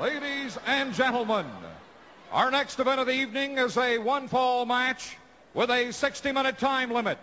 [0.00, 1.44] Ladies and gentlemen,
[2.30, 5.16] our next event of the evening is a one fall match
[5.54, 7.18] with a 60 minute time limit.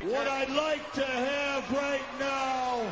[0.00, 2.90] What I'd like to have right now.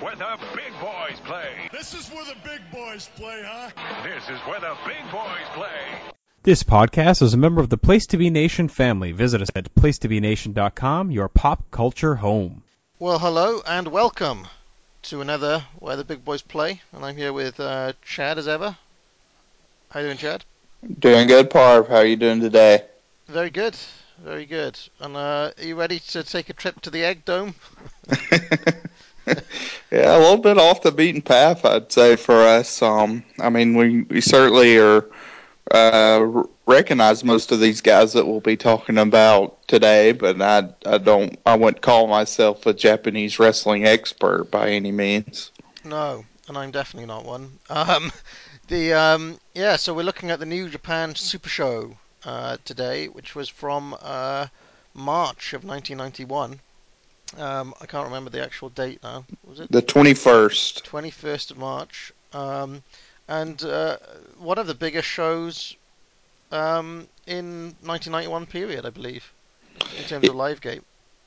[0.00, 1.68] Where the big boys play.
[1.70, 3.70] This is where the big boys play, huh?
[4.02, 6.15] This is where the big boys play.
[6.46, 9.10] This podcast is a member of the Place to Be Nation family.
[9.10, 12.62] Visit us at placetobenation.com, your pop culture home.
[13.00, 14.46] Well, hello and welcome
[15.02, 18.76] to another Where the Big Boys Play, and I'm here with uh, Chad as ever.
[19.90, 20.44] How you doing, Chad?
[21.00, 21.88] Doing good, Parv.
[21.88, 22.84] How are you doing today?
[23.26, 23.76] Very good,
[24.22, 24.78] very good.
[25.00, 27.56] And uh, are you ready to take a trip to the Egg Dome?
[29.90, 32.82] yeah, a little bit off the beaten path, I'd say for us.
[32.82, 35.10] Um, I mean, we we certainly are
[35.72, 40.98] uh, recognize most of these guys that we'll be talking about today, but I I
[40.98, 45.50] don't I wouldn't call myself a Japanese wrestling expert by any means.
[45.84, 47.58] No, and I'm definitely not one.
[47.70, 48.12] Um,
[48.68, 53.34] the um, yeah, so we're looking at the New Japan Super Show uh, today, which
[53.34, 54.46] was from uh,
[54.94, 56.60] March of 1991.
[57.38, 59.24] Um, I can't remember the actual date now.
[59.44, 60.84] Was it The twenty first.
[60.84, 62.12] 21st of March?
[62.32, 62.82] Um,
[63.28, 63.96] and uh,
[64.38, 65.76] one of the biggest shows
[66.52, 69.32] um, in 1991 period, I believe,
[69.98, 70.82] in terms of live gate.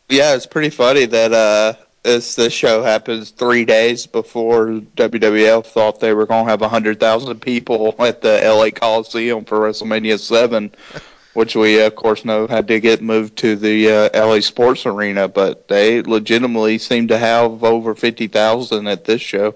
[0.09, 5.99] Yeah, it's pretty funny that uh, this this show happens three days before WWF thought
[5.99, 10.71] they were going to have hundred thousand people at the LA Coliseum for WrestleMania Seven,
[11.33, 15.27] which we of course know had to get moved to the uh, LA Sports Arena.
[15.27, 19.53] But they legitimately seem to have over fifty thousand at this show.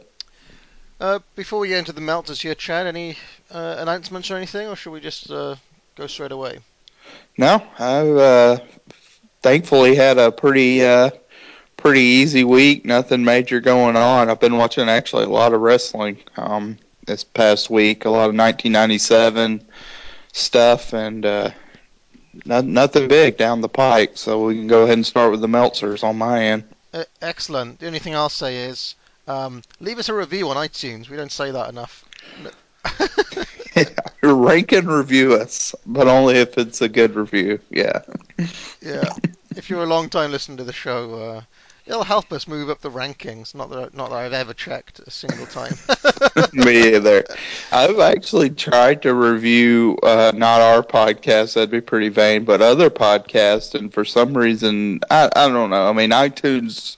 [1.04, 3.18] Uh, before we get into the Meltzers here, Chad, any
[3.52, 5.54] uh, announcements or anything, or should we just uh,
[5.96, 6.60] go straight away?
[7.38, 8.60] No, I've uh,
[9.42, 11.10] thankfully had a pretty uh,
[11.76, 12.86] pretty easy week.
[12.86, 14.30] Nothing major going on.
[14.30, 18.06] I've been watching actually a lot of wrestling um, this past week.
[18.06, 19.62] A lot of 1997
[20.32, 21.50] stuff and uh,
[22.46, 24.12] no, nothing big down the pike.
[24.16, 26.64] So we can go ahead and start with the Meltzers on my end.
[26.94, 27.80] Uh, excellent.
[27.80, 28.96] The only thing I'll say is
[29.28, 31.10] um, leave us a review on iTunes.
[31.10, 32.06] We don't say that enough.
[34.22, 37.60] Rank and review us, but only if it's a good review.
[37.70, 38.02] Yeah.
[38.82, 39.14] yeah,
[39.56, 41.42] if you're a long time listener to the show, uh,
[41.86, 43.56] it'll help us move up the rankings.
[43.56, 45.74] Not that not that I've ever checked a single time.
[46.54, 47.24] Me either.
[47.72, 51.56] I've actually tried to review uh, not our podcast.
[51.56, 55.88] That'd be pretty vain, but other podcasts, and for some reason, I I don't know.
[55.88, 56.98] I mean, iTunes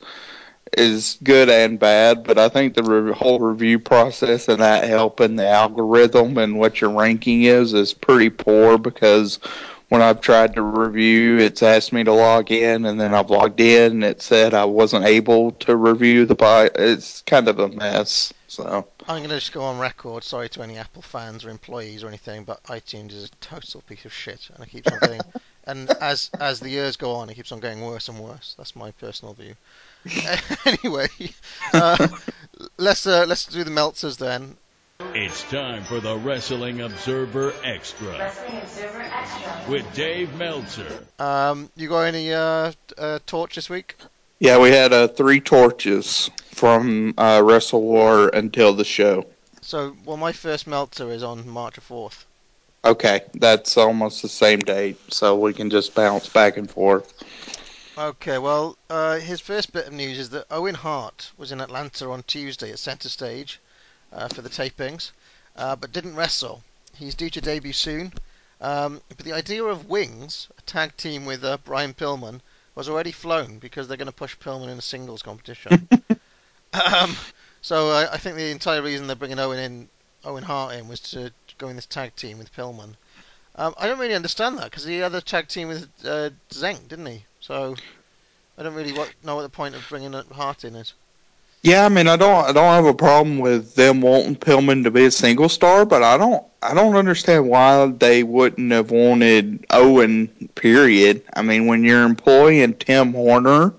[0.77, 5.35] is good and bad, but I think the re- whole review process and that helping
[5.35, 9.39] the algorithm and what your ranking is is pretty poor because
[9.89, 13.59] when I've tried to review, it's asked me to log in, and then I've logged
[13.59, 16.71] in, and it said I wasn't able to review the pod.
[16.75, 18.33] It's kind of a mess.
[18.47, 20.23] So I'm going to just go on record.
[20.23, 24.05] Sorry to any Apple fans or employees or anything, but iTunes is a total piece
[24.05, 25.21] of shit, and it keeps on getting.
[25.65, 28.55] and as as the years go on, it keeps on getting worse and worse.
[28.57, 29.55] That's my personal view.
[30.65, 31.07] anyway,
[31.73, 32.07] uh,
[32.77, 34.55] let's uh, let's do the Meltzers then.
[35.13, 39.65] It's time for the Wrestling Observer Extra Wrestling Observer Extra.
[39.69, 41.05] with Dave Meltzer.
[41.19, 43.95] Um, you got any uh, uh, torch this week?
[44.39, 49.25] yeah, we had uh, three torches from uh, Wrestle War until the show.
[49.61, 52.25] So, well, my first Meltzer is on March fourth.
[52.83, 57.13] Okay, that's almost the same date, so we can just bounce back and forth.
[57.97, 62.11] Okay, well, uh, his first bit of news is that Owen Hart was in Atlanta
[62.11, 63.61] on Tuesday at Center Stage
[64.11, 65.11] uh, for the tapings,
[65.55, 66.61] uh, but didn't wrestle.
[66.93, 68.11] He's due to debut soon.
[68.59, 72.41] Um, but the idea of Wings, a tag team with uh, Brian Pillman,
[72.75, 75.87] was already flown because they're going to push Pillman in a singles competition.
[76.73, 77.15] um,
[77.61, 79.89] so uh, I think the entire reason they're bringing Owen in,
[80.25, 82.97] Owen Hart in, was to go in this tag team with Pillman.
[83.57, 86.87] Um, I don't really understand that because he had a tag team with uh, Zenk,
[86.89, 87.23] didn't he?
[87.39, 87.75] So
[88.57, 90.93] I don't really what, know what the point of bringing Hart in is.
[91.61, 94.91] Yeah, I mean, I don't, I don't have a problem with them wanting Pillman to
[94.91, 99.65] be a single star, but I don't, I don't understand why they wouldn't have wanted
[99.71, 100.27] Owen.
[100.53, 101.23] Period.
[101.33, 103.73] I mean, when you're employing Tim Horner,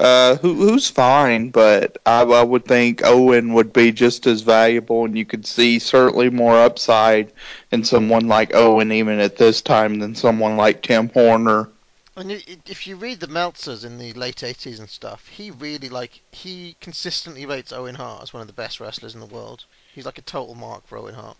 [0.00, 5.04] uh, who, who's fine, but I, I would think Owen would be just as valuable,
[5.04, 7.30] and you could see certainly more upside
[7.70, 11.68] in someone like Owen, even at this time, than someone like Tim Horner.
[12.16, 12.32] And
[12.66, 16.76] if you read the Meltzers in the late 80s and stuff, he really like he
[16.80, 19.64] consistently rates Owen Hart as one of the best wrestlers in the world.
[19.94, 21.36] He's like a total mark for Owen Hart.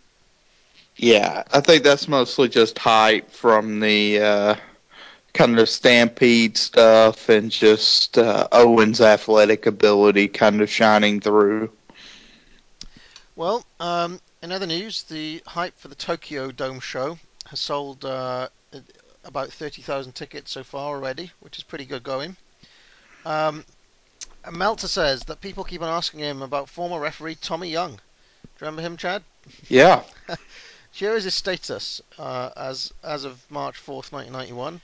[0.97, 4.55] Yeah, I think that's mostly just hype from the uh,
[5.33, 11.71] kind of stampede stuff and just uh, Owen's athletic ability kind of shining through.
[13.37, 18.49] Well, um, in other news, the hype for the Tokyo Dome show has sold uh,
[19.25, 22.37] about 30,000 tickets so far already, which is pretty good going.
[23.25, 23.65] Um,
[24.51, 27.93] Meltzer says that people keep on asking him about former referee Tommy Young.
[27.93, 29.23] Do you remember him, Chad?
[29.69, 30.03] Yeah.
[30.93, 34.81] Here is his status uh, as as of March 4th, 1991.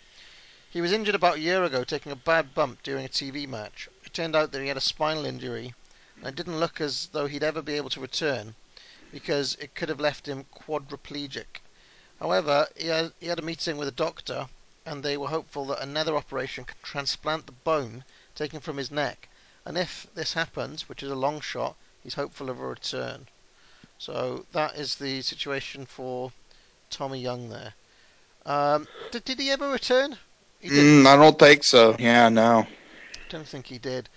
[0.76, 3.88] He was injured about a year ago, taking a bad bump during a TV match.
[4.04, 5.74] It turned out that he had a spinal injury,
[6.18, 8.54] and it didn't look as though he'd ever be able to return,
[9.10, 11.62] because it could have left him quadriplegic.
[12.20, 14.50] However, he had, he had a meeting with a doctor,
[14.84, 19.30] and they were hopeful that another operation could transplant the bone taken from his neck.
[19.64, 23.28] And if this happens, which is a long shot, he's hopeful of a return.
[23.96, 26.32] So that is the situation for
[26.90, 27.72] Tommy Young there.
[28.44, 30.18] Um, did, did he ever return?
[30.68, 31.96] Mm, I don't think so.
[31.98, 32.66] Yeah, no.
[33.20, 34.08] I don't think he did.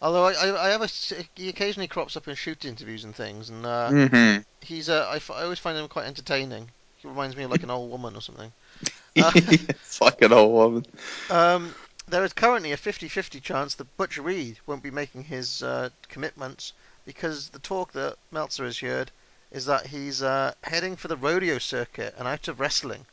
[0.00, 0.86] Although I, I, I have a,
[1.34, 5.16] he occasionally crops up in shoot interviews and things, and uh, hmm he's uh, I,
[5.16, 6.72] f- I always find him quite entertaining.
[6.96, 8.52] He reminds me of like an old woman or something.
[9.18, 10.84] Uh, it's like an old woman.
[11.30, 11.74] Um,
[12.06, 16.74] there is currently a 50-50 chance that Butch Reed won't be making his uh, commitments
[17.06, 19.10] because the talk that Meltzer has heard
[19.50, 23.06] is that he's uh, heading for the rodeo circuit and out of wrestling.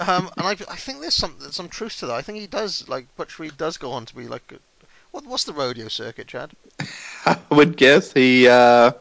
[0.00, 2.14] Um, and I, I think there's some some truth to that.
[2.14, 4.42] I think he does like Butch Reed does go on to be like,
[5.10, 6.50] what what's the rodeo circuit, Chad?
[7.26, 8.48] I would guess he.
[8.48, 8.92] Uh,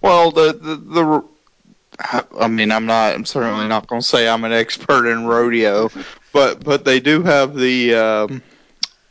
[0.00, 1.24] well, the, the the.
[2.40, 3.14] I mean, I'm not.
[3.14, 5.90] I'm certainly not going to say I'm an expert in rodeo,
[6.32, 7.94] but but they do have the.
[7.94, 8.42] Um,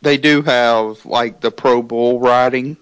[0.01, 2.75] they do have like the pro bull riding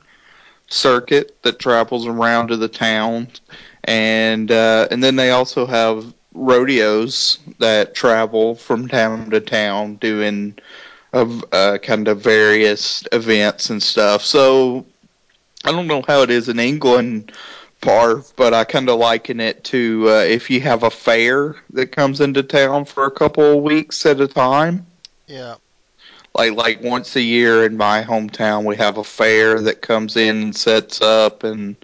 [0.68, 3.42] circuit that travels around to the towns,
[3.84, 10.58] and uh, and then they also have rodeos that travel from town to town doing
[11.14, 14.24] of uh, kind of various events and stuff.
[14.24, 14.86] So
[15.66, 17.32] I don't know how it is in England
[17.82, 21.88] part, but I kind of liken it to uh, if you have a fair that
[21.88, 24.86] comes into town for a couple of weeks at a time.
[25.28, 25.56] Yeah.
[26.34, 30.42] Like like once a year in my hometown, we have a fair that comes in
[30.42, 31.76] and sets up, and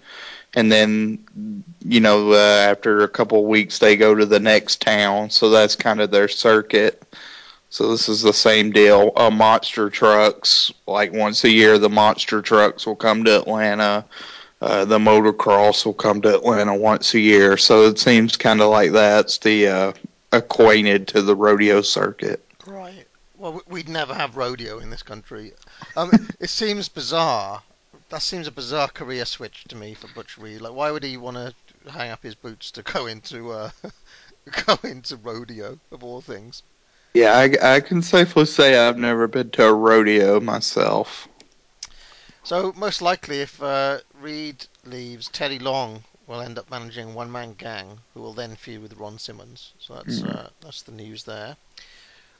[0.58, 4.80] and then you know uh, after a couple of weeks they go to the next
[4.82, 5.30] town.
[5.30, 7.00] So that's kind of their circuit.
[7.70, 9.12] So this is the same deal.
[9.14, 14.04] Uh, monster trucks, like once a year, the monster trucks will come to Atlanta.
[14.60, 17.56] Uh, the motocross will come to Atlanta once a year.
[17.56, 19.92] So it seems kind of like that's the uh,
[20.32, 22.44] acquainted to the rodeo circuit.
[22.66, 23.04] Right.
[23.36, 25.52] Well, we- we'd never have rodeo in this country.
[25.96, 27.62] Um, it seems bizarre.
[28.10, 30.62] That seems a bizarre career switch to me for Butch Reed.
[30.62, 33.70] Like, why would he want to hang up his boots to go into uh,
[34.66, 36.62] go into rodeo of all things?
[37.12, 41.28] Yeah, I, I can safely say I've never been to a rodeo myself.
[42.44, 48.00] So most likely, if uh, Reed leaves, Teddy Long will end up managing one-man gang,
[48.14, 49.72] who will then feud with Ron Simmons.
[49.80, 50.34] So that's Mhm.
[50.34, 51.56] uh, that's the news there.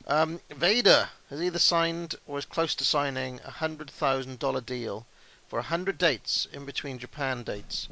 [0.07, 5.05] Um, Vader has either signed or is close to signing a hundred thousand dollar deal
[5.49, 7.89] for a hundred dates in between Japan dates,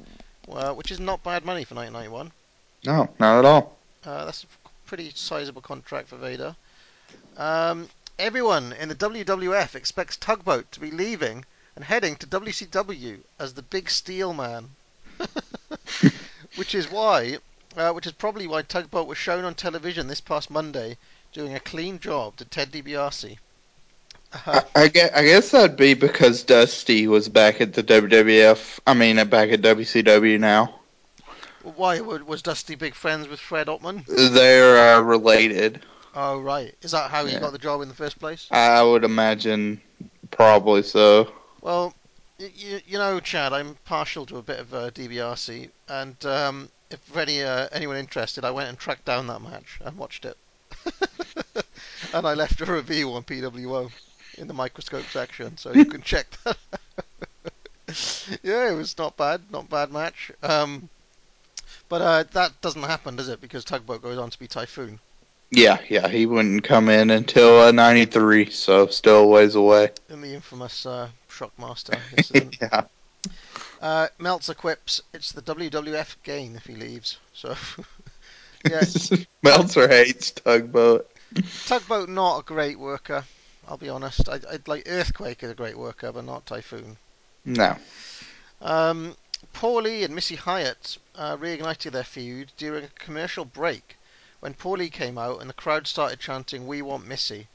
[0.47, 2.33] well, which is not bad money for 1991.
[2.85, 3.77] No, not at all.
[4.05, 6.55] Uh, that's a pretty sizable contract for Vader.
[7.37, 7.89] Um,
[8.19, 11.45] everyone in the WWF expects Tugboat to be leaving
[11.75, 14.71] and heading to WCW as the Big Steel Man,
[16.57, 17.39] which is why,
[17.77, 20.97] uh, which is probably why Tugboat was shown on television this past Monday
[21.33, 23.39] doing a clean job to Ted DiBiase.
[24.47, 28.81] I, I, guess, I guess that'd be because Dusty was back at the WWF.
[28.87, 30.75] I mean, uh, back at WCW now.
[31.63, 34.05] why was Dusty big friends with Fred Ottman?
[34.07, 35.81] They're uh, related.
[36.15, 37.41] Oh right, is that how he Yeah.
[37.41, 38.49] got the job in the first place?
[38.51, 39.81] I would imagine
[40.31, 41.31] probably so.
[41.61, 41.95] Well,
[42.39, 47.17] you, you know, Chad, I'm partial to a bit of uh, DiBiase, and um, if
[47.17, 50.39] any uh, anyone interested, I went and tracked down that match and watched it,
[52.15, 53.91] and I left a review on PWO
[54.39, 56.57] in the microscope section, so you can check that.
[58.43, 60.31] yeah, it was not bad, not bad match.
[60.43, 60.89] Um,
[61.89, 63.41] but uh, that doesn't happen, does it?
[63.41, 64.99] Because Tugboat goes on to be Typhoon.
[65.51, 69.91] Yeah, yeah, he wouldn't come in until uh, 93, so still a ways away.
[70.11, 72.57] in the infamous uh, Shockmaster incident.
[72.61, 72.83] yeah.
[73.81, 77.55] uh, Meltzer quips, "It's the WWF gain if he leaves." So,
[78.69, 78.83] yeah,
[79.43, 81.09] Meltzer hates Tugboat.
[81.67, 83.25] Tugboat not a great worker.
[83.69, 84.29] I'll be honest.
[84.29, 86.97] I, I'd like Earthquake is a great worker, but not Typhoon.
[87.45, 87.77] No.
[88.61, 89.17] Um,
[89.53, 93.97] Paulie and Missy Hyatt uh, reignited their feud during a commercial break
[94.41, 97.49] when Paulie came out and the crowd started chanting "We want Missy."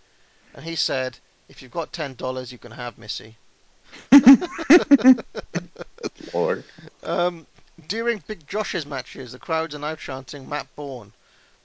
[0.54, 3.38] and he said, "If you've got ten dollars, you can have Missy."
[6.34, 6.64] Lord.
[7.04, 7.48] Um,
[7.88, 11.14] during Big Josh's matches, the crowds are now chanting Matt Bourne.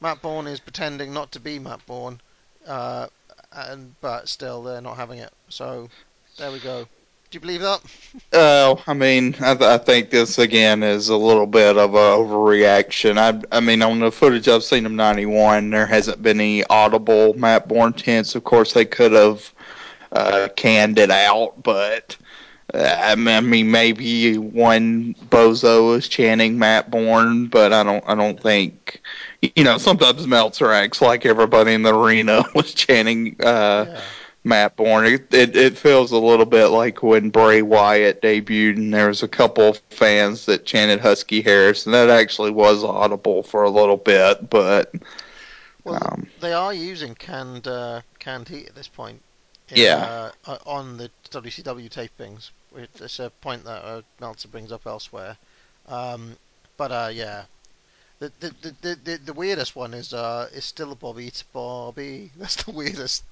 [0.00, 2.21] Matt Bourne is pretending not to be Matt Bourne,
[2.67, 3.09] uh,
[3.56, 5.32] and but still they're not having it.
[5.48, 5.88] So
[6.38, 6.84] there we go.
[7.30, 7.80] Do you believe that?
[8.32, 11.96] Oh, I mean, I, th- I think this again is a little bit of a
[11.96, 13.18] overreaction.
[13.18, 17.34] I, I mean, on the footage I've seen of '91, there hasn't been any audible
[17.34, 18.34] Matt Bourne chants.
[18.34, 19.52] Of course, they could have
[20.12, 22.16] uh, canned it out, but
[22.75, 28.04] uh, I mean, I mean, maybe one bozo is chanting Matt Bourne, but I don't,
[28.06, 29.00] I don't think.
[29.55, 34.00] You know, sometimes Meltzer acts like everybody in the arena was chanting uh, Yeah.
[34.45, 35.07] Matt Bourne.
[35.07, 39.23] It, it it feels a little bit like when Bray Wyatt debuted, and there was
[39.23, 43.71] a couple of fans that chanted Husky Harris, and that actually was audible for a
[43.71, 44.49] little bit.
[44.49, 44.95] But
[45.85, 49.21] Well, um, they are using canned uh, canned heat at this point.
[49.69, 50.31] in, Yeah.
[50.47, 52.50] Uh, uh, on the WCW tapings,
[53.00, 55.37] is a point that uh, Meltzer brings up elsewhere.
[55.88, 56.37] Um,
[56.76, 57.45] but uh, yeah,
[58.18, 61.26] the the, the the the weirdest one is uh is still Bobby.
[61.28, 62.30] It's Bobby.
[62.37, 63.25] That's the weirdest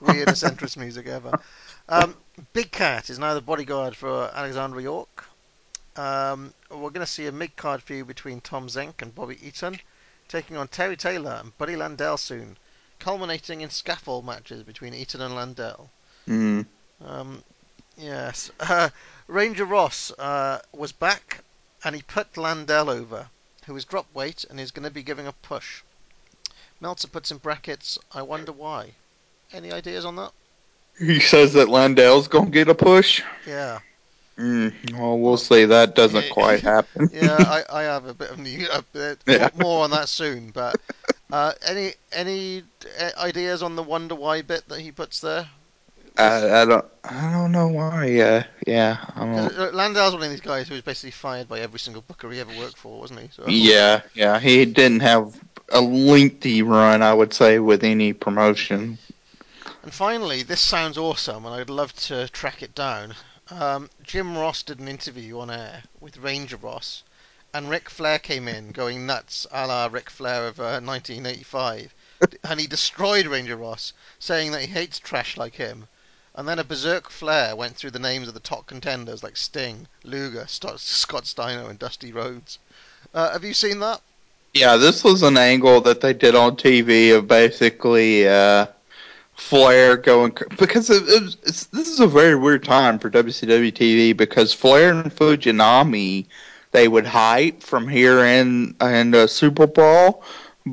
[0.00, 1.36] weirdest entrance music ever.
[1.88, 2.16] Um,
[2.52, 5.24] Big Cat is now the bodyguard for Alexandra York.
[5.96, 9.80] Um, we're going to see a mid-card feud between Tom Zenk and Bobby Eaton,
[10.28, 12.56] taking on Terry Taylor and Buddy Landel soon,
[12.98, 15.90] culminating in scaffold matches between Eaton and Landel.
[16.26, 16.64] mm,
[17.00, 17.42] Um,
[17.96, 18.90] yes, uh,
[19.26, 21.44] Ranger Ross uh, was back,
[21.84, 23.30] and he put Landel over,
[23.68, 25.82] who has dropped weight and is going to be giving a push.
[26.80, 27.98] Meltzer puts in brackets.
[28.12, 28.92] I wonder why.
[29.52, 30.32] Any ideas on that?
[30.98, 33.22] he says that Landel's gonna get a push.
[33.46, 33.78] Yeah.
[34.36, 35.64] Mm, well, we'll see.
[35.66, 37.10] That doesn't quite happen.
[37.12, 39.50] yeah, I, I have a bit of new, a bit Yeah.
[39.54, 40.50] more on that soon.
[40.50, 40.80] But
[41.30, 42.62] uh, any any
[43.00, 45.48] uh, ideas on the wonder why bit that he puts there?
[46.18, 46.84] I, I don't.
[47.04, 48.18] I don't know why.
[48.20, 48.98] Uh, yeah.
[49.14, 49.24] I
[49.72, 52.52] Landel's one of these guys who was basically fired by every single booker he ever
[52.58, 53.28] worked for, wasn't he?
[53.32, 54.40] So, Yeah, yeah.
[54.40, 55.34] He didn't have
[55.70, 58.98] a lengthy run, I would say, with any promotion.
[59.82, 63.14] And finally, this sounds awesome, and I'd love to track it down.
[63.50, 67.04] Um, Jim Ross did an interview on air with Ranger Ross,
[67.54, 71.94] and Ric Flair came in going nuts, a la Ric Flair of uh, 1985,
[72.44, 75.86] and he destroyed Ranger Ross, saying that he hates trash like him.
[76.38, 79.88] And then a berserk flare went through the names of the top contenders like Sting,
[80.04, 82.60] Luger, Scott Steiner, and Dusty Rhodes.
[83.12, 84.00] Uh, have you seen that?
[84.54, 88.66] Yeah, this was an angle that they did on TV of basically uh,
[89.34, 91.36] Flair going because it, it
[91.72, 96.26] this is a very weird time for WCW TV because Flair and Fujinami
[96.70, 100.22] they would hype from here in and uh, Super Brawl,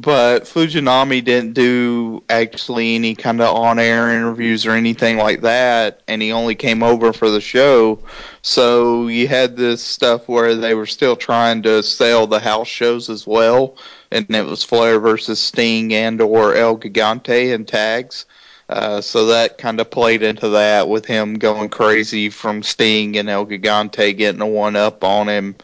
[0.02, 6.22] but Fujinami didn't do actually any kind of on-air interviews or anything like that, and
[6.22, 8.00] he only came over for the show.
[8.42, 13.10] So you had this stuff where they were still trying to sell the house shows
[13.10, 13.78] as well,
[14.12, 18.26] and it was Flair versus Sting and or El Gigante in tags.
[18.68, 23.30] Uh, so that kind of played into that with him going crazy from Sting and
[23.30, 25.56] El Gigante getting a one up on him.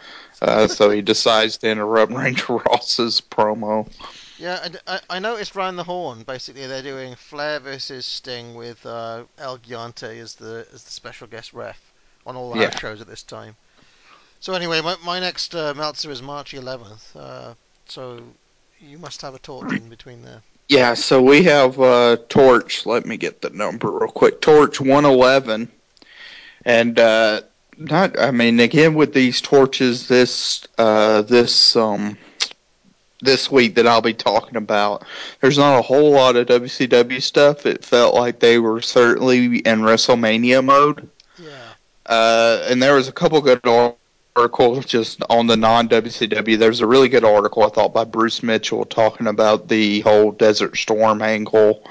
[0.42, 3.88] Uh, so he decides to interrupt Ranger Ross's promo.
[4.42, 6.24] Yeah, I, I noticed round the horn.
[6.24, 11.28] Basically, they're doing Flair versus Sting with uh, El Gigante as the as the special
[11.28, 11.94] guest ref
[12.26, 12.72] on all the Yeah.
[12.72, 13.56] house shows at this time.
[14.40, 17.16] So anyway, my, my next uh, Meltzer is March 11th.
[17.16, 17.54] Uh,
[17.88, 18.20] so
[18.80, 20.42] you must have a torch in between there.
[20.70, 22.88] Yeah, so we have uh, Torch.
[22.88, 24.42] Let me get the number real quick.
[24.42, 25.70] Torch 111.
[26.66, 27.42] And uh,
[27.78, 32.18] not, I mean, again with these torches, this uh, this um
[33.22, 35.06] this week that I'll be talking about,
[35.40, 37.66] there's not a whole lot of WCW stuff.
[37.66, 41.10] It felt like they were certainly in WrestleMania mode.
[41.38, 41.74] Yeah.
[42.06, 43.62] Uh, and there was a couple good
[44.36, 46.58] articles just on the non WCW.
[46.58, 50.76] There's a really good article I thought by Bruce Mitchell talking about the whole Desert
[50.78, 51.84] Storm angle.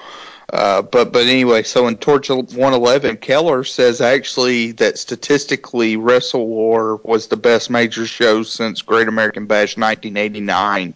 [0.53, 6.97] Uh, but but anyway, so in Torch 111, Keller says actually that statistically Wrestle War
[7.05, 10.95] was the best major show since Great American Bash 1989.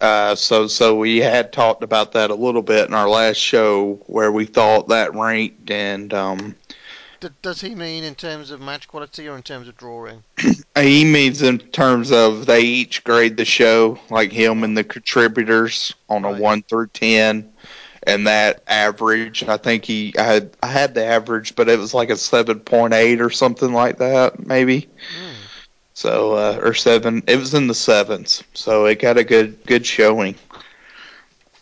[0.00, 3.94] Uh, so so we had talked about that a little bit in our last show
[4.06, 6.54] where we thought that ranked and um,
[7.20, 10.22] D- does he mean in terms of match quality or in terms of drawing?
[10.78, 15.92] He means in terms of they each grade the show, like him and the contributors
[16.08, 16.40] on a Right.
[16.40, 17.52] one through ten,
[18.04, 19.42] and that average.
[19.42, 22.60] I think he I had I had the average, but it was like a seven
[22.60, 24.82] point eight or something like that, maybe.
[25.12, 25.27] Hmm.
[25.98, 27.24] So uh, or seven.
[27.26, 30.36] It was in the sevens, so it got a good good showing.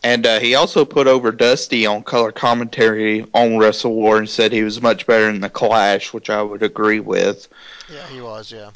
[0.02, 4.52] And uh, he also put over Dusty on color commentary on Wrestle War and said
[4.52, 7.48] he was much better in the Clash, which I would agree with.
[7.90, 8.52] Yeah, he was.
[8.52, 8.72] Yeah.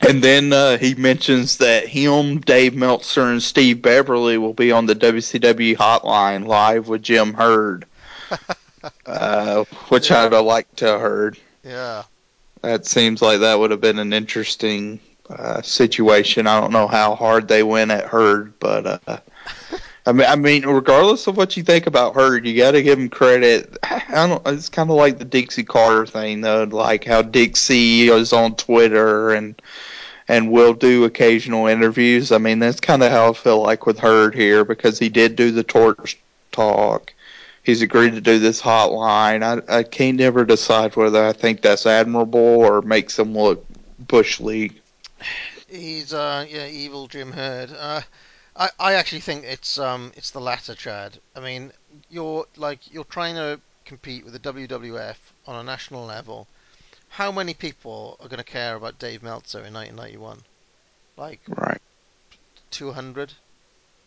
[0.00, 4.84] And then uh, he mentions that him, Dave Meltzer, and Steve Beverly will be on
[4.84, 7.86] the WCW hotline live with Jim Herd,
[9.06, 10.24] uh, which Yeah.
[10.26, 11.38] I'd have liked to have heard.
[11.64, 12.02] Yeah.
[12.62, 15.00] That seems like that would have been an interesting
[15.30, 16.46] uh, situation.
[16.46, 19.18] I don't know how hard they went at Herd, but uh,
[20.06, 22.98] I mean, I mean, regardless of what you think about Herd, you got to give
[22.98, 23.76] him credit.
[23.82, 24.46] I don't.
[24.46, 29.30] It's kind of like the Dixie Carter thing, though, like how Dixie is on Twitter
[29.30, 29.60] and
[30.26, 32.32] and will do occasional interviews.
[32.32, 35.36] I mean, that's kind of how I feel like with Herd here because he did
[35.36, 36.18] do the torch
[36.52, 37.12] talk.
[37.68, 39.42] He's agreed to do this hotline.
[39.42, 43.62] I, I can't never decide whether I think that's admirable or makes him look
[43.98, 44.80] bush league.
[45.68, 47.70] He's uh yeah, evil Jim Herd.
[47.78, 48.00] Uh,
[48.56, 51.18] I I actually think it's um it's the latter, Chad.
[51.36, 51.72] I mean,
[52.08, 56.46] you're like you're trying to compete with the WWF on a national level.
[57.10, 60.38] How many people are going to care about Dave Meltzer in 1991?
[61.18, 61.82] Like Right.
[62.70, 63.34] 200.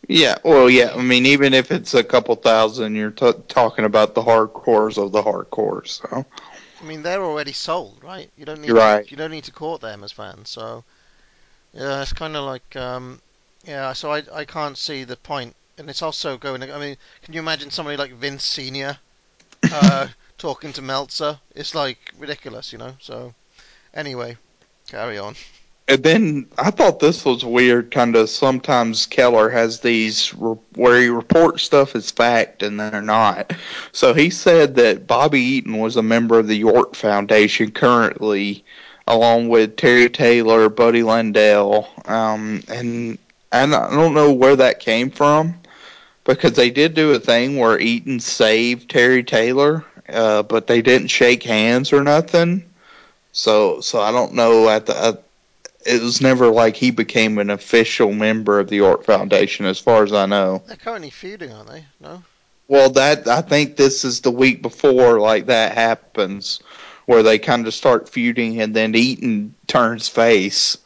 [0.08, 0.92] Yeah, well, yeah.
[0.94, 5.12] I mean, even if it's a couple thousand, you're t- talking about the hardcores of
[5.12, 5.86] the hardcore.
[5.86, 6.26] So
[6.80, 8.30] I mean, they're already sold, right?
[8.36, 9.08] You don't need right.
[9.10, 10.50] you don't need to court them as fans.
[10.50, 10.84] So
[11.72, 13.20] yeah, it's kind of like um
[13.64, 13.92] yeah.
[13.92, 15.18] So I I can't see the.
[15.78, 16.62] And it's also going.
[16.62, 18.98] I mean, can you imagine somebody like Vince Senior
[19.72, 21.38] uh, talking to Meltzer?
[21.54, 22.96] It's like ridiculous, you know.
[23.00, 23.34] So
[23.94, 24.36] anyway,
[24.88, 25.34] carry on.
[25.88, 27.90] And then I thought this was weird.
[27.90, 33.02] Kind of sometimes Keller has these re- where he reports stuff as fact and they're
[33.02, 33.52] not.
[33.90, 38.64] So he said that Bobby Eaton was a member of the York Foundation currently,
[39.08, 43.18] along with Terry Taylor, Buddy Landel, um, and
[43.50, 45.54] and I don't know where that came from
[46.24, 51.08] because they did do a thing where Eaton saved Terry Taylor, uh, but they didn't
[51.08, 52.64] shake hands or nothing.
[53.32, 54.96] So so I don't know at the.
[54.96, 55.24] At,
[55.86, 60.04] it was never like he became an official member of the York Foundation, as far
[60.04, 60.62] as I know.
[60.66, 61.84] They're currently feuding, aren't they?
[62.00, 62.22] No.
[62.68, 66.60] Well, that I think this is the week before like that happens,
[67.06, 70.78] where they kind of start feuding, and then Eaton turns face.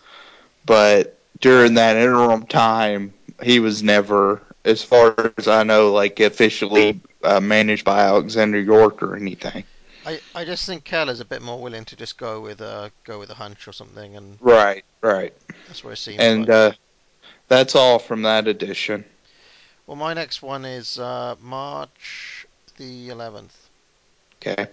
[0.65, 7.01] But during that interim time, he was never, as far as I know, like officially
[7.23, 9.65] uh, managed by Alexander York or anything.
[10.07, 13.19] I, I just think Keller's a bit more willing to just go with a go
[13.19, 15.35] with a hunch or something, and Right, right.
[15.67, 16.49] that's what it seems And like.
[16.49, 16.73] uh,
[17.49, 19.05] that's all from that edition.
[19.87, 23.51] well, my next one is uh, March the 11th.
[24.41, 24.67] Okay.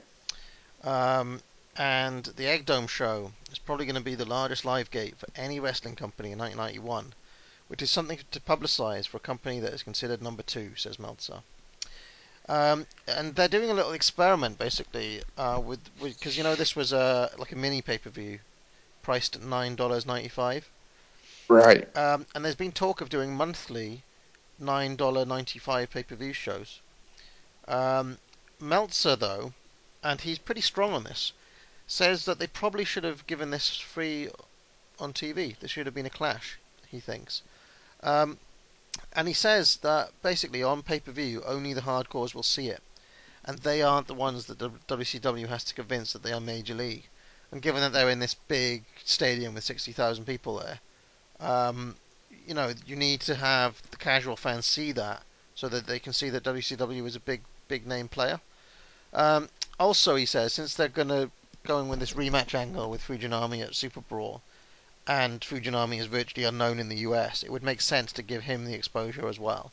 [0.84, 1.42] Um,
[1.78, 5.28] and the Egg Dome show is probably going to be the largest live gate for
[5.36, 7.14] any wrestling company in 1991,
[7.70, 11.40] which is something to publicize for a company that is considered number two, says Meltzer.
[12.50, 16.92] Um, and they're doing a little experiment basically uh, with because you know this was
[16.92, 18.40] a like a mini pay per view,
[19.02, 20.70] priced at nine dollars ninety five.
[21.48, 21.96] Right.
[21.96, 24.04] Um, and there's been talk of doing monthly
[24.60, 26.82] nine dollar ninety five pay per view shows.
[27.68, 28.18] Um,
[28.60, 29.54] Meltzer though,
[30.04, 31.32] and he's pretty strong on this,
[31.88, 34.30] says that they probably should have given this free
[35.00, 35.58] on TV.
[35.60, 36.60] This should have been a clash.
[36.90, 37.42] He thinks.
[38.02, 38.38] Um,
[39.14, 42.82] and he says that basically on pay per view only the hardcores will see it,
[43.46, 47.08] and they aren't the ones that WCW has to convince that they are major league.
[47.52, 50.80] And given that they're in this big stadium with sixty thousand people there,
[51.40, 51.96] um,
[52.48, 55.24] you know you need to have the casual fans see that
[55.56, 58.40] so that they can see that WCW is a big big name player.
[59.14, 61.30] Um, also, he says since they're gonna
[61.64, 64.42] going with this rematch angle with Fujinami at Super Brawl,
[65.08, 68.66] and Fujinami is virtually unknown in the US, it would make sense to give him
[68.66, 69.72] the exposure as well.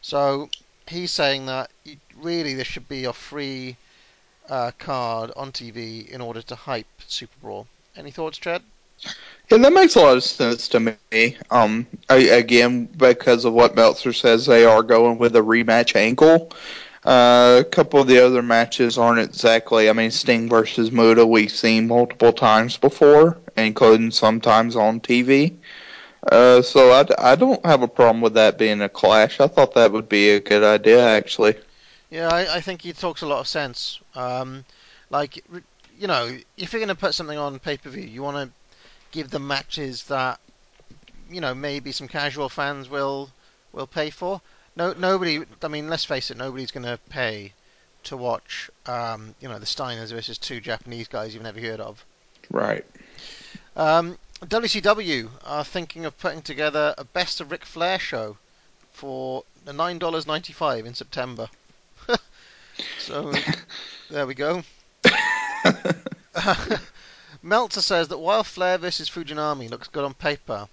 [0.00, 0.50] So
[0.86, 1.70] he's saying that
[2.16, 3.76] really this should be a free
[4.48, 7.66] uh, card on TV in order to hype Super Brawl.
[7.96, 8.62] Any thoughts, Chad?
[9.50, 11.36] Yeah, that makes a lot of sense to me.
[11.50, 16.50] Um, I, again, because of what Meltzer says, they are going with a rematch angle.
[17.04, 19.90] Uh, a couple of the other matches aren't exactly.
[19.90, 25.54] I mean, Sting versus Muto we've seen multiple times before, including sometimes on TV.
[26.30, 29.40] Uh, so I, I don't have a problem with that being a clash.
[29.40, 31.56] I thought that would be a good idea, actually.
[32.10, 34.00] Yeah, I, I think he talks a lot of sense.
[34.14, 34.64] Um,
[35.10, 35.44] like,
[35.98, 38.54] you know, if you're going to put something on pay per view, you want to
[39.10, 40.40] give them matches that,
[41.30, 43.30] you know, maybe some casual fans will
[43.72, 44.40] will pay for.
[44.76, 45.44] No, nobody.
[45.62, 47.52] I mean, let's face it, nobody's going to pay
[48.04, 52.04] to watch, um, you know, the Steiners versus two Japanese guys you've never heard of.
[52.50, 52.84] Right.
[53.76, 58.36] Um, WCW are thinking of putting together a best of Ric Flair show
[58.92, 61.48] for nine dollars ninety five in September.
[62.98, 63.32] so
[64.10, 64.62] there we go.
[67.42, 70.68] Meltzer says that while Flair versus Fujinami looks good on paper,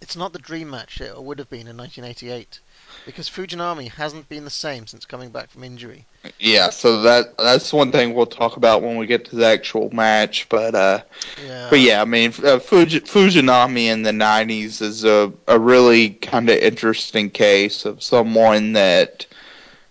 [0.00, 2.60] it's not the dream match it would have been in 1988
[3.06, 6.06] because Fujinami hasn't been the same since coming back from injury.
[6.38, 9.90] Yeah, so that that's one thing we'll talk about when we get to the actual
[9.94, 10.48] match.
[10.48, 11.02] But uh,
[11.46, 11.68] Yeah.
[11.70, 16.50] but yeah, I mean, uh, Fuji, Fujinami in the '90s is a a really kind
[16.50, 19.26] of interesting case of someone that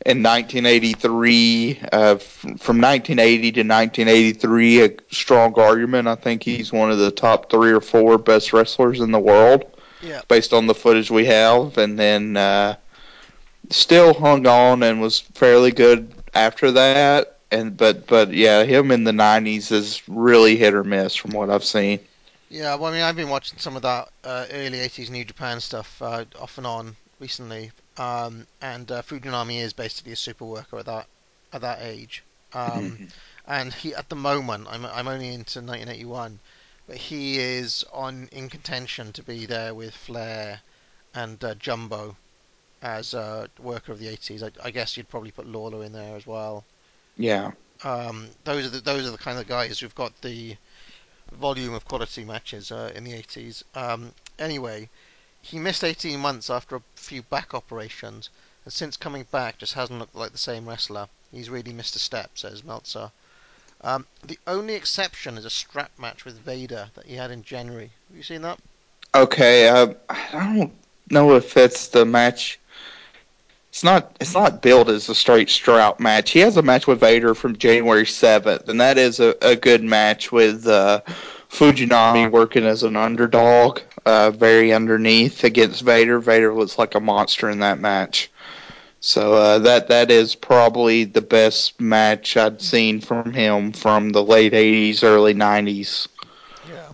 [0.06, 6.08] in 1983, uh, from 1980 to 1983, a strong argument.
[6.08, 9.66] I think he's one of the top three or four best wrestlers in the world
[10.02, 10.22] Yeah.
[10.28, 12.76] based on the footage we have, and then uh,
[13.70, 17.38] still hung on and was fairly good after that.
[17.52, 21.50] And but but yeah, him in the '90s is really hit or miss from what
[21.50, 22.00] I've seen.
[22.50, 25.60] Yeah, well, I mean, I've been watching some of that uh, early '80s New Japan
[25.60, 30.78] stuff uh, off and on recently, um, and uh, Fujinami is basically a super worker
[30.78, 31.08] at that
[31.54, 32.24] at that age.
[32.54, 33.10] Um,
[33.48, 36.40] and he, at the moment, I'm I'm only into 1981,
[36.90, 40.60] but he is on in contention to be there with Flair
[41.14, 42.18] and uh, Jumbo
[42.82, 44.42] as uh, worker of the 80s.
[44.42, 46.66] I, I guess you'd probably put Lawler in there as well.
[47.16, 47.52] Yeah,
[47.84, 50.58] Um, those are the those are the kind of guys who've got the
[51.32, 53.62] volume of quality matches uh, in the 80s.
[53.76, 54.90] Um, anyway,
[55.44, 58.32] he missed 18 months after a few back operations,
[58.66, 61.08] and since coming back, just hasn't looked like the same wrestler.
[61.32, 63.12] He's really missed a step, says Meltzer.
[63.82, 67.92] Um, the only exception is a strap match with Vader that he had in January.
[68.10, 68.60] Have you seen that?
[69.16, 70.74] Okay, uh, I don't
[71.10, 72.60] know if it's the match.
[73.70, 74.16] It's not.
[74.20, 76.32] It's not billed as a straight strap match.
[76.32, 79.84] He has a match with Vader from January seventh, and that is a, a good
[79.84, 81.02] match with uh,
[81.50, 86.20] Fujinami working as an underdog, uh, very underneath against Vader.
[86.20, 88.30] Vader was like a monster in that match.
[89.02, 94.24] So uh, that that is probably the best match I'd seen from him from the
[94.24, 96.08] late '80s, early '90s.
[96.70, 96.92] Yeah.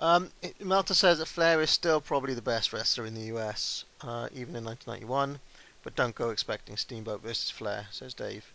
[0.00, 0.56] Um, it-
[0.88, 4.64] says that Flair is still probably the best wrestler in the US, uh, even in
[4.64, 5.38] 1991,
[5.84, 8.52] but don't go expecting Steamboat versus Flair, says Dave.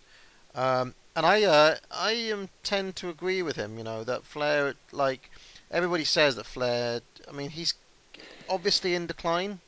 [0.56, 3.78] Um, and I, uh, I um, tend to agree with him.
[3.78, 5.30] You know that Flair, like
[5.72, 7.02] everybody says that Flair.
[7.28, 7.74] I mean, he's
[8.50, 9.62] obviously in decline,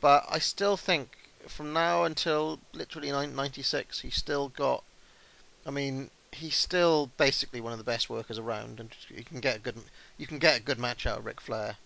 [0.00, 1.17] but I still think
[1.48, 4.82] from now until literally 96, he's still got.
[5.66, 9.56] I mean, he's still basically one of the best workers around, and you can get
[9.56, 9.76] a good
[10.16, 11.76] you can get a good match out of Ric Flair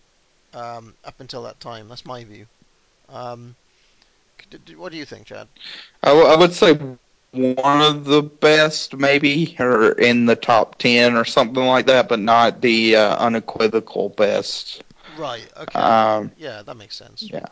[0.53, 1.87] um, up until that time.
[1.87, 2.45] That's my view.
[3.09, 3.55] Um,
[4.49, 5.47] d- d- what do you think, Chad?
[6.03, 6.73] I, w- I would say
[7.33, 12.19] one of the best, maybe, or in the top ten or something like that, but
[12.19, 14.83] not the uh, unequivocal best.
[15.17, 15.47] Right.
[15.57, 15.79] Okay.
[15.79, 17.23] Um, yeah, that makes sense.
[17.23, 17.45] yeah.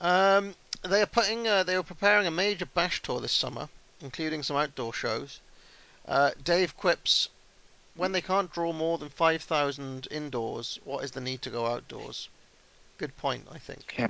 [0.00, 1.46] Um, they are putting.
[1.46, 3.68] Uh, they are preparing a major bash tour this summer,
[4.00, 5.40] including some outdoor shows.
[6.06, 7.28] Uh, Dave quips,
[7.94, 11.66] "When they can't draw more than five thousand indoors, what is the need to go
[11.66, 12.28] outdoors?"
[12.98, 13.94] Good point, I think.
[13.98, 14.08] Yeah,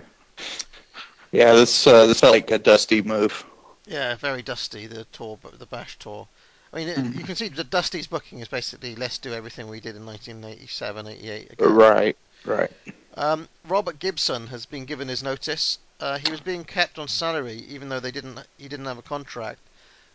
[1.31, 3.45] Yeah, this uh, this felt like a dusty move.
[3.87, 6.29] Yeah, very dusty the tour, the bash tour.
[6.73, 9.81] I mean, it, you can see that Dusty's booking is basically let's do everything we
[9.81, 11.75] did in 1987, 88 again.
[11.75, 12.71] Right, right.
[13.15, 15.79] Um, Robert Gibson has been given his notice.
[16.01, 19.03] Uh, he was being kept on salary even though they didn't he didn't have a
[19.03, 19.59] contract.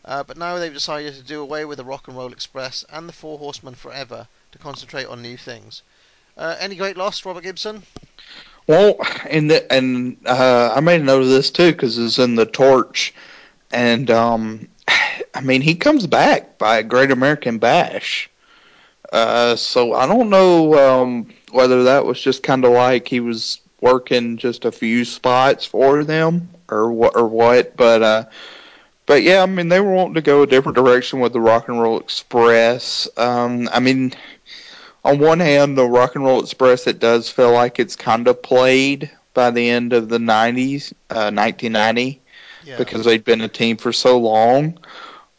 [0.05, 3.07] Uh, but now they've decided to do away with the Rock and Roll Express and
[3.07, 5.81] the Four Horsemen forever to concentrate on new things.
[6.37, 7.83] Uh, any great loss, Robert Gibson?
[8.67, 8.97] Well,
[9.29, 12.45] and the, and uh, I made a note of this too because it's in the
[12.45, 13.13] torch,
[13.71, 14.67] and um,
[15.33, 18.29] I mean he comes back by a Great American Bash.
[19.11, 23.59] Uh, so I don't know um, whether that was just kind of like he was
[23.83, 28.25] working just a few spots for them or what or what, but uh,
[29.05, 31.67] but yeah, I mean they were wanting to go a different direction with the Rock
[31.67, 33.07] and Roll Express.
[33.17, 34.13] Um, I mean
[35.03, 38.41] on one hand, the Rock and Roll Express, it does feel like it's kind of
[38.41, 42.21] played by the end of the 90s, uh, 1990,
[42.63, 42.77] Yeah.
[42.77, 44.79] because they'd been a team for so long.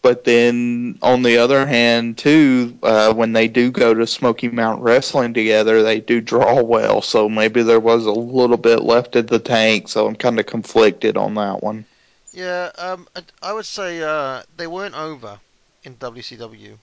[0.04, 4.84] But then, on the other hand, too, uh, when they do go to Smoky Mountain
[4.84, 7.00] Wrestling together, they do draw well.
[7.00, 9.88] So maybe there was a little bit left in the tank.
[9.88, 11.86] So I'm kind of conflicted on that one.
[12.34, 13.08] Yeah, um,
[13.40, 15.40] I, would say uh, they weren't over
[15.84, 16.76] in WCW.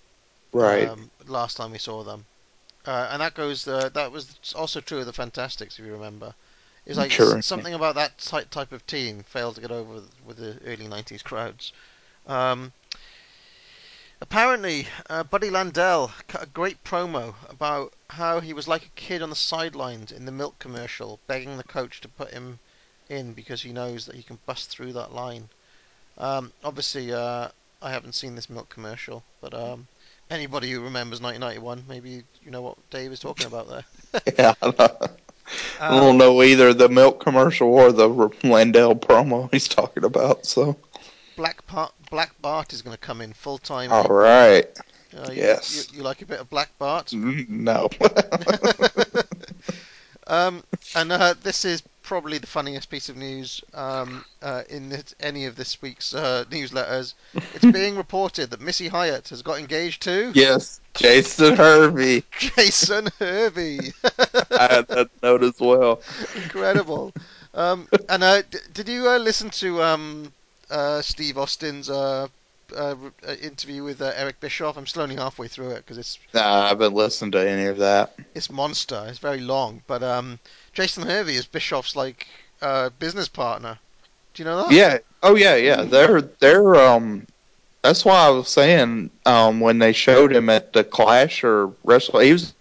[0.52, 0.90] Right.
[0.90, 2.26] Um, last time we saw them,
[2.88, 3.68] uh, and that goes.
[3.68, 6.34] Uh, that was also true of the Fantastics, if you remember.
[6.88, 7.40] It's like Sure.
[7.44, 10.88] something about that type type of team failed to get over with, with the early
[10.88, 11.72] '90s crowds.
[12.26, 12.74] Um,
[14.22, 19.22] apparently, uh, Buddy Landel cut a great promo about how he was like a kid
[19.22, 22.60] on the sidelines in the milk commercial, begging the coach to put him
[23.10, 25.50] in because he knows that he can bust through that line.
[26.18, 27.50] Um, obviously, uh,
[27.82, 29.88] I haven't seen this milk commercial, but um,
[30.30, 33.84] anybody who remembers 1991, maybe you know what Dave is talking about there.
[34.38, 35.12] Yeah, I don't-
[35.82, 40.46] I Um, don't know either the milk commercial or the Landel promo he's talking about.
[40.46, 40.78] So,
[41.42, 41.62] Black,
[42.12, 43.92] Black Bart is going to come in full time.
[43.92, 44.68] all right,
[45.18, 45.90] Uh, you- yes.
[45.92, 47.08] You, you like a bit of Black Bart?
[47.08, 47.90] Mm, no.
[50.28, 50.64] um,
[50.96, 55.46] and uh, this is probably the funniest piece of news um, uh, in this, any
[55.46, 57.14] of this week's uh, newsletters.
[57.34, 62.24] It's being reported that Missy Hyatt has got engaged to yes, Jason Hervey.
[62.38, 63.80] Jason Hervey.
[64.52, 66.02] I had that note as well.
[66.36, 67.14] Incredible.
[67.54, 70.32] Um, and uh, d- did you uh, listen to um,
[70.72, 72.28] uh, Steve Austin's uh,
[72.76, 72.96] uh,
[73.28, 74.78] uh, interview with uh, Eric Bischoff?
[74.78, 77.78] I'm still only halfway through it because it's Nah, I haven't listened to any of
[77.78, 78.16] that.
[78.34, 79.06] it's monster.
[79.08, 80.40] It's very long, but um,
[80.74, 82.28] Jason Hervey is Bischoff's like
[82.62, 83.78] uh, business partner.
[84.34, 84.72] Do you know that?
[84.72, 84.98] Yeah.
[85.24, 85.82] Oh yeah, yeah.
[85.84, 87.28] They're they're um.
[87.84, 92.20] That's why I was saying um when they showed him at the Clash or Wrestle,
[92.20, 92.54] he was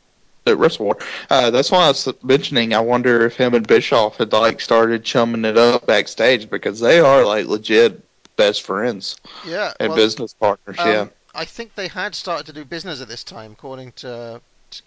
[0.46, 0.96] at War.
[1.29, 2.74] Uh, that's why I was mentioning.
[2.74, 7.00] I wonder if him and Bischoff had like started chumming it up backstage because they
[7.00, 8.03] are like legit
[8.37, 9.72] best friends Yeah.
[9.79, 10.76] and well, business partners.
[10.79, 11.07] um, yeah.
[11.35, 14.40] I think they had started to do business at this time, according to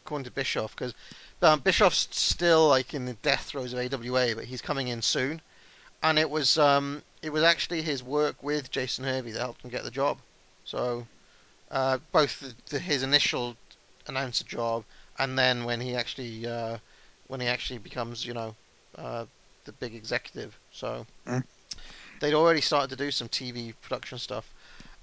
[0.04, 0.94] according to Bischoff, because
[1.42, 5.42] um, Bischoff's still like in the death throes of AWA, but he's coming in soon.
[6.02, 9.70] And it was um, it was actually his work with Jason Hervey that helped him
[9.70, 10.18] get the job.
[10.66, 11.06] So
[11.72, 13.56] uh, both the, the, his initial
[14.08, 14.84] announcer job
[15.20, 16.78] and then when he actually uh,
[17.28, 18.56] when he actually becomes you know
[18.98, 19.26] uh,
[19.66, 20.58] the big executive.
[20.72, 21.44] So Mm.
[22.20, 24.54] they'd already started to do some TV production stuff.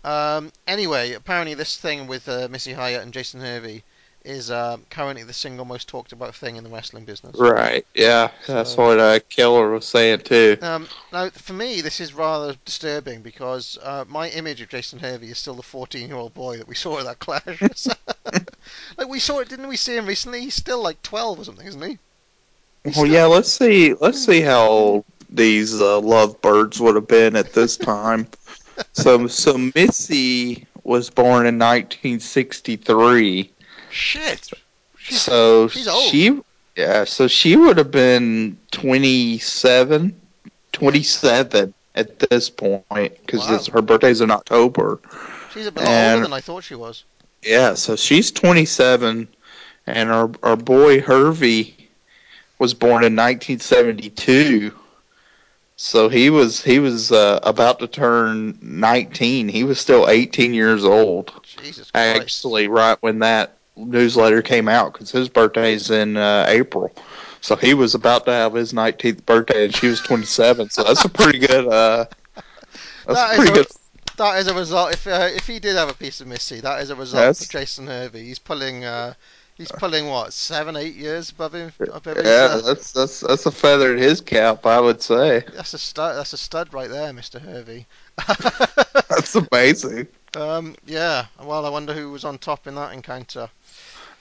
[0.05, 3.83] Um, anyway, apparently this thing with uh, Missy Hyatt and Jason Hervey
[4.25, 7.37] is um, currently the single most talked about thing in the wrestling business.
[7.39, 7.87] Right.
[7.95, 8.31] Yeah.
[8.47, 10.59] That's what uh, Keller was saying too.
[10.63, 15.31] Um, now, for me, this is rather disturbing because uh, my image of Jason Hervey
[15.31, 17.87] is still the 14-year-old boy that we saw at that clash.
[18.97, 20.41] like we saw it, didn't we see him recently?
[20.43, 21.99] He's still like 12 or something, isn't he?
[22.85, 23.25] He's Well, still- yeah.
[23.27, 23.95] Let's see.
[23.95, 28.27] Let's see how old these uh, lovebirds would have been at this time.
[28.93, 33.51] so, so Missy was born in 1963.
[33.91, 34.51] Shit.
[34.99, 36.05] She's, so she's old.
[36.11, 36.41] she,
[36.77, 37.05] yeah.
[37.05, 40.15] So she would have been 27,
[40.73, 43.73] 27 at this point because Wow.
[43.75, 45.01] her birthday's in October.
[45.53, 47.05] she's a bit and- older than I thought she was.
[47.43, 49.29] Yeah, so she's 27,
[49.87, 51.75] and our our boy Hervey
[52.59, 54.73] was born in 1972.
[55.77, 59.49] So he was he was uh, about to turn 19.
[59.49, 61.33] He was still 18 years old.
[61.43, 62.21] Jesus Christ.
[62.21, 66.93] Actually, right when that newsletter came out, because his birthday's in uh, April.
[67.41, 70.69] So he was about to have his 19th birthday, and she was 27.
[70.69, 71.67] so that's a pretty good.
[71.67, 72.05] Uh,
[73.07, 73.67] that's is pretty good.
[74.21, 74.93] That is a result.
[74.93, 77.47] If uh, if he did have a piece of Missy, that is a result Yes.
[77.47, 78.23] for Jason Hervey.
[78.23, 79.15] He's pulling uh,
[79.55, 81.73] he's pulling what seven, eight years above him.
[81.91, 85.43] Above his, Yeah, uh, that's that's that's a feather in his cap, I would say.
[85.55, 86.17] that's a stud.
[86.19, 87.87] That's a stud right there, Mister Hervey.
[89.09, 90.07] That's amazing.
[90.37, 91.25] um, yeah.
[91.43, 93.49] Well, I wonder who was on top in that encounter.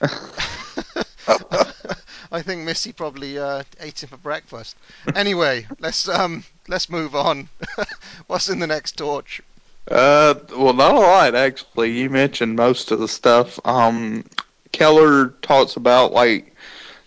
[2.32, 4.76] I think Missy probably uh, ate him for breakfast.
[5.14, 7.48] Anyway, let's um let's move on.
[8.28, 9.42] What's in the next torch?
[9.88, 11.90] Uh, well, not a lot actually.
[11.98, 13.58] You mentioned most of the stuff.
[13.64, 14.24] Um,
[14.72, 16.54] Keller talks about like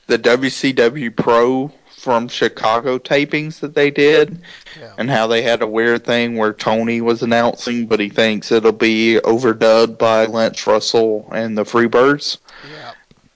[0.07, 4.41] the WCW Pro from Chicago tapings that they did,
[4.77, 4.91] Yeah.
[4.97, 8.73] and how they had a weird thing where Tony was announcing, but he thinks it'll
[8.73, 12.39] be overdubbed by Lance Russell and the Freebirds.
[12.69, 12.91] Yeah.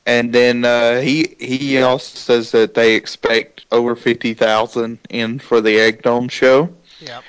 [0.05, 5.61] And then uh, he he also says that they expect over fifty thousand in for
[5.61, 6.69] the Egg Dome show.
[6.99, 7.21] Yeah.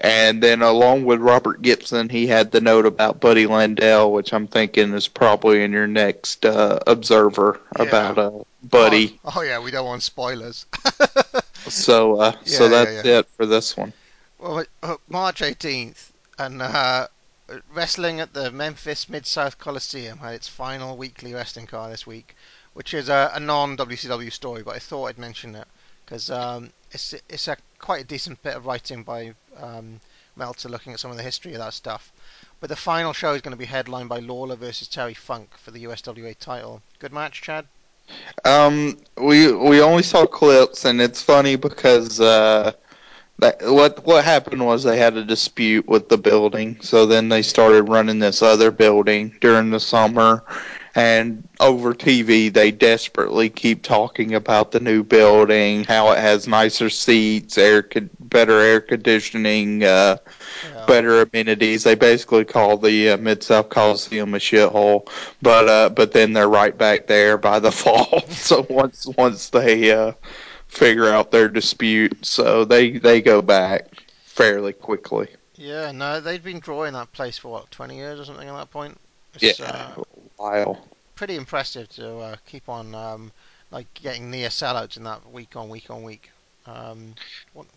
[0.00, 4.46] And then along with Robert Gibson, he had the note about Buddy Landel, which I'm
[4.46, 7.82] thinking is probably in your next uh, Observer Yeah.
[7.84, 8.30] about uh,
[8.62, 9.18] Buddy.
[9.24, 10.66] Oh, oh, yeah, we don't want spoilers.
[11.68, 13.18] So uh, so Yeah, yeah, that's yeah.
[13.20, 13.92] it for this one.
[14.38, 17.08] Well, uh, March 18th, and uh,
[17.72, 22.36] wrestling at the Memphis Mid South Coliseum had its final weekly wrestling card this week,
[22.74, 25.66] which is a, a non WCW story, but I thought I'd mention it
[26.04, 30.00] because um, it's it's a quite a decent bit of writing by um,
[30.36, 32.12] Meltzer looking at some of the history of that stuff.
[32.60, 35.70] But the final show is going to be headlined by Lawler versus Terry Funk for
[35.70, 36.82] the USWA title.
[36.98, 37.66] Good match, Chad.
[38.44, 42.72] Um, we we only saw clips, and it's funny because uh,
[43.38, 47.42] that what what happened was they had a dispute with the building, so then they
[47.42, 50.44] started running this other building during the summer,
[50.96, 56.90] and over TV they desperately keep talking about the new building, how it has nicer
[56.90, 60.18] seats, air con- better air conditioning, uh,
[60.62, 60.86] Yeah.
[60.86, 61.84] better amenities.
[61.84, 65.08] They basically call the uh, Mid South Coliseum a shithole,
[65.42, 68.20] but uh, but then they're right back there by the fall.
[68.28, 70.12] so once once they uh,
[70.68, 75.28] figure out their dispute, so they they go back fairly quickly.
[75.56, 78.70] Yeah, no, they'd been drawing that place for what, 20 years or something at that
[78.70, 79.00] point.
[79.34, 79.96] It's, Yeah, uh,
[80.36, 80.78] while.
[81.14, 83.32] pretty impressive to uh, keep on um,
[83.70, 86.30] like getting near sellouts in that week on week on week.
[86.66, 87.14] Um,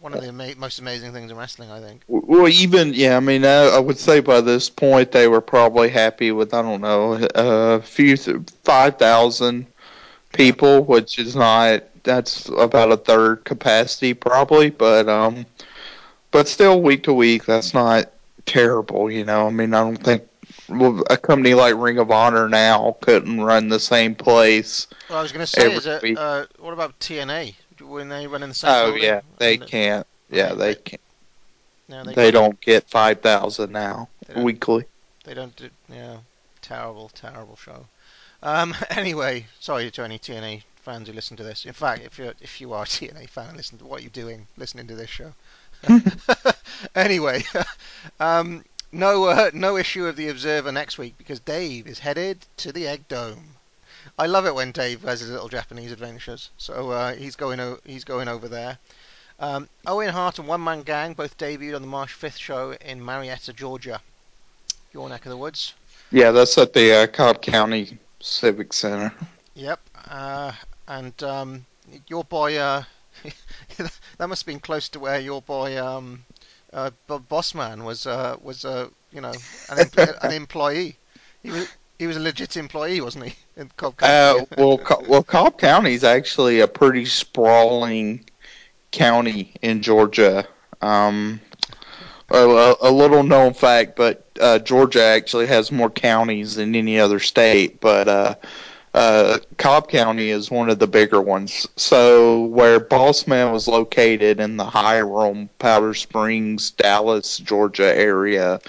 [0.01, 2.01] one, of the ama- most amazing things in wrestling, I think.
[2.07, 5.89] Well, even yeah, I mean, I, I would say by this point they were probably
[5.89, 9.67] happy with I don't know a few th- five thousand
[10.33, 15.45] people, which is not that's about a third capacity probably, but um,
[16.31, 18.11] but still week to week that's not
[18.47, 19.45] terrible, you know.
[19.45, 20.23] I mean, I don't think
[20.71, 24.87] a company like Ring of Honor now couldn't run the same place.
[25.09, 27.55] Well, I was going to say, is it, uh, what about TNA?
[27.81, 29.03] When they run in the same Oh building?
[29.03, 30.07] yeah, they And- can't.
[30.29, 31.01] Yeah, they can't.
[31.87, 34.85] No, They, they, don't get five thousand now They weekly.
[35.23, 35.69] They don't do.
[35.91, 36.17] Yeah,
[36.61, 37.87] terrible, terrible show.
[38.43, 41.65] Um, anyway, sorry to any TNA fans who listen to this.
[41.65, 44.11] In fact, if you if you are a TNA fan, and listen to what you're
[44.15, 45.33] you doing listening to this show.
[46.95, 47.43] anyway,
[48.19, 52.71] um, no uh, no issue of the Observer next week because Dave is headed to
[52.71, 53.55] the Egg Dome.
[54.17, 56.49] I love it when Dave has his little Japanese adventures.
[56.57, 58.77] So uh, he's going o- he's going over there.
[59.39, 63.03] Um, Owen Hart and One Man Gang both debuted on the March 5th show in
[63.03, 64.01] Marietta, Georgia.
[64.91, 65.73] Your neck of the woods.
[66.11, 69.13] Yeah, that's at the uh, Cobb County Civic Center.
[69.53, 69.79] Yep.
[70.09, 70.51] Uh,
[70.87, 71.65] and um,
[72.07, 72.83] your boy, uh,
[74.17, 76.25] that must have been close to where your boy, um,
[76.73, 79.33] uh, B- Bossman was, uh, was, uh, you know,
[79.69, 80.97] an, em- an employee.
[81.43, 83.35] He was, he was a legit employee, wasn't he?
[83.57, 88.25] In Cobb Uh, well, Co- well, Cobb County is actually a pretty sprawling
[88.91, 90.47] county in Georgia.
[90.81, 91.41] Um,
[92.31, 97.19] a, a little known fact, but uh, Georgia actually has more counties than any other
[97.19, 97.81] state.
[97.81, 98.35] But uh,
[98.93, 101.67] uh, Cobb County is one of the bigger ones.
[101.75, 108.59] So where Bossman was located in the Hiram, Powder Springs, Dallas, Georgia area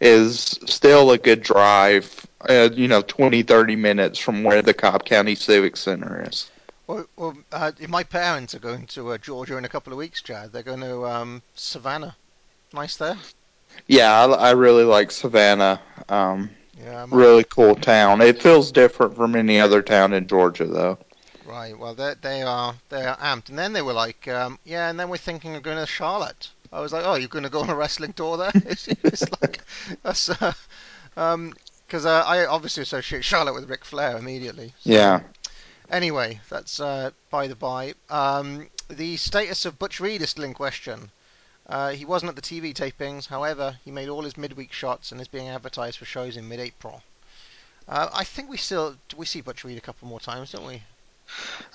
[0.00, 2.26] is still a good drive.
[2.48, 6.50] Uh, you know, 20, 30 minutes from where the Cobb County Civic Center is.
[6.86, 10.22] Well, well uh, my parents are going to uh, Georgia in a couple of weeks,
[10.22, 10.50] Chad.
[10.50, 12.16] They're going to um, Savannah.
[12.72, 13.16] Nice there.
[13.86, 15.80] Yeah, I, I really like Savannah.
[16.08, 16.50] Um,
[16.82, 17.06] Yeah.
[17.10, 18.20] really cool town.
[18.20, 20.98] It feels different from any other town in Georgia, though.
[21.46, 21.76] Right.
[21.78, 24.98] Well, they they are they are amped, and then they were like, um, yeah, and
[24.98, 26.50] then we're thinking of going to Charlotte.
[26.72, 28.52] I was like, oh, you're going to go on a wrestling tour there?
[28.54, 29.60] it's, it's like
[30.02, 30.52] that's uh,
[31.16, 31.54] um,
[31.86, 34.68] because uh, I obviously associate Charlotte with Ric Flair immediately.
[34.78, 35.20] So, Yeah.
[35.90, 37.94] Anyway, that's uh, by the by.
[38.08, 41.10] Um, the status of Butch Reed is still in question.
[41.70, 45.20] Uh, he wasn't at the TV tapings, however, he made all his midweek shots and
[45.20, 47.00] is being advertised for shows in mid-April.
[47.88, 50.82] Uh, I think we still we see Butch Reed a couple more times, don't we?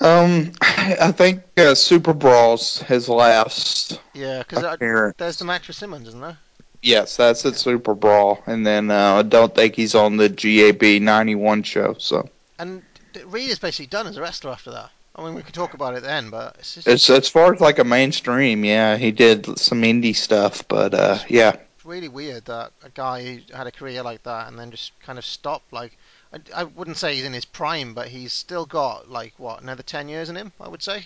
[0.02, 4.78] Um, I think uh, Super Brawl's his last Yeah, because
[5.18, 6.38] there's the match with Simmons, isn't there?
[6.82, 11.02] Yes, that's at Super Brawl, and then uh, I don't think he's on the GAB
[11.02, 11.96] '91 show.
[11.98, 12.30] So
[12.60, 12.84] And
[13.26, 14.92] Reed is basically done as a wrestler after that.
[15.15, 17.62] I mean, we could talk about it then, but it's just as as far as
[17.62, 22.45] like a mainstream, yeah, he did some indie stuff, but uh, yeah, it's really weird
[22.45, 25.71] that a guy who had a career like that and then just kind of stopped.
[25.71, 25.97] Like,
[26.34, 29.84] I, I wouldn't say he's in his prime, but he's still got like what another
[29.84, 30.51] ten years in him.
[30.60, 31.06] I would say.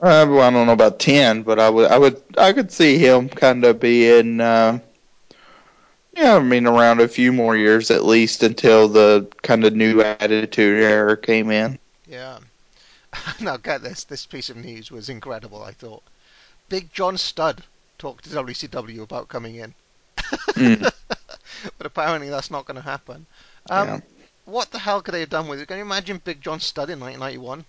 [0.00, 2.96] Uh, well, I don't know about ten, but I would, I would, I could see
[2.96, 4.78] him kind of being, uh,
[6.16, 10.00] yeah, I mean, around a few more years at least until the kind of new
[10.00, 11.78] attitude era came in.
[12.08, 12.38] Yeah.
[13.40, 14.04] now get this.
[14.04, 15.62] This piece of news was incredible.
[15.62, 16.02] I thought.
[16.68, 17.62] Big John Studd
[17.98, 19.74] talked to WCW about coming in,
[20.54, 20.80] Mm.
[21.78, 23.26] but apparently that's not going to happen.
[23.68, 24.00] Um, Yeah.
[24.46, 25.66] What the hell could they have done with it?
[25.68, 27.64] Can you imagine Big John Studd in 1991?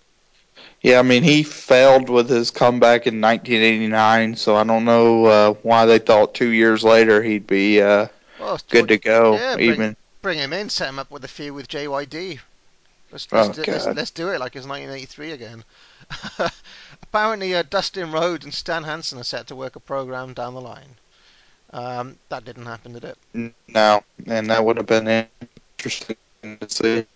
[0.82, 5.52] Yeah, I mean, he failed with his comeback in 1989, so I don't know uh,
[5.62, 8.06] why they thought two years later he'd be uh,
[8.40, 9.34] Well, good to go.
[9.34, 12.40] Yeah, bring- even bring him in, set him up with a feud with JYD.
[13.12, 15.64] Let's, Oh, let's, do, let's, let's do it like it's 1983 again.
[17.02, 20.60] Apparently, uh, Dustin Rhodes and Stan Hansen are set to work a program down the
[20.60, 20.96] line.
[21.72, 23.54] Um, that didn't happen, did it?
[23.68, 25.26] no, and that would have been
[25.78, 27.06] interesting to see.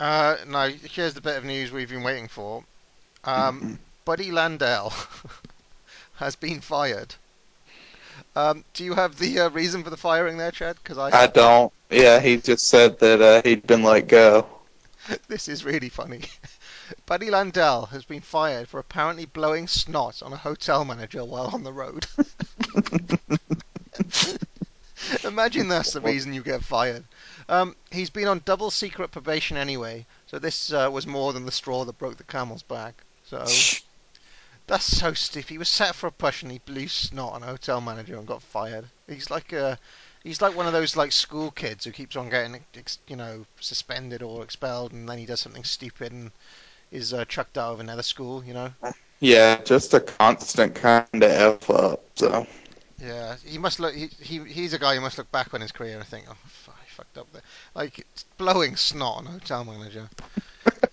[0.00, 2.64] Uh, now, here's the bit of news we've been waiting for.
[3.24, 4.92] Um, Buddy Landel
[6.16, 7.14] has been fired.
[8.36, 10.76] Um, do you have the uh, reason for the firing there, Chad?
[10.82, 11.72] Because I, I don't.
[11.90, 14.46] Yeah, he just said that uh, he'd been let go.
[15.28, 16.22] this is really funny.
[17.06, 21.64] Buddy Landel has been fired for apparently blowing snot on a hotel manager while on
[21.64, 22.06] the road.
[25.24, 27.04] Imagine that's the reason you get fired.
[27.48, 31.52] Um, he's been on double secret probation anyway, so this uh, was more than the
[31.52, 33.02] straw that broke the camel's back.
[33.26, 33.44] So
[34.66, 35.48] that's so stiff.
[35.48, 38.26] He was set for a push and he blew snot on a hotel manager and
[38.26, 38.86] got fired.
[39.06, 39.78] He's like a,
[40.24, 43.46] he's like one of those like school kids who keeps on getting ex- you know
[43.60, 46.32] suspended or expelled, and then he does something stupid and
[46.90, 48.44] is uh, chucked out of another school.
[48.44, 48.72] You know.
[49.20, 52.02] Yeah, just a constant kind of f up.
[52.16, 52.46] So
[52.98, 53.94] Yeah, he must look.
[53.94, 56.36] He, he he's a guy who must look back on his career and think, oh,
[56.46, 57.42] fuck, I fucked up there.
[57.74, 58.06] Like
[58.38, 60.08] blowing snot on a hotel manager.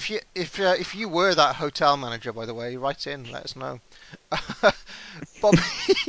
[0.00, 3.30] if you if uh, if you were that hotel manager, by the way, write in,
[3.30, 3.80] let us know.
[5.42, 5.62] Bobby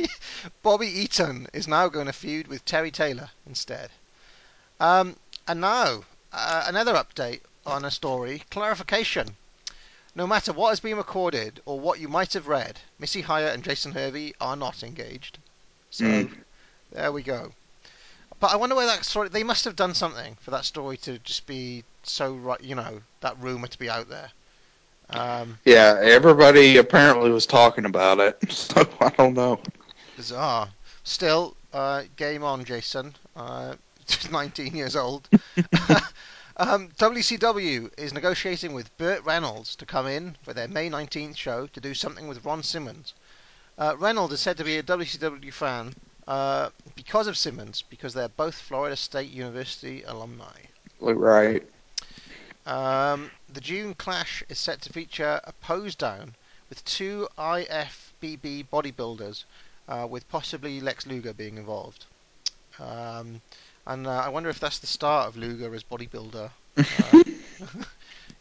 [0.62, 3.90] Bobby Eaton is now going to feud with Terry Taylor instead.
[4.80, 5.16] Um,
[5.46, 9.36] and now uh, another update on a story, clarification.
[10.14, 13.62] No matter what has been recorded or what you might have read, Missy Hyatt and
[13.62, 15.38] Jason Hervey are not engaged.
[15.90, 16.34] So Mm.
[16.92, 17.52] there we go.
[18.42, 19.28] But I wonder where that story.
[19.28, 22.60] They must have done something for that story to just be so right.
[22.60, 24.30] You know that rumor to be out there.
[25.10, 28.36] Um, yeah, everybody apparently was talking about it.
[28.52, 29.60] So I don't know.
[30.16, 30.68] bizarre.
[31.04, 33.14] Still, uh, game on, Jason.
[33.36, 33.76] Uh,
[34.32, 35.28] 19 years old.
[36.56, 41.68] um, WCW is negotiating with Burt Reynolds to come in for their May 19th show
[41.68, 43.14] to do something with Ron Simmons.
[43.78, 45.94] Uh, Reynolds is said to be a WCW fan
[46.28, 50.56] uh, because of Simmons, because they're both Florida State University alumni.
[51.00, 51.62] Right.
[52.64, 56.34] Um, the June Clash is set to feature a pose down
[56.68, 59.44] with two IFBB bodybuilders,
[59.88, 62.06] uh, with possibly Lex Luger being involved.
[62.78, 63.42] Um,
[63.86, 66.50] and uh, I wonder if that's the start of Luger as bodybuilder,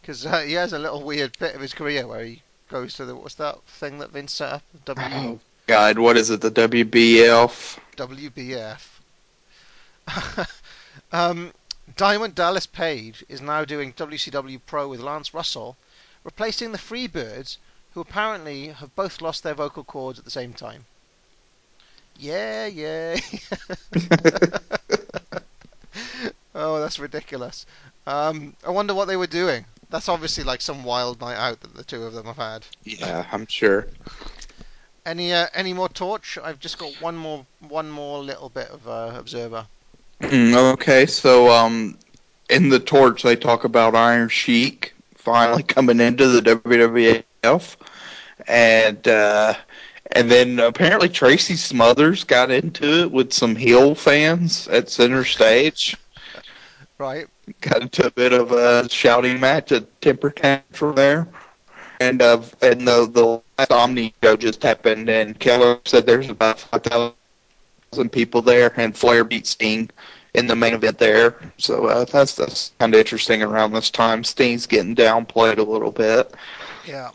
[0.01, 3.05] because uh, he has a little weird bit of his career where he goes to
[3.05, 4.63] the what's that thing that Vince set up?
[4.85, 5.39] W Oh
[5.71, 6.41] God, what is it?
[6.41, 7.79] The WBF?
[7.95, 8.89] WBF.
[11.13, 11.53] um,
[11.95, 15.77] Diamond Dallas Page is now doing WCW Pro with Lance Russell,
[16.25, 17.55] replacing the Freebirds,
[17.93, 20.83] who apparently have both lost their vocal cords at the same time.
[22.19, 23.17] Yeah, yeah.
[26.53, 27.65] oh, that's ridiculous.
[28.05, 29.63] Um, I wonder what they were doing.
[29.89, 32.65] That's obviously like some wild night out that the two of them have had.
[32.83, 33.87] Yeah, I'm sure.
[35.05, 36.37] Any uh, any more torch?
[36.43, 39.65] I've just got one more one more little bit of uh, observer.
[40.21, 41.97] Mm, okay, so um,
[42.49, 47.75] in the torch they talk about Iron Sheik finally coming into the WWF,
[48.47, 49.55] and uh,
[50.11, 55.95] and then apparently Tracy Smothers got into it with some heel fans at center stage.
[56.97, 57.27] Right.
[57.61, 61.27] Got into a bit of a shouting match at Temper Tantrum there.
[62.01, 66.59] And uh, and the the last Omni show just happened, and Keller said there's about
[66.59, 69.89] five thousand people there, and Flair beat Sting
[70.33, 71.35] in the main event there.
[71.57, 74.23] So uh, that's that's kind of interesting around this time.
[74.23, 76.33] Sting's getting downplayed a little bit,
[76.87, 77.11] Yeah.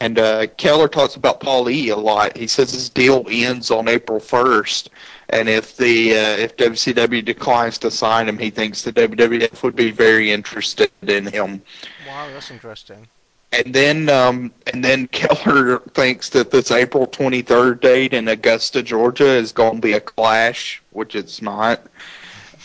[0.00, 2.36] and uh, Keller talks about Paul E a lot.
[2.36, 4.90] He says his deal ends on April first,
[5.30, 9.76] and if the uh, if WCW declines to sign him, he thinks the WWF would
[9.76, 11.62] be very interested in him.
[12.06, 13.08] Wow, that's interesting.
[13.52, 19.26] And then, um, and then Keller thinks that this April 23rd date in Augusta, Georgia,
[19.28, 21.80] is going to be a clash, which it's not.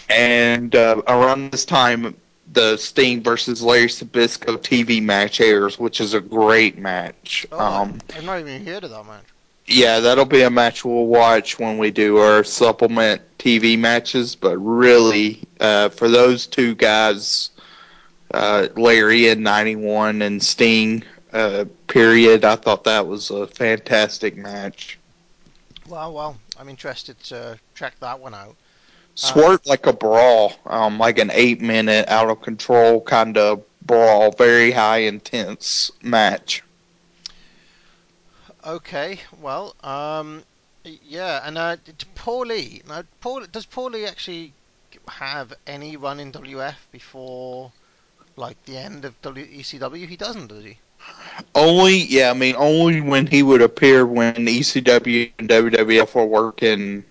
[0.09, 2.15] And uh, around this time,
[2.51, 7.47] the Sting versus Larry Zbyszko TV match airs, which is a great match.
[7.51, 9.23] Oh, Um, I've not even heard of that match.
[9.65, 14.36] yeah, that'll be a match we'll watch when we do our supplement TV matches.
[14.36, 17.51] But really, uh, for those two guys,
[18.34, 21.03] uh, Larry in '91 and Sting,
[21.34, 24.99] uh, period, I thought that was a fantastic match.
[25.88, 28.55] Well, well, I'm interested to check that one out.
[29.15, 34.71] Swerved like a brawl, um, like an eight-minute out of control kind of brawl, very
[34.71, 36.63] high intense match.
[38.65, 40.43] Okay, well, um,
[40.84, 41.77] yeah, and uh,
[42.15, 42.88] Paulie.
[42.88, 44.53] Now, Paul, does Paulie actually
[45.07, 47.71] have any run in WF before,
[48.36, 50.07] like, the end of WECW?
[50.07, 50.77] He doesn't, does he?
[51.55, 57.03] Only, yeah, I mean, only when he would appear when ECW and WWF were working,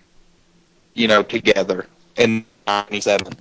[0.93, 3.33] you know, together in '97.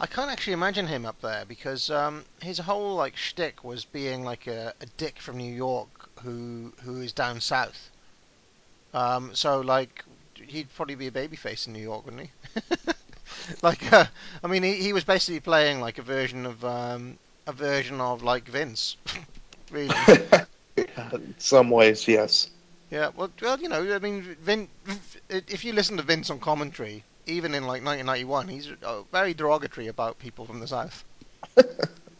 [0.00, 4.24] I can't actually imagine him up there because um, his whole like shtick was being
[4.24, 7.90] like a, a dick from New York who who is down south.
[8.92, 10.04] Um, so like
[10.34, 12.30] he'd probably be a babyface in New York, wouldn't he?
[13.62, 14.06] like, uh,
[14.42, 18.22] I mean, he, he was basically playing like a version of um, a version of
[18.22, 18.96] like Vince,
[19.70, 19.94] really.
[21.12, 22.48] In some ways, yes.
[22.90, 24.68] Yeah, well, well, you know, I mean, Vin,
[25.28, 29.86] if you listen to Vince on commentary, even in like 1991, he's uh, very derogatory
[29.88, 31.04] about people from the South.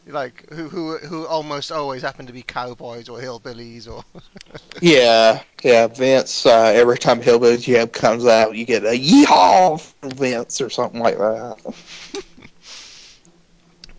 [0.07, 4.05] Like who who who almost always happen to be cowboys or hillbillies or
[4.81, 5.87] Yeah, yeah.
[5.87, 10.69] Vince, uh, every time Hillbilly Jim comes out, you get a yeehaw from Vince or
[10.69, 11.75] something like that.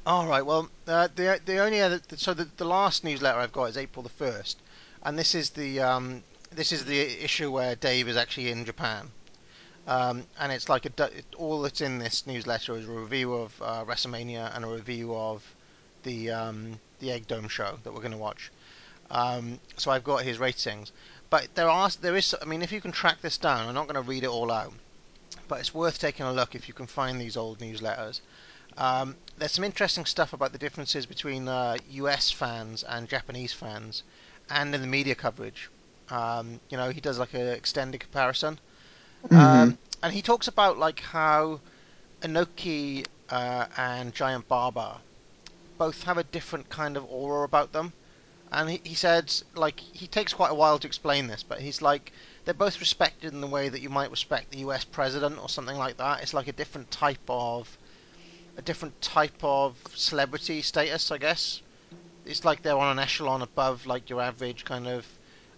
[0.05, 0.45] All right.
[0.45, 4.03] Well, uh, the the only other so the, the last newsletter I've got is April
[4.03, 4.61] the first,
[5.01, 9.09] and this is the um, this is the issue where Dave is actually in Japan,
[9.87, 13.83] um, and it's like a all that's in this newsletter is a review of uh,
[13.85, 15.43] WrestleMania and a review of
[16.05, 18.51] the um, the Egg Dome show that we're going to watch.
[19.11, 20.91] Um, so I've got his ratings,
[21.29, 23.87] but there are there is I mean if you can track this down, I'm not
[23.87, 24.73] going to read it all out,
[25.49, 28.21] but it's worth taking a look if you can find these old newsletters.
[28.77, 34.03] Um, there's some interesting stuff about the differences between uh, US fans and Japanese fans,
[34.49, 35.69] and in the media coverage.
[36.09, 38.59] Um, you know, he does like an extended comparison,
[39.31, 41.61] um, and he talks about like how
[42.21, 45.01] Inoki uh, and Giant Baba
[45.77, 47.93] both have a different kind of aura about them.
[48.51, 51.81] And he, he said, like, he takes quite a while to explain this, but he's
[51.81, 52.13] like,
[52.45, 55.77] they're both respected in the way that you might respect the US president or something
[55.77, 56.21] like that.
[56.21, 57.77] It's like a different type of
[58.57, 61.61] a different type of celebrity status, I guess.
[62.25, 65.05] It's like they're on an echelon above like your average kind of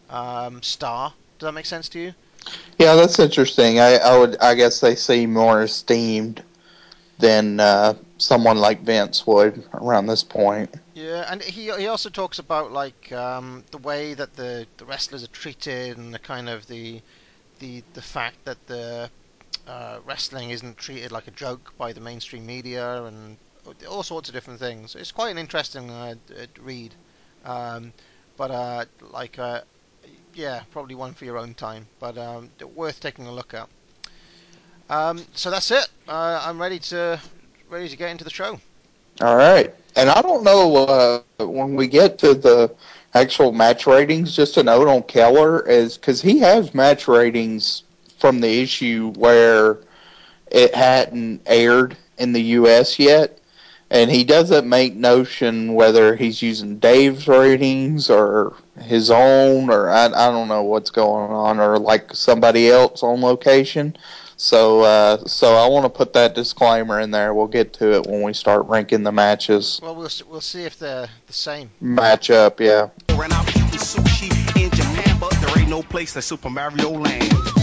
[0.09, 1.13] um, star.
[1.37, 2.13] Does that make sense to you?
[2.77, 3.79] Yeah, that's interesting.
[3.79, 6.43] I, I would, I guess they seem more esteemed
[7.19, 10.73] than uh, someone like Vince would around this point.
[10.93, 15.23] Yeah, and he he also talks about like um, the way that the, the wrestlers
[15.23, 17.01] are treated and the kind of the
[17.59, 19.09] the the fact that the
[19.67, 23.37] uh, wrestling isn't treated like a joke by the mainstream media and
[23.89, 24.95] all sorts of different things.
[24.95, 26.15] It's quite an interesting uh,
[26.61, 26.93] read,
[27.43, 27.93] um,
[28.37, 29.61] but uh, like uh,
[30.33, 33.67] yeah, probably one for your own time, but um, worth taking a look at.
[34.89, 35.87] Um, so that's it.
[36.07, 37.19] Uh, I'm ready to
[37.69, 38.59] ready to get into the show.
[39.21, 42.73] All right, and I don't know uh, when we get to the
[43.13, 44.35] actual match ratings.
[44.35, 47.83] Just a note on Keller is because he has match ratings
[48.19, 49.79] from the issue where
[50.51, 52.97] it hadn't aired in the U.S.
[52.97, 53.39] yet,
[53.89, 60.05] and he doesn't make notion whether he's using Dave's ratings or his own, or I,
[60.05, 63.97] I don't know what's going on, or like somebody else on location.
[64.37, 67.33] So, uh, so I want to put that disclaimer in there.
[67.33, 69.79] We'll get to it when we start ranking the matches.
[69.81, 71.71] Well, we'll we'll see if they're the same.
[71.81, 72.89] Match up, yeah.
[73.09, 74.29] And I'm sushi
[74.61, 77.56] in Japan, but there ain't no place like Super Mario Land.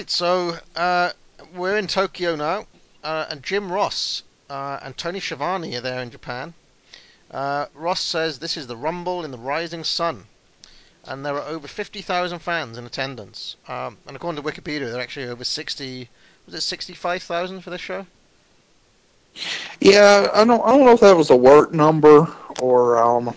[0.00, 1.10] Right, so uh,
[1.54, 2.64] we're in Tokyo now,
[3.04, 6.54] uh, and Jim Ross uh, and Tony Schiavone are there in Japan.
[7.30, 10.24] Uh, Ross says this is the Rumble in the Rising Sun,
[11.04, 13.56] and there are over 50,000 fans in attendance.
[13.68, 16.08] Um, and according to Wikipedia, there are actually over 60.
[16.46, 18.06] Was it 65,000 for this show?
[19.80, 22.26] Yeah, I don't, I don't know if that was a work number
[22.62, 23.34] or, um,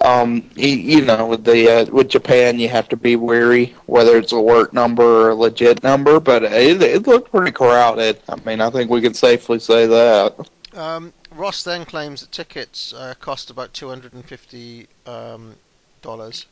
[0.00, 4.16] um, you, you know, with the uh, with Japan, you have to be wary whether
[4.16, 6.20] it's a work number or a legit number.
[6.20, 8.20] But it, it looked pretty crowded.
[8.28, 10.48] I mean, I think we can safely say that.
[10.74, 15.54] Um, Ross then claims that tickets uh, cost about 250 um,
[16.02, 16.46] dollars.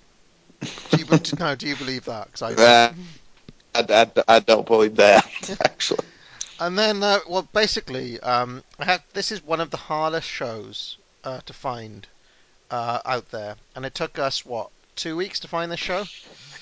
[0.61, 2.33] Do you, be- no, do you believe that?
[2.33, 2.97] 'Cause I don't.
[3.75, 5.27] I, I, I don't believe that
[5.65, 6.05] actually.
[6.61, 10.97] And then, uh, well, basically, um, I had, this is one of the hardest shows
[11.25, 12.07] uh, to find
[12.73, 16.05] uh, out there, and it took us what two weeks to find this show.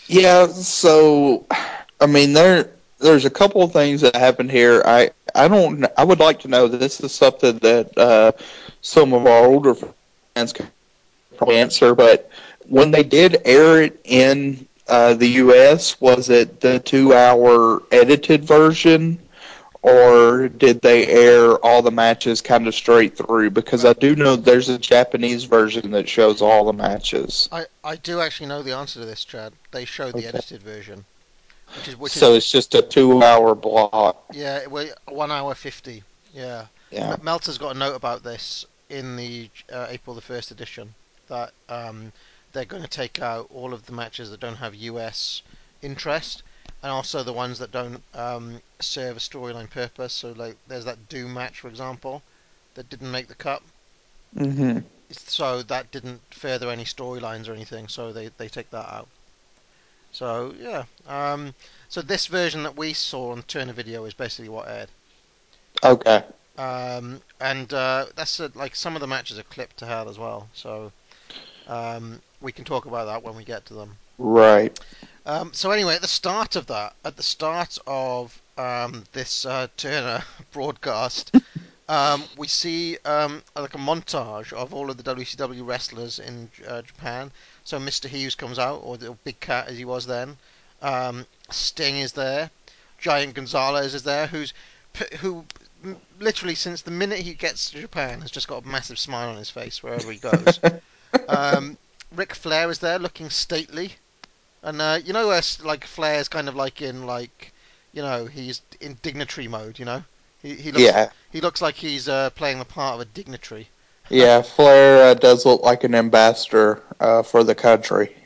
[0.06, 1.46] Yeah, so
[2.00, 4.82] I mean there there's a couple of things that happened here.
[4.84, 8.32] I I don't I would like to know this is something that uh,
[8.82, 10.68] some of our older fans can
[11.36, 12.28] probably answer, but
[12.68, 16.00] when they did air it in uh, the U.S.?
[16.00, 19.20] Was it the two-hour edited version,
[19.82, 23.50] or did they air all the matches kind of straight through?
[23.50, 27.48] Because I do know there's a Japanese version that shows all the matches.
[27.50, 29.52] I, I do actually know the answer to this, Chad.
[29.70, 30.28] They showed the Okay.
[30.28, 31.04] edited version,
[31.76, 34.24] which is which So is it's just a two-hour block.
[34.32, 36.02] yeah, well, one hour fifty.
[36.34, 36.66] Yeah.
[36.90, 37.12] Yeah.
[37.14, 40.94] M- Meltzer's got a note about this in the uh, April the first edition
[41.28, 42.12] that um,
[42.52, 45.42] they're going to take out all of the matches that don't have US
[45.80, 46.42] interest,
[46.82, 50.12] and also the ones that don't um, serve a storyline purpose.
[50.12, 52.22] So like, there's that Doom match, for example,
[52.74, 53.62] that didn't make the cut.
[54.36, 54.78] hmm
[55.10, 57.88] So that didn't further any storylines or anything.
[57.88, 59.08] So they they take that out.
[60.12, 60.84] So yeah.
[61.06, 61.54] Um,
[61.88, 64.90] so this version that we saw on Turner Video is basically what aired.
[65.84, 66.24] Okay.
[66.56, 70.18] Um, and uh, that's uh like some of the matches are clipped to hell as
[70.18, 70.48] well.
[70.52, 70.92] So
[71.66, 73.98] um, we can talk about that when we get to them.
[74.18, 74.78] Right.
[75.26, 79.68] Um, so anyway, at the start of that, at the start of um, this uh,
[79.76, 81.34] Turner broadcast,
[81.88, 86.82] um, we see um, like a montage of all of the WCW wrestlers in uh,
[86.82, 87.30] Japan.
[87.64, 88.08] So Mr.
[88.08, 90.36] Hughes comes out, or the Big Cat as he was then.
[90.82, 92.50] Um, Sting is there.
[92.98, 94.52] Giant Gonzalez is there, who's
[95.20, 95.44] who
[96.18, 99.36] literally since the minute he gets to Japan has just got a massive smile on
[99.36, 100.60] his face wherever he goes.
[101.28, 101.78] um,
[102.14, 103.94] Ric Flair is there, looking stately.
[104.62, 107.52] And uh, you know, where like Flair's kind of like in like,
[107.92, 109.78] you know, he's in dignitary mode.
[109.78, 110.04] You know,
[110.42, 111.10] he he looks Yeah.
[111.30, 113.68] he looks like he's uh, playing the part of a dignitary.
[114.12, 114.42] Yeah.
[114.42, 118.16] Flair uh, does look like an ambassador uh, for the country.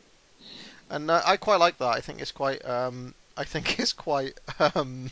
[0.88, 1.88] And uh, I quite like that.
[1.88, 4.38] I think it's quite um, I think it's quite
[4.74, 5.10] um,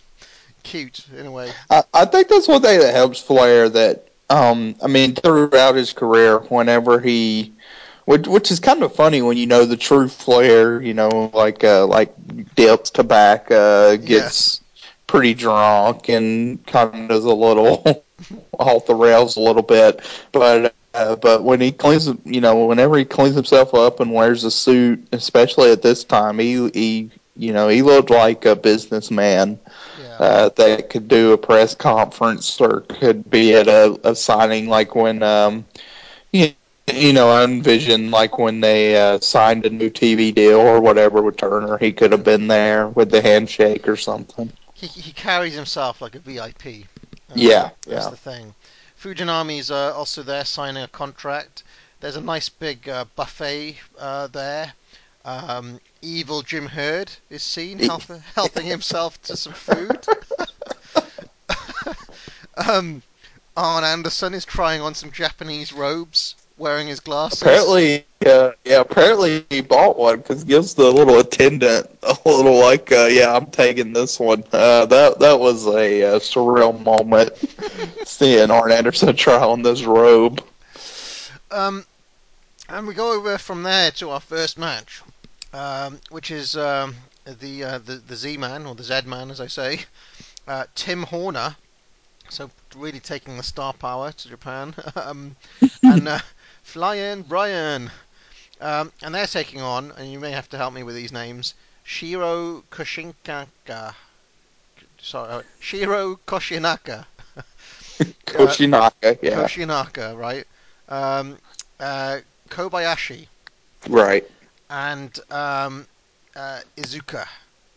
[0.62, 1.50] cute in a way.
[1.70, 3.68] I, I think that's one thing that helps Flair.
[3.68, 7.52] That um, I mean, throughout his career, whenever he,
[8.04, 11.64] which, which is kind of funny when you know the true Flair, you know, like
[11.64, 12.14] uh, like
[12.54, 14.60] dips tobacco, gets
[15.06, 18.04] pretty drunk, and kind of does a little
[18.58, 20.00] off the rails a little bit,
[20.32, 20.74] but.
[20.94, 24.50] Uh, but when he cleans, you know, whenever he cleans himself up and wears a
[24.50, 29.58] suit, especially at this time, he he, you know, he looked like a businessman
[29.94, 30.18] Yeah.
[30.18, 34.94] uh, that could do a press conference or could be at a, a signing like
[34.94, 35.64] when um
[36.32, 36.50] you,
[36.92, 41.22] you know I envision like when they uh, signed a new TV deal or whatever
[41.22, 45.54] with Turner he could have been there with the handshake or something he he carries
[45.54, 46.86] himself like a VIP.
[47.30, 48.10] Uh, Yeah, that's yeah.
[48.10, 48.54] the thing.
[49.00, 51.62] Fujinami's uh, also there signing a contract.
[52.00, 54.72] There's a nice big uh, buffet uh, there.
[55.24, 58.02] Um, evil Jim Herd is seen help,
[58.34, 60.04] helping himself to some food.
[62.56, 63.02] um,
[63.56, 67.50] Arn Anderson is trying on some Japanese robes, wearing his glasses.
[67.50, 72.92] apparently uh, yeah apparently he bought one because gives the little attendant a little like
[72.92, 77.32] uh, yeah I'm taking this one uh, that that was a uh, surreal moment
[78.04, 80.42] seeing Arn Anderson try on this robe
[81.50, 81.84] Um,
[82.68, 85.02] and we go over from there to our first match,
[85.52, 86.96] um, which is um,
[87.26, 89.80] the, uh, the the Z-Man or the Z-Man, as I say,
[90.46, 91.56] uh, Tim Horner.
[92.30, 95.36] So really taking the star power to Japan, um,
[95.84, 96.20] and uh,
[96.62, 97.90] Flying Brian,
[98.60, 101.54] um, and they're taking on, and you may have to help me with these names,
[101.84, 103.94] Shiro Koshinkaka.
[105.00, 107.06] Sorry, uh, Shiro Koshinaka.
[108.26, 110.46] Koshinaka yeah Koshinaka, right?
[110.88, 111.38] Um,
[111.80, 113.26] uh, Kobayashi
[113.88, 114.26] right
[114.70, 115.86] and um,
[116.36, 117.26] uh, Iizuka.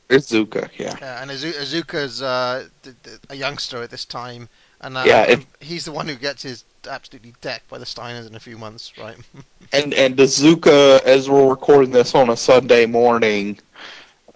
[0.09, 0.93] Iizuka, yeah.
[1.01, 2.67] Uh, and Izu- Iizuka's uh,
[3.29, 4.47] a youngster at this time,
[4.81, 8.27] and uh, Yeah, it- he's the one who gets his absolutely decked by the Steiners
[8.27, 9.17] in a few months, right?
[9.73, 13.59] And and Iizuka, as we're recording this on a Sunday morning,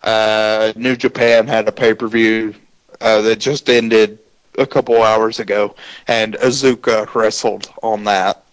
[0.04, 2.54] uh, New Japan had a pay per view
[3.02, 4.20] uh, that just ended
[4.58, 5.76] a couple hours ago,
[6.08, 8.44] and Iizuka wrestled on that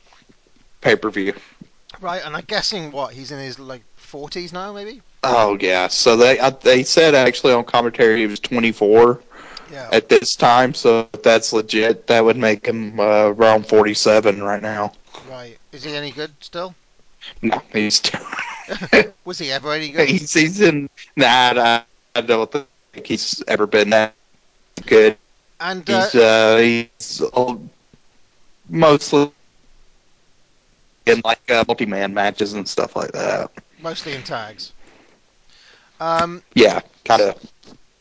[0.80, 1.34] pay per view.
[2.00, 5.02] right, and I'm guessing what he's in his like 40s now, maybe.
[5.22, 9.20] Oh yeah, so they uh, they said actually on commentary he was 24
[9.70, 9.88] Yeah.
[9.92, 12.06] at this time, so if that's legit.
[12.06, 14.92] That would make him uh, around 47 right now.
[15.28, 15.58] Right.
[15.72, 16.74] Is he any good still?
[17.42, 18.00] No, he's
[19.24, 20.08] Was he ever any good?
[20.08, 20.88] he's, he's in.
[21.16, 21.82] Nah, I,
[22.14, 24.14] I don't think he's ever been that
[24.86, 25.16] good.
[25.60, 27.56] And uh, He's uh, he's uh,
[28.68, 29.30] mostly
[31.06, 33.50] in like uh, multi-man matches and stuff like that.
[33.80, 34.72] mostly in tags.
[36.00, 37.52] Um, Yeah, kind of.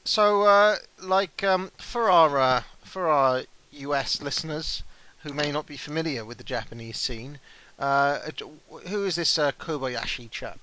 [0.06, 4.84] So, uh, like um, for our uh, for our US listeners
[5.24, 7.39] who may not be familiar with the Japanese scene,
[7.80, 8.20] uh,
[8.88, 10.60] who is this uh, Kobayashi chap?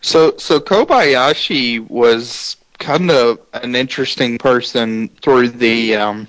[0.00, 6.28] So so Kobayashi was kind of an interesting person through the um,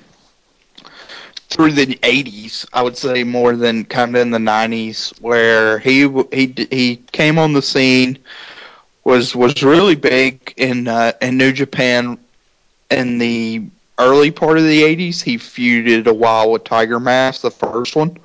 [1.49, 6.07] through the 80s, I would say more than kind of in the 90s, where he
[6.33, 8.17] he he came on the scene,
[9.03, 12.17] was was really big in uh, in New Japan
[12.89, 13.63] in the
[13.99, 15.21] early part of the 80s.
[15.21, 18.17] He feuded a while with Tiger Mask, the first one,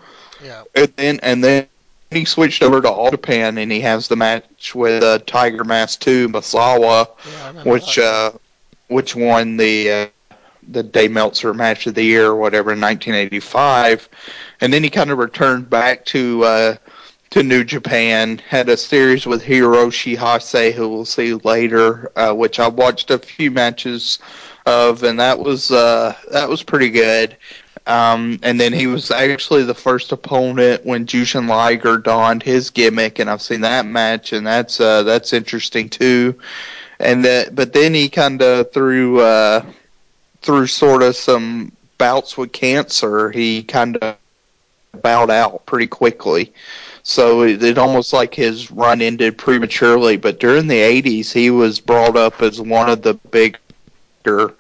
[0.43, 0.63] Yeah.
[0.75, 1.67] and then and then
[2.11, 6.01] he switched over to All Japan, and he has the match with uh, Tiger Mask
[6.01, 8.33] 2 Misawa, Yeah, which uh,
[8.89, 10.07] which won the uh,
[10.69, 14.09] the Dave Meltzer Match of the Year or whatever in 1985,
[14.61, 16.77] and then he kind of returned back to uh,
[17.31, 18.39] to New Japan.
[18.39, 23.19] Had a series with Hiroshi Hase, who we'll see later, uh, which I watched a
[23.19, 24.19] few matches
[24.65, 27.37] of, and that was uh, that was pretty good.
[27.87, 33.21] Um, and then he was actually the first opponent when Jushin Liger donned his gimmick,
[33.21, 36.39] and I've seen that match, and that's uh, that's interesting too.
[36.99, 39.65] And that, but then he kind of through uh,
[40.43, 44.17] through sort of some bouts with cancer, he kind of
[45.03, 46.53] bowed out pretty quickly.
[47.09, 50.17] So it, it almost like his run ended prematurely.
[50.17, 54.53] But during the '80s, he was brought up as one of the bigger,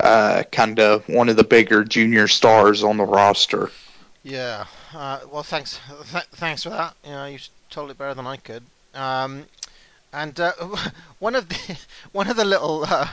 [0.00, 3.70] uh, kind of one of the bigger junior stars on the roster.
[4.24, 4.66] Yeah.
[4.92, 5.78] Uh, well, thanks.
[6.10, 6.96] Th- thanks for that.
[7.04, 7.38] You know, you
[7.70, 8.64] told it better than I could.
[8.94, 9.44] Um,
[10.12, 10.54] and uh,
[11.20, 11.78] one of the
[12.10, 13.10] one of the little uh,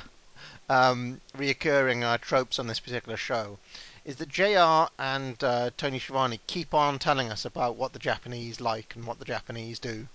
[0.67, 3.59] um, reoccurring uh, tropes on this particular show
[4.05, 8.61] is that JR and uh, Tony Schiavone keep on telling us about what the Japanese
[8.61, 10.07] like and what the Japanese do.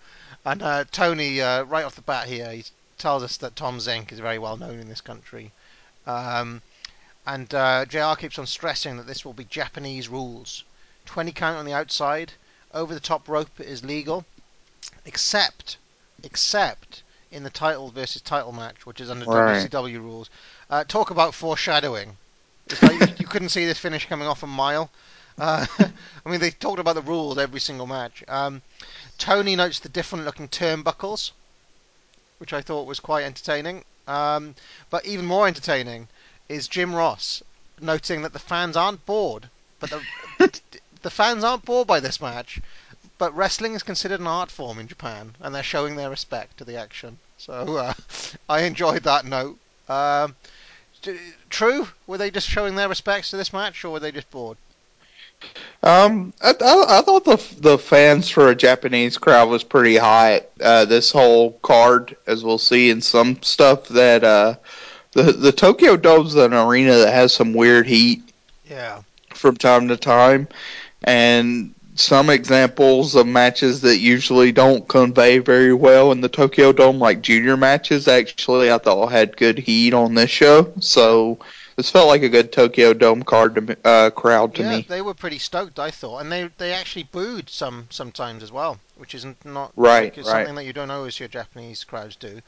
[0.45, 2.65] And uh, Tony, uh, right off the bat here, he
[2.99, 5.53] tells us that Tom Zenk is very well known in this country.
[6.07, 6.63] Um,
[7.27, 10.65] and uh, JR keeps on stressing that this will be Japanese rules.
[11.07, 12.33] 20 count on the outside,
[12.73, 14.25] over the top rope is legal,
[15.05, 15.77] except,
[16.23, 19.71] except in the title versus title match, which is under Right.
[19.71, 20.31] WCW rules.
[20.71, 22.17] Uh, talk about foreshadowing.
[22.83, 24.91] Like you, couldn't see this finish coming off a mile.
[25.37, 25.67] Uh,
[26.27, 28.25] I mean, they talked about the rules every single match.
[28.29, 28.63] Um,
[29.19, 31.33] Tony notes the different looking turnbuckles,
[32.39, 33.85] which I thought was quite entertaining.
[34.07, 34.55] Um,
[34.91, 36.09] but even more entertaining
[36.49, 37.43] is Jim Ross
[37.81, 39.49] noting that the fans aren't bored,
[39.81, 40.61] but the,
[41.03, 42.61] the fans aren't bored by this match.
[43.17, 46.65] But wrestling is considered an art form in Japan, and they're showing their respect to
[46.65, 47.19] the action.
[47.39, 47.95] So uh,
[48.49, 49.59] I enjoyed that note.
[49.89, 50.35] Um,
[51.51, 51.89] true?
[52.07, 54.57] Were they just showing their respects to this match, or were they just bored?
[55.83, 60.43] Um, I, I, I thought the the fans for a Japanese crowd was pretty hot.
[60.61, 64.55] Uh, this whole card, as we'll see in some stuff, that uh,
[65.13, 68.23] the the Tokyo Dome's an arena that has some weird heat
[68.69, 69.03] Yeah.
[69.35, 70.49] from time to time,
[71.03, 76.99] and some examples of matches that usually don't convey very well in the Tokyo Dome,
[76.99, 80.73] like junior matches, actually I thought had good heat on this show.
[80.81, 81.39] So
[81.77, 84.87] this felt like a good Tokyo Dome card to me, uh, crowd to yeah, me.
[84.89, 88.79] they were pretty stoked, I thought, and they they actually booed some sometimes as well,
[88.97, 90.39] which isn't Right, like, it's right.
[90.39, 92.41] something that you don't always hear Japanese crowds do.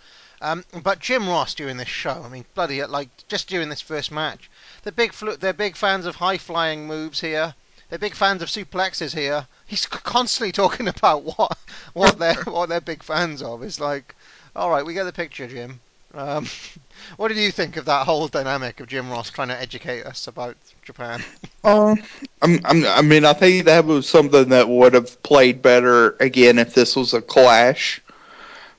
[0.43, 4.13] Um, but Jim Ross during this show, I mean, bloody like just during this first
[4.13, 4.51] match,
[4.83, 7.55] they're big flu- they're big fans of high flying moves here.
[7.89, 9.47] They're big fans of suplexes here.
[9.67, 11.57] He's constantly talking about what
[11.93, 13.63] what they're what they're big fans of.
[13.63, 14.15] It's like,
[14.55, 15.81] all right, we get the picture, Jim.
[16.15, 16.47] Um,
[17.17, 20.27] what did you think of that whole dynamic of Jim Ross trying to educate us
[20.29, 21.23] about Japan?
[21.63, 22.03] Um,
[22.43, 26.59] I'm, I'm, I mean, I think that was something that would have played better again
[26.59, 28.01] if this was a clash,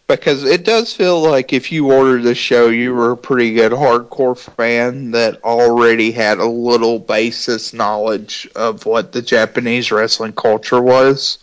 [0.07, 3.73] because it does feel like if you ordered the show, you were a pretty good
[3.73, 10.81] hardcore fan that already had a little basis knowledge of what the Japanese wrestling culture
[10.81, 11.39] was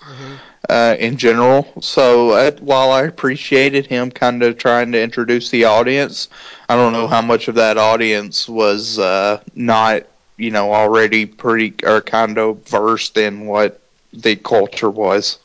[0.71, 1.67] uh, in general.
[1.83, 6.29] So uh, while I appreciated him kind of trying to introduce the audience,
[6.69, 10.05] I don't know how much of that audience was uh, not,
[10.39, 13.81] you know, already pretty or kind of versed in what
[14.15, 15.39] the culture was.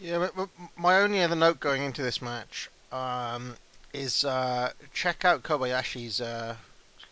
[0.00, 3.56] Yeah, but, but my only other note going into this match um,
[3.92, 6.56] is uh, check out Kobayashi's uh,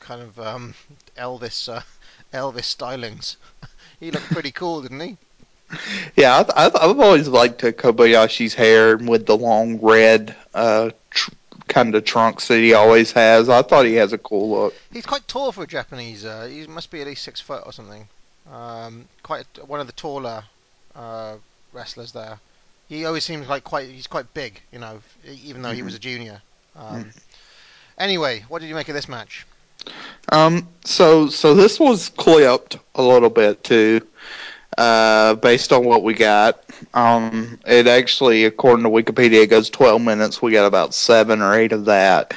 [0.00, 0.74] kind of um,
[1.16, 1.80] Elvis uh,
[2.32, 3.36] Elvis stylings.
[4.00, 5.16] he looked pretty cool, didn't he?
[6.14, 10.36] Yeah, I th- I th- I've always liked uh, Kobayashi's hair with the long red
[10.52, 11.32] uh, tr-
[11.68, 13.48] kind of trunks that he always has.
[13.48, 14.74] I thought he has a cool look.
[14.92, 16.24] He's quite tall for a Japanese.
[16.24, 18.06] Uh, he must be at least six foot or something.
[18.52, 20.44] Um, quite one of the taller
[20.94, 21.36] uh,
[21.72, 22.38] wrestlers there.
[22.88, 23.88] He always seems like quite.
[23.88, 25.00] He's quite big, you know,
[25.44, 26.42] even though he was a junior.
[26.76, 27.10] Um,
[27.96, 29.46] Anyway, what did you make of this match?
[30.32, 34.00] Um, so so this was clipped a little bit too.
[34.76, 36.64] uh, based on what we got.
[36.94, 40.42] Um, it actually, according to Wikipedia, goes 12 minutes.
[40.42, 42.34] We got about seven or eight of that.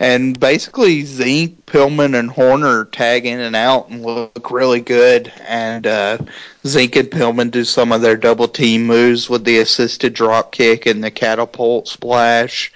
[0.00, 5.30] And basically, Zenk, Pillman, and Horner tag in and out and look really good.
[5.46, 6.18] And uh,
[6.64, 10.86] Zenk and Pillman do some of their double team moves with the assisted drop kick
[10.86, 12.72] and the catapult splash.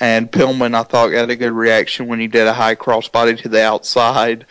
[0.00, 3.48] And Pillman, I thought, got a good reaction when he did a high crossbody to
[3.48, 4.44] the outside.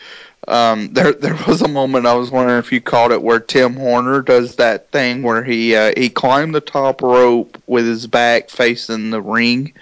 [0.48, 3.76] Um, there, there was a moment I was wondering if you caught it where Tim
[3.76, 8.50] Horner does that thing where he uh, he climbed the top rope with his back
[8.50, 9.74] facing the ring,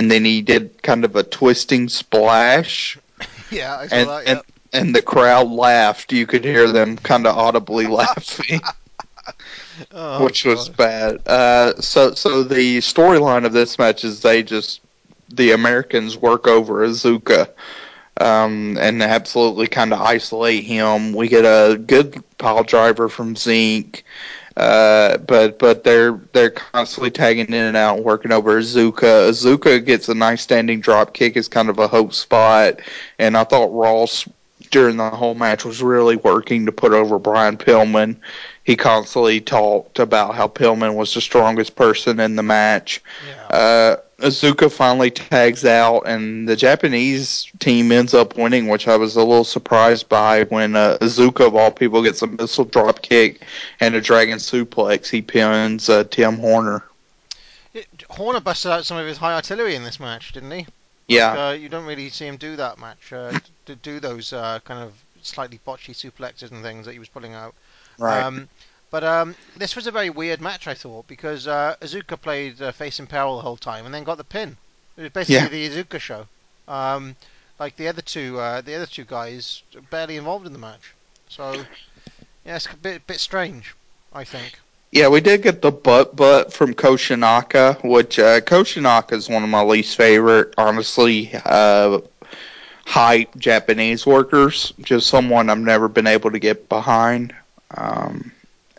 [0.00, 2.98] and then he did kind of a twisting splash.
[3.50, 4.26] Yeah, I saw and, that.
[4.28, 4.46] and Yep.
[4.72, 6.12] and the crowd laughed.
[6.12, 8.60] You could hear them kind of audibly laughing,
[9.92, 10.76] Oh, which was God.
[10.76, 11.28] bad.
[11.28, 14.80] Uh, so so the storyline of this match is they just
[15.28, 17.50] the Americans work over Iizuka.
[18.20, 21.12] Um, and absolutely kind of isolate him.
[21.14, 24.02] We get a good pile driver from Zenk,
[24.56, 29.30] uh, but but they're they're constantly tagging in and out, and working over Iizuka.
[29.30, 32.80] Iizuka gets a nice standing drop kick as kind of a hope spot,
[33.18, 34.28] and I thought Ross
[34.70, 38.16] during the whole match was really working to put over Brian Pillman.
[38.64, 43.02] He constantly talked about how Pillman was the strongest person in the match.
[43.26, 43.56] Yeah.
[43.56, 49.16] Uh, Iizuka finally tags out, and the Japanese team ends up winning, which I was
[49.16, 53.42] a little surprised by when uh, Iizuka, of all people, gets a missile drop kick
[53.80, 55.08] and a dragon suplex.
[55.08, 56.84] He pins uh, Tim Horner.
[57.74, 60.66] It- Horner busted out some of his high artillery in this match, didn't he?
[61.08, 61.48] Yeah.
[61.48, 63.12] Uh, you don't really see him do that much.
[63.12, 64.92] Uh, to do those uh, kind of
[65.22, 67.54] slightly botchy suplexes and things that he was pulling out.
[67.98, 68.22] Right.
[68.22, 68.48] Um,
[68.90, 72.72] but um, this was a very weird match, I thought, because uh, Iizuka played uh,
[72.72, 74.56] face in peril the whole time and then got the pin.
[74.96, 76.26] It was basically the Iizuka show.
[76.66, 77.16] Um,
[77.58, 80.94] like the other two, uh, the other two guys barely involved in the match.
[81.28, 81.64] So
[82.44, 83.74] yeah, it's a bit bit strange,
[84.12, 84.58] I think.
[84.92, 89.48] Yeah, we did get the butt butt from Koshinaka, which uh, Koshinaka is one of
[89.48, 92.00] my least favorite, honestly, uh,
[92.86, 94.72] hype Japanese workers.
[94.80, 97.34] Just someone I've never been able to get behind.
[97.76, 98.32] Um,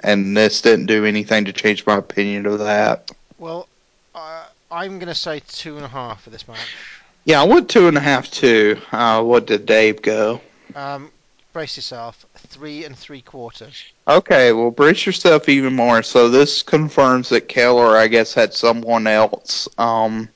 [0.04, 3.12] and this didn't do anything to change my opinion of that.
[3.38, 3.68] Well,
[4.14, 6.76] uh, I'm gonna say two and a half for this match.
[7.26, 8.80] Yeah, I went two and a half too.
[8.92, 10.42] Uh, what did Dave go?
[10.76, 11.12] Um,
[11.54, 13.84] brace yourself, three and three quarters.
[14.08, 16.02] Okay, well, brace yourself even more.
[16.02, 19.68] So this confirms that Keller, I guess, had someone else.
[19.78, 20.30] Um,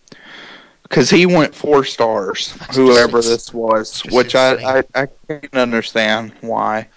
[0.84, 4.78] because he went four stars, That's whoever this was, which I.
[4.80, 6.88] I I can't understand why.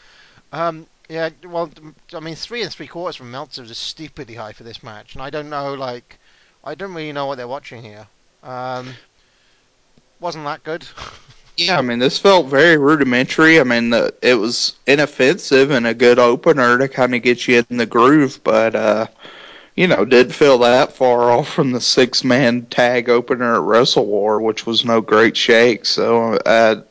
[0.53, 1.71] Um, yeah, well,
[2.13, 5.23] I mean, three and three quarters from Meltzer is stupidly high for this match, and
[5.23, 6.19] I don't know, like,
[6.65, 8.07] I don't really know what they're watching here.
[8.43, 8.95] Um,
[10.21, 10.87] wasn't that good?
[11.59, 13.59] Yeah, I mean, this felt very rudimentary.
[13.59, 17.65] I mean, the, it was inoffensive and a good opener to kind of get you
[17.69, 19.09] in the groove, but uh,
[19.75, 24.07] you know, did feel that far off from the six man tag opener at Wrestle
[24.07, 25.85] War, which was no great shake.
[25.85, 26.83] So uh,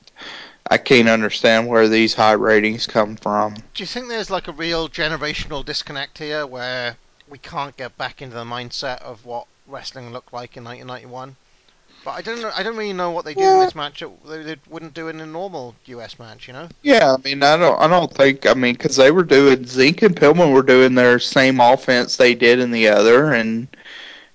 [0.70, 3.55] I can't understand where these high ratings come from.
[3.55, 6.97] Do you think there's like a real generational disconnect here where
[7.30, 11.36] we can't get back into the mindset of what wrestling looked like in 1991?
[12.03, 12.51] But I don't know.
[12.55, 13.99] I don't really know what they did in this match.
[13.99, 16.70] that They, they wouldn't do in a normal US match, you know?
[16.82, 20.03] Yeah, I mean, I don't, I don't think, I mean, because they were doing Zenk
[20.03, 23.68] and Pillman were doing their same offense they did in the other, and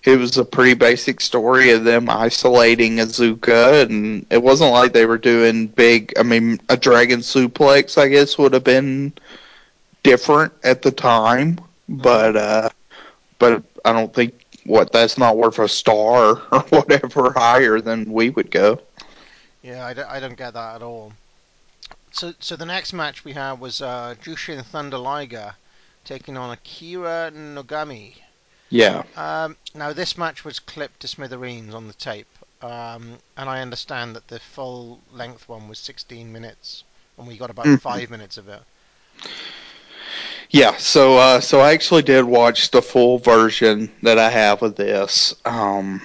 [0.05, 5.07] it was a pretty basic story of them isolating Iizuka, and it wasn't like they
[5.07, 6.12] were doing big.
[6.18, 9.12] I mean, a dragon suplex, I guess, would have been
[10.03, 12.70] different at the time, but uh,
[13.38, 14.34] but I don't think
[14.64, 18.80] what that's not worth a star or whatever higher than we would go.
[19.62, 21.12] Yeah, I don't, I don't get that at all.
[22.11, 25.55] So, so the next match we had was uh, Jushin Thunder Liger
[26.05, 28.14] taking on Akira Nogami.
[28.73, 29.03] Yeah.
[29.16, 32.27] Um, now, this match was clipped to smithereens on the tape,
[32.62, 36.85] um, and I understand that the full length one was 16 minutes,
[37.18, 37.81] and we got about Mhm.
[37.81, 38.62] five minutes of it.
[40.51, 44.75] Yeah, so uh, so I actually did watch the full version that I have of
[44.77, 46.03] this, um,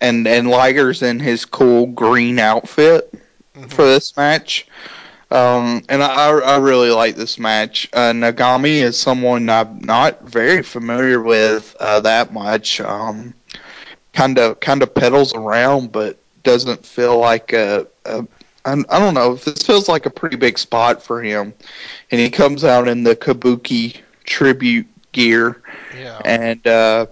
[0.00, 3.12] and and Liger's in his cool green outfit
[3.68, 4.66] for this match,
[5.30, 7.88] um, and I I really like this match.
[7.92, 12.80] Uh, Nogami is someone I'm not very familiar with uh, that much.
[12.80, 13.34] Um,
[14.12, 18.26] kind of kind of pedals around, but doesn't feel like a, a
[18.64, 19.36] I, I don't know.
[19.36, 21.54] This feels like a pretty big spot for him,
[22.10, 25.62] and he comes out in the Kabuki tribute gear,
[25.96, 26.20] Yeah.
[26.24, 27.06] and uh,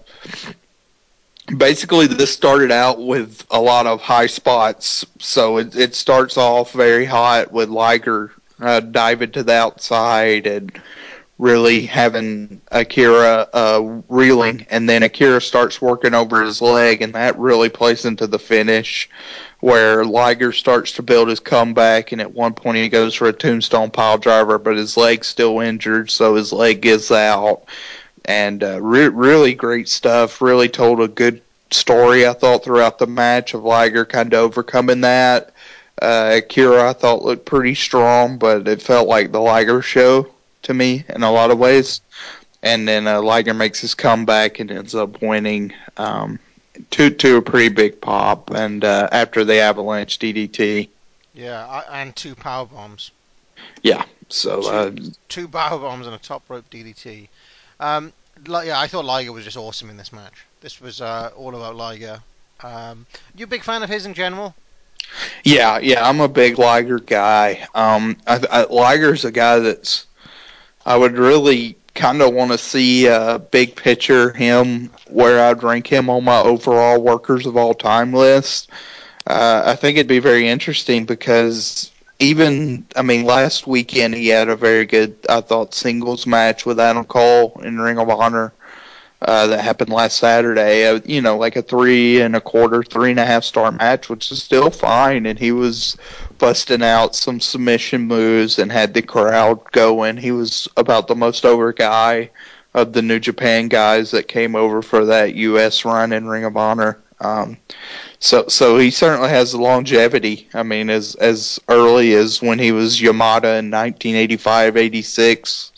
[1.57, 5.05] basically this started out with a lot of high spots.
[5.19, 10.81] So it it starts off very hot with Liger uh, diving to the outside and
[11.39, 17.39] really having Akira uh, reeling, and then Akira starts working over his leg, and that
[17.39, 19.09] really plays into the finish
[19.61, 23.33] where Liger starts to build his comeback, and at one point he goes for a
[23.33, 27.65] tombstone pile driver, but his leg's still injured, so his leg gives out.
[28.29, 30.41] And uh, re- really great stuff.
[30.41, 35.01] Really told a good story, I thought, throughout the match of Liger kind of overcoming
[35.01, 35.53] that.
[36.01, 40.29] Uh, Akira, I thought, looked pretty strong, but it felt like the Liger show
[40.63, 42.01] to me in a lot of ways.
[42.63, 45.73] And then uh, Liger makes his comeback and ends up winning.
[45.97, 46.39] Um,
[46.91, 50.89] to to a pretty big pop, and uh, after the Avalanche DDT.
[51.35, 53.11] Yeah, and two power bombs.
[53.83, 54.93] Yeah, so uh,
[55.29, 57.29] Two power bombs and a top rope DDT.
[57.81, 58.13] Um,
[58.47, 60.45] yeah, I thought Liger was just awesome in this match.
[60.61, 62.21] This was uh, all about Liger.
[62.63, 64.55] Um, you a big fan of his in general?
[65.45, 67.67] yeah, yeah, I'm a big Liger guy.
[67.75, 70.07] Um, I, I, Liger's a guy that's
[70.85, 75.87] I would really kind of want to see a big picture him where I'd rank
[75.87, 78.71] him on my overall workers of all time list.
[79.27, 84.49] Uh, I think it'd be very interesting because even I mean last weekend he had
[84.49, 88.53] a very good I thought singles match with Adam Cole in Ring of Honor.
[89.21, 90.87] Uh, that happened last Saturday.
[90.87, 94.09] Uh, you know, like a three and a quarter, three and a half star match,
[94.09, 95.27] which is still fine.
[95.27, 95.97] And he was
[96.39, 100.19] busting out some submission moves and had the crowd going.
[100.19, 102.31] He was about the most over guy
[102.75, 105.85] of the New Japan guys that came over for that U.S.
[105.85, 107.01] run in Ring of Honor.
[107.21, 107.57] Um,
[108.21, 110.49] so, so he certainly has the longevity.
[110.55, 115.73] I mean, as as early as when he was Yamada in 1985, 86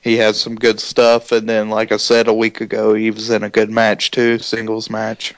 [0.00, 1.32] he has some good stuff.
[1.32, 4.38] And then, like I said a week ago, he was in a good match too,
[4.38, 5.34] singles match.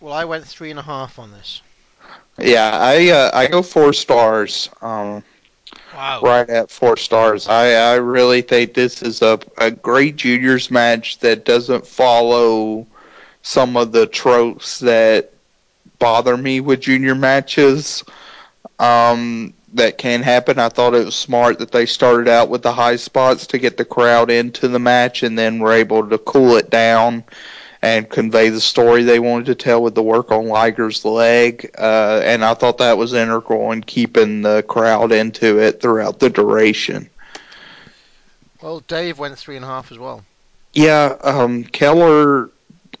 [0.00, 1.62] Well, I went three and a half on this.
[2.38, 4.70] Yeah, I uh, I go four stars.
[4.82, 5.24] Um,
[5.92, 6.22] Wow.
[6.22, 7.48] right at four stars.
[7.48, 12.86] I I really think this is a a great juniors match that doesn't follow
[13.42, 15.33] some of the tropes that
[16.04, 18.04] bother me with junior matches.
[18.78, 20.58] Um, that can happen.
[20.58, 23.78] I thought it was smart that they started out with the high spots to get
[23.78, 27.24] the crowd into the match and then were able to cool it down
[27.80, 31.70] and convey the story they wanted to tell with the work on Liger's leg.
[31.78, 36.28] Uh, and I thought that was integral in keeping the crowd into it throughout the
[36.28, 37.08] duration.
[38.60, 40.22] Well, Dave went three and a half as well.
[40.74, 42.50] Yeah, um, Keller,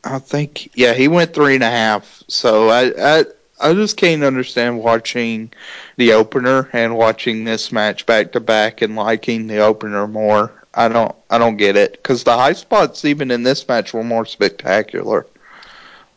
[0.04, 2.22] I think, yeah, he went three and a half.
[2.28, 3.24] So I, I,
[3.60, 5.52] I just can't understand watching
[5.96, 10.52] the opener and watching this match back to back and liking the opener more.
[10.74, 14.04] I don't, I don't get it because the high spots even in this match were
[14.04, 15.26] more spectacular.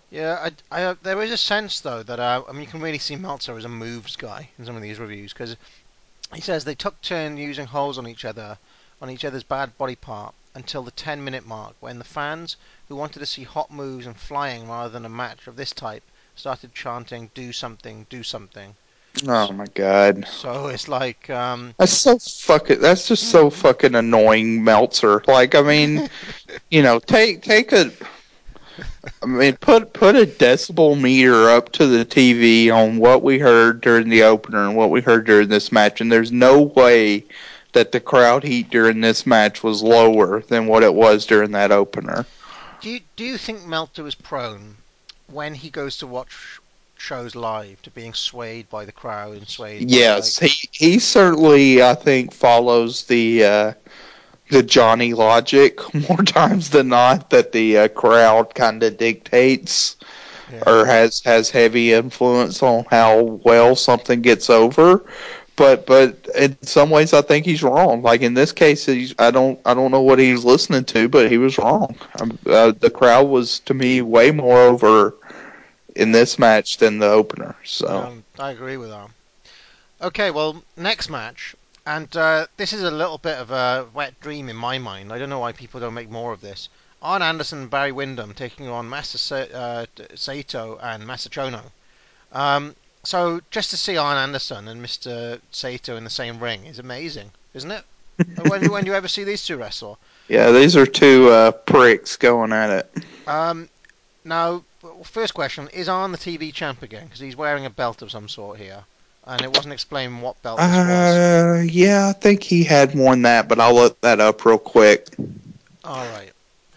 [0.10, 2.98] Yeah, I, I, there is a sense though that uh, I mean you can really
[2.98, 5.58] see Meltzer as a moves guy in some of these reviews because
[6.34, 8.58] he says they took turn using holes on each other,
[9.02, 12.56] on each other's bad body part until the 10 minute mark when the fans
[12.88, 16.04] who wanted to see hot moves and flying rather than a match of this type
[16.36, 18.76] started chanting "Do something, do something."
[19.28, 20.28] Oh my god.
[20.28, 22.80] So it's like um, That's so fucking.
[22.80, 25.24] That's just so fucking annoying, Meltzer.
[25.28, 26.10] Like, I mean,
[26.70, 27.92] you know, take take a.
[29.24, 33.82] I mean, put put a decibel meter up to the TV on what we heard
[33.82, 37.26] during the opener and what we heard during this match, and there's no way
[37.74, 41.72] that the crowd heat during this match was lower than what it was during that
[41.72, 42.26] opener.
[42.80, 44.78] Do you, do you think Meltzer is prone
[45.28, 46.60] when he goes to watch
[46.98, 49.92] shows live to being swayed by the crowd and swayed?
[49.92, 53.74] by, Yes, like- he he certainly I think follows the uh,
[54.50, 59.98] the Johnny logic more times than not that the uh, crowd kind of dictates
[60.52, 60.64] Yeah.
[60.66, 65.06] or has has heavy influence on how well something gets over.
[65.58, 68.02] But but in some ways I think he's wrong.
[68.02, 68.88] Like in this case,
[69.20, 71.98] I don't I don't know what he's listening to, but he was wrong.
[72.22, 75.16] Um, uh, the crowd was to me way more over
[75.96, 77.56] in this match than the opener.
[77.66, 77.88] So.
[77.88, 79.10] Um, I agree with that.
[80.00, 81.56] Okay, well, next match,
[81.88, 85.12] and uh, this is a little bit of a wet dream in my mind.
[85.12, 86.70] I don't know why people don't make more of this.
[87.02, 91.62] Arn Anderson and Barry Windham taking on Masa Sa- uh, Saito and Masachono.
[92.32, 95.40] Um, so just to see Arn Anderson and Mr.
[95.52, 97.84] Saito in the same ring is amazing, isn't it?
[98.48, 100.00] when, when do you ever see these two wrestle?
[100.28, 103.04] Yeah, these are two uh, pricks going at it.
[103.28, 103.70] Um,
[104.26, 104.64] now,
[105.04, 107.06] first question: Is Arn the TV champ again?
[107.06, 108.84] Because he's wearing a belt of some sort here,
[109.26, 110.78] and it wasn't explained what belt this was.
[110.78, 114.58] Uh, yeah, I think he had more than that, but I'll look that up real
[114.58, 115.08] quick.
[115.84, 116.32] All right.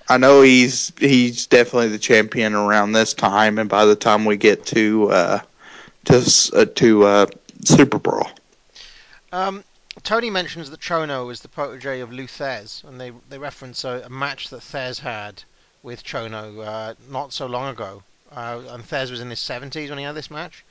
[0.09, 4.37] I know he's he's definitely the champion around this time, and by the time we
[4.37, 5.41] get to uh,
[6.07, 7.27] to uh, to uh,
[7.65, 8.31] Super Brawl,
[9.33, 9.65] Um,
[10.03, 14.03] Tony mentions that Chono is the protege of Lou Thesz, and they they reference a,
[14.07, 15.43] a match that Thesz had
[15.83, 18.03] with Chono uh, not so long ago.
[18.33, 20.65] Uh, and Thesz was in his 70s when he had this match.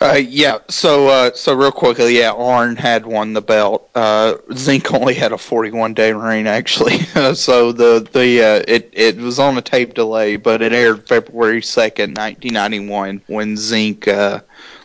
[0.00, 0.58] Uh, yeah.
[0.68, 3.90] So, uh, so real quickly, yeah, Arn had won the belt.
[3.96, 6.98] Uh, Zenk only had a 41 day reign, actually.
[7.34, 11.60] so the the uh, it it was on a tape delay, but it aired February
[11.60, 14.40] 2nd, 1991, when Zenk uh,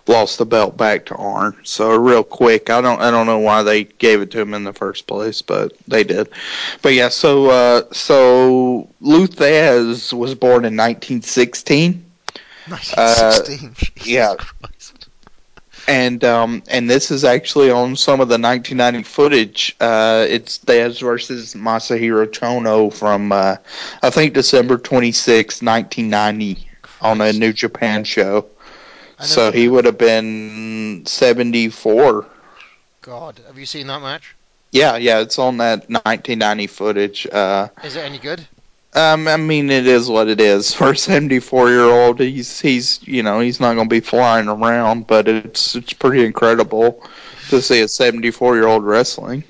[0.08, 1.56] lost the belt back to Arn.
[1.64, 4.64] So real quick, I don't I don't know why they gave it to him in
[4.64, 6.30] the first place, but they did.
[6.82, 12.04] But yeah, so uh, so Lou Thesz was born in 1916.
[12.68, 13.76] 1916.
[14.06, 14.36] yeah.
[15.88, 19.76] And um, and this is actually on some of the 1990 footage.
[19.82, 23.58] Uh, it's Thesz versus Masahiro Chono from uh,
[24.02, 26.70] I think December 26, 1990,
[27.02, 28.48] on a New Japan show.
[29.20, 32.26] So he would have been 74.
[33.02, 34.36] God, have you seen that match?
[34.72, 37.28] Yeah, yeah, it's on that 1990 footage.
[37.28, 38.48] Uh, Is it any good?
[38.96, 42.20] Um, I mean, it is what it is for a 74 year old.
[42.20, 46.24] He's he's you know he's not going to be flying around, but it's it's pretty
[46.24, 47.04] incredible
[47.50, 49.44] to see a 74 year old wrestling.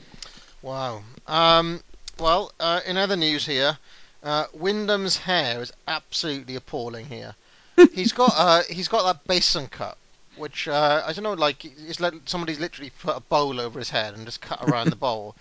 [0.62, 1.04] Wow.
[1.28, 1.82] Um,
[2.20, 3.78] well, uh, in other news here,
[4.24, 7.36] uh, Windham's hair is absolutely appalling here.
[7.94, 9.98] he's got uh, he's got that basin cut,
[10.38, 13.90] which uh, I don't know, like it's like somebody's literally put a bowl over his
[13.90, 15.36] head and just cut around the bowl.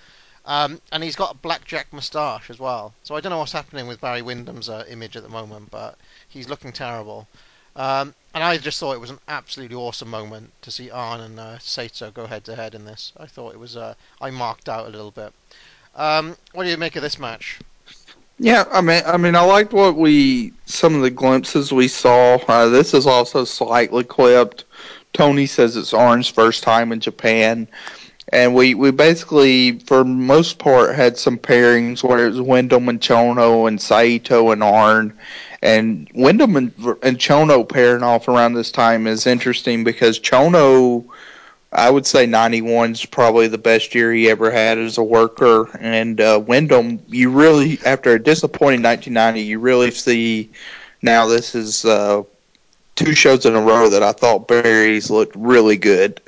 [0.45, 2.95] Um, and he's got a blackjack moustache as well.
[3.05, 5.97] So I don't know what's happening with Barry Windham's uh, image at the moment, but
[6.29, 7.29] he's looking terrible.
[7.77, 11.39] Um, and I just thought it was an absolutely awesome moment to see Arn and
[11.39, 13.13] uh, Saito go head to head in this.
[13.17, 13.77] I thought it was.
[13.77, 15.33] Uh, I marked out a little bit.
[15.95, 17.61] Um, what do you make of this match?
[18.39, 22.37] Yeah, I mean, I mean, I liked what we some of the glimpses we saw.
[22.49, 24.65] Uh, this is also slightly clipped.
[25.13, 27.69] Tony says it's Arn's first time in Japan,
[28.33, 33.01] and we we basically, for most part, had some pairings where it was Windham and
[33.01, 35.17] Chono and Saito and Arn.
[35.65, 36.73] And Windham and,
[37.03, 41.05] and Chono pairing off around this time is interesting because Chono
[41.73, 45.75] I would say 91 is probably the best year he ever had as a worker.
[45.79, 50.51] And uh, Windham, you really, after a disappointing 1990, you really see
[51.01, 52.25] now this is uh,
[52.95, 56.21] two shows in a row that I thought Barry's looked really good.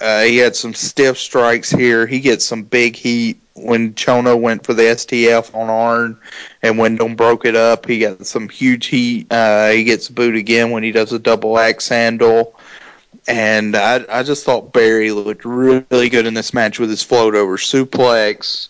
[0.00, 2.06] Uh, he had some stiff strikes here.
[2.06, 6.18] He gets some big heat when Chono went for the STF on Arn
[6.62, 7.86] and Windham broke it up.
[7.86, 9.32] He got some huge heat.
[9.32, 12.58] Uh, he gets booed again when he does a double axe handle
[13.26, 17.34] and I I just thought Barry looked really good in this match with his float
[17.34, 18.68] over suplex,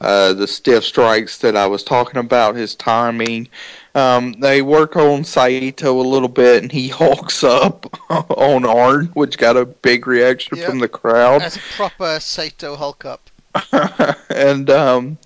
[0.00, 3.48] uh, the stiff strikes that I was talking about, his timing.
[3.96, 9.38] Um, they work on Saito a little bit, and he hulks up on Arn, which
[9.38, 10.68] got a big reaction Yep.
[10.68, 11.40] from the crowd.
[11.40, 13.30] As a proper Saito Hulk up.
[14.30, 15.16] and um,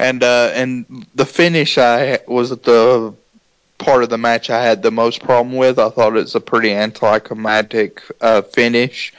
[0.00, 3.14] and uh, and the finish I was the
[3.78, 5.78] part of the match I had the most problem with.
[5.78, 9.12] I thought it's a pretty anticlimactic uh, finish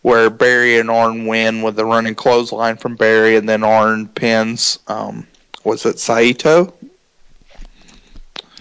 [0.00, 4.78] where Barry and Arn win with a running clothesline from Barry, and then Arn pins.
[4.88, 5.26] Um,
[5.62, 6.72] was it Saito?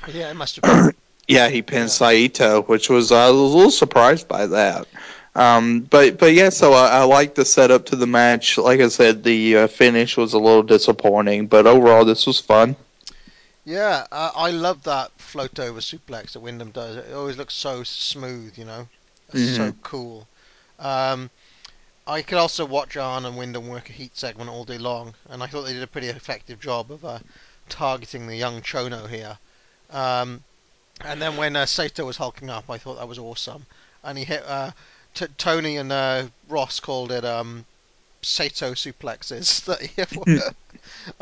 [0.08, 0.94] Yeah, it must have been.
[1.28, 4.88] Yeah, he pinned Saito, which was I was a little surprised by that.
[5.36, 8.58] Um, but but yeah, so I, I like the setup to the match.
[8.58, 12.76] Like I said, the uh, finish was a little disappointing, but overall this was fun.
[13.64, 16.96] Yeah, uh, I love that float over suplex that Windham does.
[16.96, 18.88] It always looks so smooth, you know.
[19.32, 20.28] It's so cool.
[20.80, 21.30] Um,
[22.08, 25.44] I could also watch Arn and Windham work a heat segment all day long, and
[25.44, 27.20] I thought they did a pretty effective job of uh,
[27.70, 29.38] targeting the young Chono here.
[29.92, 30.44] Um,
[31.02, 33.66] and then when uh, Saito was hulking up, I thought that was awesome.
[34.04, 34.72] And he hit uh,
[35.14, 37.66] t- Tony and uh, Ross called it um,
[38.22, 39.66] Saito suplexes.
[39.66, 40.42] That he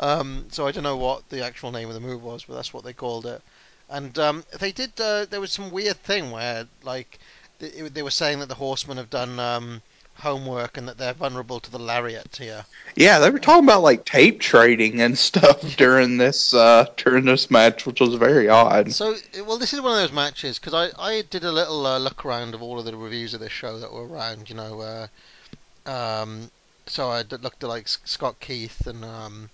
[0.00, 2.74] um, so I don't know what the actual name of the move was, but that's
[2.74, 3.42] what they called it.
[3.88, 5.00] And um, they did.
[5.00, 7.18] Uh, there was some weird thing where, like,
[7.58, 9.82] they, they were saying that the Horsemen have done um,
[10.18, 12.64] homework and that they're vulnerable to the lariat here.
[12.96, 17.50] Yeah, they were talking about like tape trading and stuff during this uh, during this
[17.50, 18.92] match, which was very odd.
[18.92, 19.14] So,
[19.46, 22.24] well, this is one of those matches because I, I did a little uh, look
[22.24, 24.80] around of all of the reviews of this show that were around, you know.
[24.80, 26.50] Uh, um,
[26.86, 29.50] so I looked at like Scott Keith and um,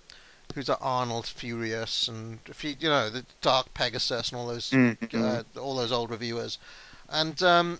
[0.53, 4.71] who's that Arnold Furious and a few, you know, the Dark Pegasus and all those
[4.71, 4.97] Mhm.
[5.13, 6.57] uh, all those old reviewers,
[7.09, 7.79] and um,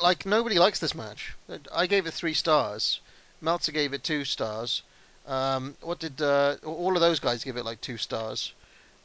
[0.00, 1.34] like nobody likes this match.
[1.72, 3.00] I gave it three stars.
[3.40, 4.82] Meltzer gave it two stars.
[5.26, 8.52] Um, what did uh, all of those guys give it like two stars?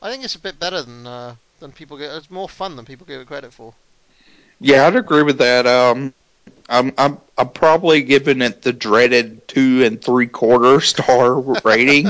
[0.01, 2.11] I think it's a bit better than uh, than people get.
[2.15, 3.73] It's more fun than people give it credit for.
[4.59, 5.65] Yeah, I'd agree with that.
[5.65, 6.13] Um,
[6.67, 12.07] I'm, I'm I'm probably giving it the dreaded two and three quarter star rating.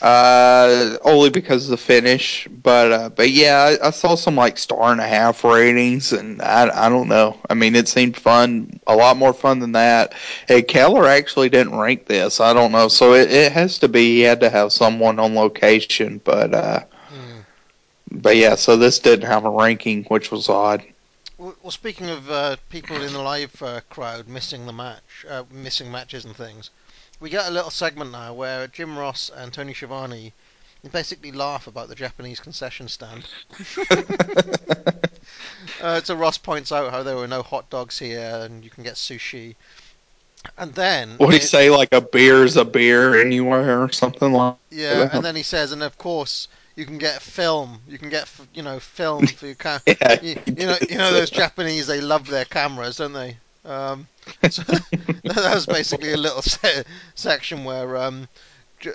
[0.00, 4.58] Uh, only because of the finish, but uh, but yeah, I, I saw some like
[4.58, 7.38] star and a half ratings, and I I don't know.
[7.48, 10.12] I mean, it seemed fun, a lot more fun than that.
[10.46, 12.40] Hey, Keller actually didn't rank this.
[12.40, 15.34] I don't know, so it, it has to be he had to have someone on
[15.34, 16.80] location, but uh,
[18.10, 20.84] but yeah, so this didn't have a ranking, which was odd.
[21.38, 25.44] Well, well, speaking of uh, people in the live uh, crowd missing the match, uh,
[25.50, 26.70] missing matches and things,
[27.24, 30.34] we get a little segment now where Jim Ross and Tony Schiavone
[30.92, 33.26] basically laugh about the Japanese concession stand.
[35.80, 38.84] uh, so Ross points out how there were no hot dogs here and you can
[38.84, 39.54] get sushi.
[40.58, 41.70] And then What do you say?
[41.70, 45.14] Like a beer is a beer anywhere or something like Yeah, that?
[45.14, 47.80] and then he says, and of course you can get film.
[47.88, 49.80] You can get you know film for your camera.
[49.86, 53.38] Yeah, you, you know you know those Japanese they love their cameras, don't they?
[53.64, 54.08] Um,
[54.50, 54.62] so
[55.24, 56.84] that was basically a little se-
[57.14, 58.28] section where um,
[58.80, 58.92] J-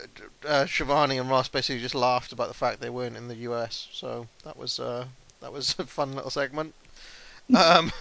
[0.47, 3.87] uh, Schiavone and Ross basically just laughed about the fact they weren't in the US.
[3.91, 5.05] So that was uh,
[5.41, 6.73] that was a fun little segment.
[7.55, 7.91] Um,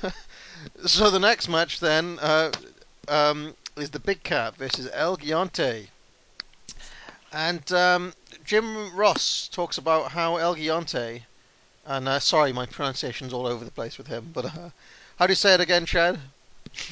[0.85, 2.53] so the next match then uh,
[3.09, 5.89] um, is the Big Cat versus El Gigante.
[7.32, 8.15] And um,
[8.45, 11.23] Jim Ross talks about how El Gigante,
[11.86, 14.70] and uh, sorry, my pronunciation's all over the place with him, but uh,
[15.19, 16.19] how do you say it again, Chad?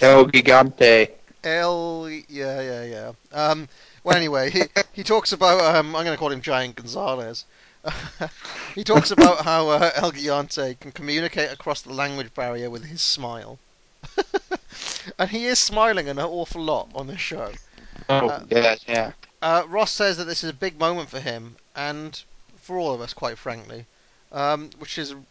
[0.00, 1.10] El Gigante.
[1.44, 3.12] El, yeah, yeah, yeah.
[3.32, 3.68] Um,
[4.04, 7.44] well, anyway, he he talks about um, I'm going to call him Giant Gonzalez.
[8.74, 13.00] he talks about how uh, El Gigante can communicate across the language barrier with his
[13.00, 13.58] smile,
[15.18, 17.52] and he is smiling an awful lot on this show.
[18.08, 19.12] Oh, Uh, yeah, yeah.
[19.42, 22.22] Uh, Ross says that this is a big moment for him and
[22.60, 23.86] for all of us, quite frankly,
[24.32, 25.22] um, which is a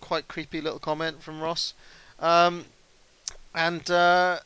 [0.00, 1.72] quite creepy little comment from Ross.
[2.20, 2.66] Um,
[3.56, 4.38] and uh,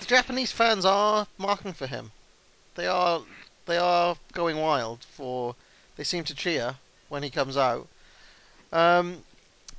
[0.00, 2.10] the Japanese fans are marking for him.
[2.74, 3.20] They are
[3.66, 5.54] they are going wild for.
[5.96, 6.76] They seem to cheer
[7.08, 7.86] when he comes out.
[8.72, 9.22] Um,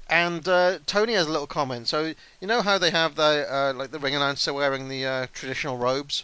[0.10, 1.88] and uh, Tony has a little comment.
[1.88, 5.28] So you know how they have the uh, like the ring announcer wearing the uh,
[5.34, 6.24] traditional robes.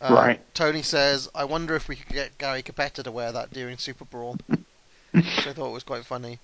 [0.00, 0.54] Uh, Right.
[0.54, 4.04] Tony says, "I wonder if we could get Gary Cappetta to wear that during Super
[4.04, 4.36] Brawl,"
[5.10, 6.38] which I thought it was quite funny.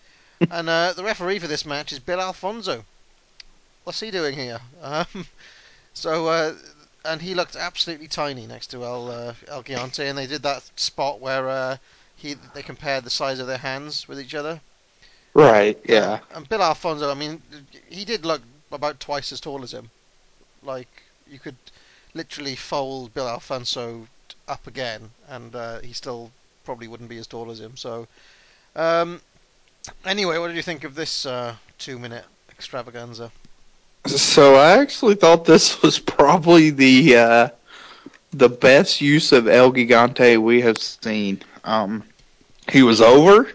[0.51, 2.84] And uh, the referee for this match is Bill Alfonso.
[3.85, 4.61] What's he doing here?
[4.82, 5.06] Um,
[5.94, 6.55] so, uh,
[7.05, 10.62] and he looked absolutely tiny next to El uh, El Gigante, and they did that
[10.77, 11.77] spot where uh,
[12.16, 14.61] he they compared the size of their hands with each other.
[15.35, 16.20] Right, yeah.
[16.32, 17.43] And Bill Alfonso, I mean,
[17.90, 18.40] he did look
[18.73, 19.90] about twice as tall as him.
[20.62, 20.89] Like
[21.28, 21.56] you could
[22.15, 24.06] literally fold Bill Alfonso
[24.48, 26.31] up again, and uh, he still
[26.65, 27.77] probably wouldn't be as tall as him.
[27.77, 28.06] So,
[28.77, 29.20] um,
[30.06, 33.31] anyway, what did you think of this uh, two-minute extravaganza?
[34.06, 37.48] So I actually thought this was probably the uh,
[38.32, 41.40] the best use of El Gigante we have seen.
[41.64, 42.05] Um,
[42.70, 43.48] he was over.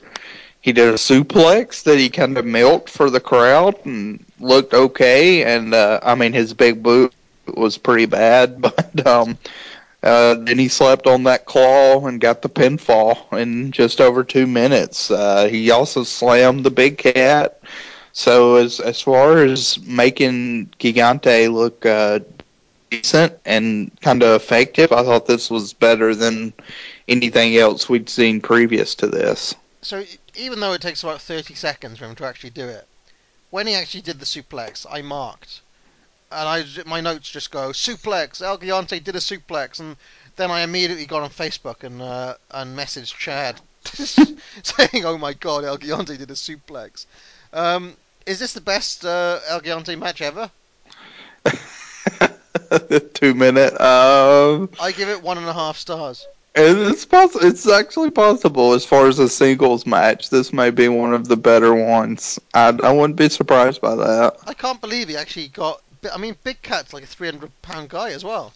[0.61, 5.43] He did a suplex that he kind of milked for the crowd and looked okay.
[5.43, 7.13] And uh, I mean, his big boot
[7.55, 9.37] was pretty bad, but um,
[10.03, 14.47] uh, then he slept on that claw and got the pinfall in just over two
[14.47, 15.11] minutes.
[15.11, 17.59] Uh, he also slammed the big cat.
[18.19, 22.19] So as as far as making Gigante look uh,
[22.89, 26.51] decent and kind of effective, I thought this was better than
[27.07, 29.55] anything else we'd seen previous to this.
[29.81, 30.03] So
[30.35, 32.85] even though it takes about 30 seconds for him to actually do it,
[33.51, 35.61] when he actually did the suplex, I marked,
[36.29, 38.41] and I my notes just go suplex.
[38.41, 39.95] El Gigante did a suplex, and
[40.35, 45.63] then I immediately got on Facebook and uh, and messaged Chad saying, "Oh my God,
[45.63, 47.05] El Gigante did a suplex."
[47.53, 47.95] Um,
[48.29, 50.49] is this the best uh, El Gigante match ever?
[53.13, 53.73] Two minute.
[53.81, 56.27] Um, I give it one and a half stars.
[56.55, 60.29] it's poss- It's actually possible as far as a singles match.
[60.29, 62.39] This may be one of the better ones.
[62.53, 64.37] I I wouldn't be surprised by that.
[64.45, 65.81] I can't believe he actually got.
[66.13, 68.53] I mean, Big Cat's like a 300 pound guy as well.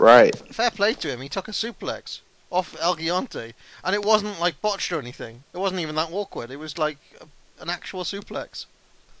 [0.00, 0.34] Right.
[0.54, 1.20] fair play to him.
[1.20, 2.20] He took a suplex
[2.50, 3.52] off El Gigante,
[3.84, 5.42] and it wasn't like botched or anything.
[5.54, 6.50] It wasn't even that awkward.
[6.50, 7.26] It was like a,
[7.62, 8.66] an actual suplex.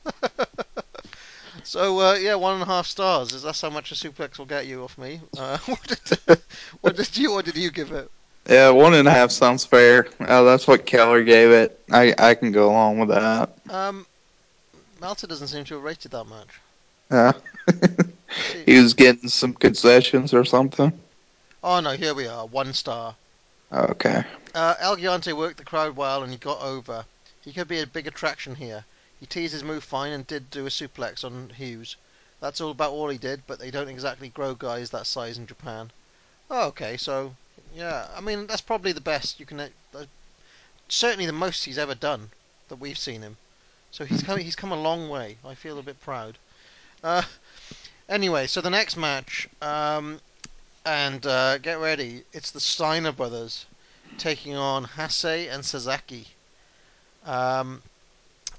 [1.64, 3.32] so uh, yeah, one and a half stars.
[3.32, 5.20] Is that's how much a suplex will get you off me?
[5.38, 6.38] Uh, what, did,
[6.80, 8.10] what did you what did you give it?
[8.48, 10.08] Yeah, one and a half sounds fair.
[10.20, 11.80] Uh, that's what Keller gave it.
[11.90, 13.50] I I can go along with that.
[13.70, 14.06] Um,
[15.00, 16.48] Meltzer doesn't seem to have rated that much.
[17.10, 17.32] Yeah.
[18.64, 20.92] he was getting some concessions or something.
[21.62, 23.14] Oh no, here we are, one star.
[23.72, 24.24] Okay.
[24.54, 27.04] Uh, El Gigante worked the crowd well and he got over.
[27.42, 28.84] He could be a big attraction here.
[29.22, 31.94] He teased his move fine and did do a suplex on Hughes.
[32.40, 35.46] That's all about all he did, but they don't exactly grow guys that size in
[35.46, 35.92] Japan.
[36.50, 37.36] Oh, okay, so
[37.72, 39.60] yeah, I mean that's probably the best you can.
[39.60, 40.06] Uh,
[40.88, 42.32] certainly the most he's ever done
[42.66, 43.36] that we've seen him.
[43.92, 45.38] So he's come he's come a long way.
[45.44, 46.36] I feel a bit proud.
[47.04, 47.22] Uh,
[48.08, 50.20] anyway, so the next match, um,
[50.84, 52.24] and uh, get ready.
[52.32, 53.66] It's the Steiner brothers
[54.18, 56.26] taking on Hase and Sasaki.
[57.24, 57.82] Um,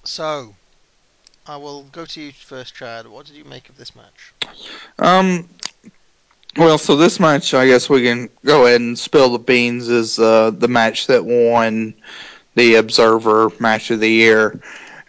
[0.03, 0.53] so
[1.47, 3.07] I will go to you first, Chad.
[3.07, 4.33] What did you make of this match?
[4.99, 5.49] Um,
[6.55, 9.89] well, so this match, I guess we can go ahead and spill the beans.
[9.89, 11.93] Is uh, the match that won
[12.55, 14.59] the Observer Match of the Year,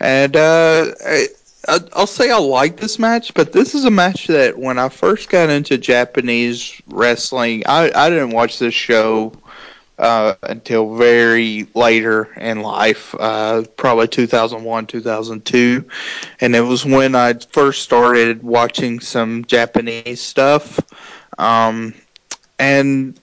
[0.01, 1.27] and uh, I,
[1.93, 5.29] I'll say I like this match, but this is a match that when I first
[5.29, 9.33] got into Japanese wrestling, I, I didn't watch this show
[9.99, 15.85] uh, until very later in life, uh, probably 2001, 2002.
[16.41, 20.81] And it was when I first started watching some Japanese stuff
[21.39, 21.95] um,
[22.59, 23.19] and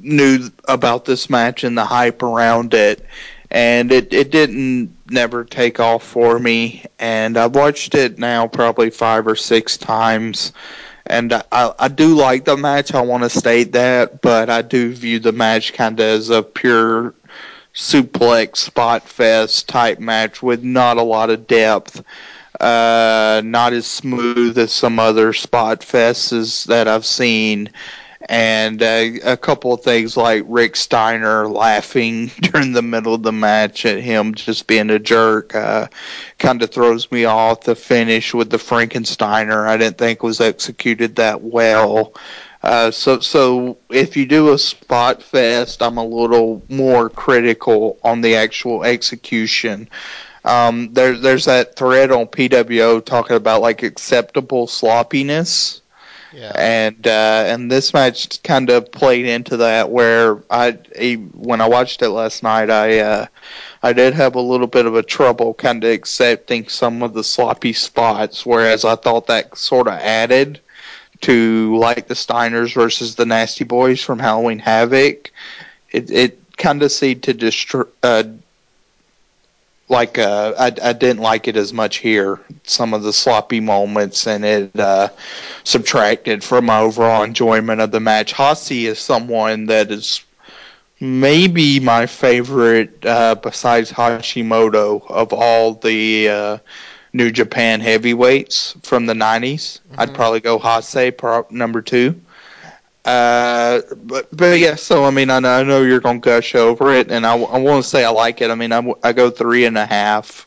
[0.00, 3.04] knew about this match and the hype around it.
[3.50, 6.84] And it, it didn't never take off for me.
[6.98, 10.52] And I've watched it now probably five or six times
[11.08, 12.94] and I, I do like the match.
[12.94, 16.42] I want to state that, but I do view the match kind of as a
[16.42, 17.14] pure
[17.74, 22.02] suplex spot fest type match with not a lot of depth.
[22.60, 27.70] Uh, not as smooth as some other spot fests that I've seen
[28.28, 33.32] and uh, a couple of things like Rick Steiner laughing during the middle of the
[33.32, 35.88] match at him just being a jerk uh,
[36.38, 37.62] kind of throws me off.
[37.62, 42.12] The finish with the Frankensteiner I didn't think was executed that well.
[42.62, 48.20] Uh, so, so if you do a spot fest, I'm a little more critical on
[48.20, 49.88] the actual execution.
[50.44, 55.80] Um, there, there's that thread on PWO talking about like acceptable sloppiness
[56.32, 56.52] yeah.
[56.56, 60.72] And uh, and this match kind of played into that where I
[61.34, 63.26] when I watched it last night I uh,
[63.82, 67.24] I did have a little bit of a trouble kind of accepting some of the
[67.24, 70.60] sloppy spots whereas I thought that sort of added
[71.22, 75.30] to like the Steiners versus the Nasty Boys from Halloween Havoc.
[75.90, 78.24] It it kind of seemed to destroy uh,
[79.88, 82.40] like uh, I, I didn't like it as much here.
[82.64, 85.08] Some of the sloppy moments, and it uh,
[85.64, 88.32] subtracted from my overall enjoyment of the match.
[88.32, 90.22] Hase is someone that is
[91.00, 96.58] maybe my favorite uh, besides Hashimoto of all the uh,
[97.12, 99.80] New Japan heavyweights from the 90s.
[99.80, 100.00] Mm-hmm.
[100.00, 101.12] I'd probably go Hase
[101.50, 102.20] number two.
[103.08, 106.92] Uh, but but yeah, so I mean, I know, I know you're gonna gush over
[106.92, 108.50] it, and I, I want to say I like it.
[108.50, 110.46] I mean, I, I go three and a half,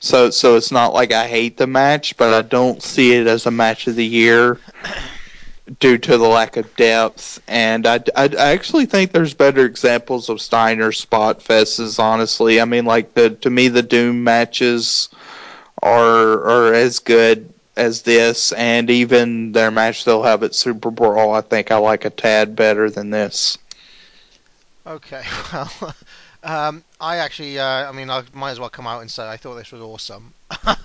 [0.00, 3.44] so so it's not like I hate the match, but I don't see it as
[3.44, 4.58] a match of the year
[5.80, 7.42] due to the lack of depth.
[7.46, 11.98] And I, I, I actually think there's better examples of Steiner spot fests.
[11.98, 15.10] Honestly, I mean, like the to me the Doom matches
[15.82, 21.32] are are as good as this, and even their match they'll have at Super Brawl,
[21.32, 23.56] I think I like a tad better than this.
[24.86, 25.22] Okay,
[25.52, 25.94] well,
[26.42, 29.36] um, I actually, uh, I mean, I might as well come out and say I
[29.36, 30.34] thought this was awesome,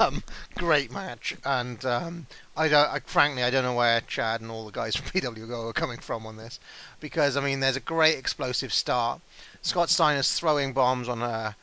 [0.55, 4.65] great match, and um, I don't, I, frankly, I don't know where Chad and all
[4.65, 6.59] the guys from PWO are coming from on this,
[6.99, 9.19] because I mean, there's a great explosive start.
[9.63, 11.53] Scott Steiner's throwing bombs on uh,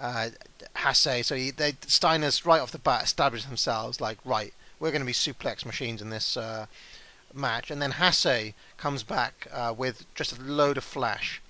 [0.00, 0.30] uh,
[0.76, 5.02] Hase, so he, they, Steiner's right off the bat established themselves like right we're going
[5.02, 6.66] to be suplex machines in this uh,
[7.32, 7.70] match.
[7.70, 11.40] And then Hase comes back uh, with just a load of flash,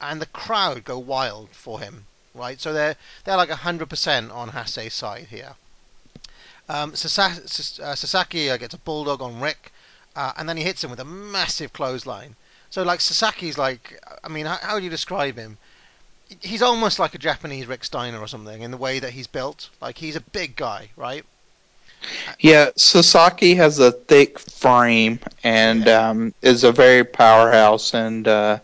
[0.00, 2.06] and the crowd go wild for him.
[2.34, 5.54] Right, so they're they're like hundred percent on Hase's side here.
[6.68, 9.72] Um, Sasaki, uh, uh, gets a bulldog on Rick,
[10.14, 12.36] uh, and then he hits him with a massive clothesline.
[12.70, 15.58] So like Sasaki's like, I mean, how, how would you describe him?
[16.40, 19.70] He's almost like a Japanese Rick Steiner or something in the way that he's built.
[19.80, 21.24] Like he's a big guy, right?
[22.40, 28.58] Yeah, Sasaki has a thick frame and um, is a very powerhouse and uh,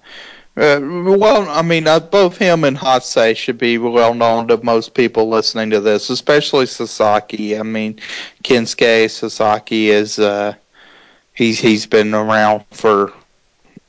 [0.54, 4.92] uh, well, I mean, uh, both him and Hase should be well known to most
[4.92, 7.58] people listening to this, especially Sasaki.
[7.58, 7.98] I mean,
[8.44, 10.54] Kensuke Sasaki is uh,
[11.32, 13.14] he's he's been around for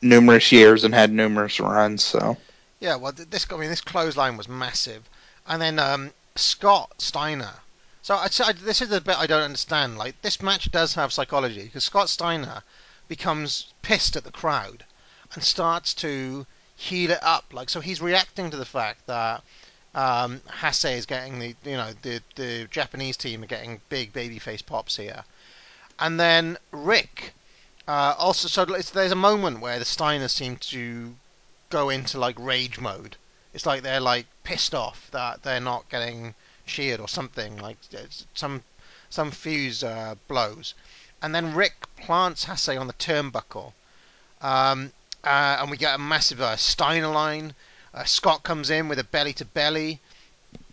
[0.01, 2.01] numerous years and had numerous runs.
[2.01, 2.37] So
[2.79, 5.09] yeah, well, this I mean, this clothesline was massive,
[5.45, 7.55] and then um, Scott Steiner
[8.03, 9.97] so I, I, this is the bit I don't understand.
[9.97, 12.61] Like this match does have psychology because Scott Steiner
[13.07, 14.83] becomes pissed at the crowd
[15.33, 17.45] and starts to heal it up.
[17.53, 19.41] Like so, he's reacting to the fact that
[19.95, 24.65] um, Hase is getting the you know the the Japanese team are getting big babyface
[24.65, 25.23] pops here,
[25.97, 27.33] and then Rick.
[27.87, 31.15] Uh, also, so there's a moment where the Steiners seem to
[31.69, 33.15] go into like rage mode.
[33.53, 37.57] It's like they're like pissed off that they're not getting cheered or something.
[37.57, 37.77] Like
[38.33, 38.63] some
[39.09, 40.73] some fuse uh, blows,
[41.21, 43.73] and then Rick plants Hase on the turnbuckle,
[44.41, 44.91] um,
[45.23, 47.53] uh, and we get a massive uh, Steiner line.
[47.93, 50.01] Uh, Scott comes in with a belly to belly.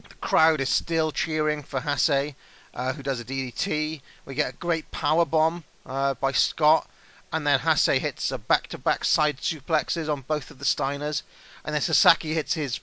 [0.08, 2.34] The crowd is still cheering for Hase,
[2.74, 4.00] uh, who does a DDT.
[4.24, 6.88] We get a great power bomb uh, by Scott,
[7.32, 11.22] and then Hase hits a back-to-back side suplexes on both of the Steiners,
[11.64, 12.80] and then Sasaki hits his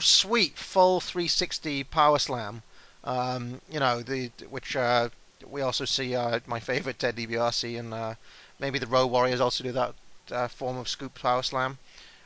[0.00, 2.62] sweet full 360 power slam.
[3.04, 5.08] Um, you know the which uh,
[5.48, 8.14] we also see uh, my favorite Ted DiBiase and uh,
[8.58, 9.94] maybe the Road Warriors also do that
[10.30, 11.78] uh, form of scoop power slam,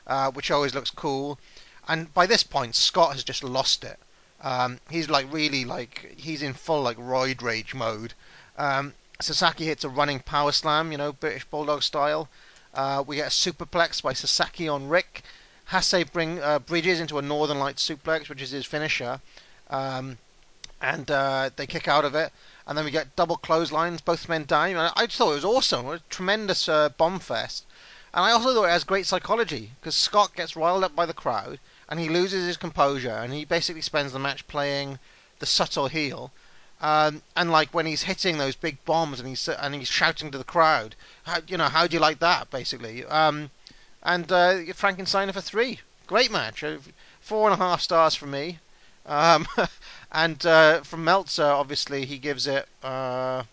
[0.07, 1.39] uh, which always looks cool.
[1.89, 3.99] And by this point, Scott has just lost it.
[4.43, 8.15] Um, he's like really like he's in full like roid rage mode.
[8.57, 12.29] Um, Sasaki hits a running power slam, you know, British Bulldog style.
[12.73, 15.23] Uh, we get a superplex by Sasaki on Rick.
[15.71, 19.21] Hase bring uh, bridges into a Northern Light suplex, which is his finisher,
[19.69, 20.19] um,
[20.81, 22.33] and uh, they kick out of it.
[22.67, 24.77] And then we get double clotheslines, both men dying.
[24.77, 27.65] And I just thought it was awesome, a tremendous uh, bomb fest.
[28.13, 31.15] And I also thought it has great psychology because Scott gets riled up by the
[31.15, 34.99] crowd and he loses his composure and he basically spends the match playing
[35.39, 36.33] the subtle heel.
[36.81, 40.39] Um, and like when he's hitting those big bombs and he's and he's shouting to
[40.39, 43.05] the crowd, how, you know, how do you like that, basically?
[43.05, 43.51] Um,
[44.03, 46.79] and uh, Frankenstein for three, great match, Uh,
[47.21, 48.61] four and a half stars from me.
[49.07, 49.47] Um,
[50.13, 52.69] and uh, from Meltzer, obviously he gives it.
[52.83, 53.45] Uh,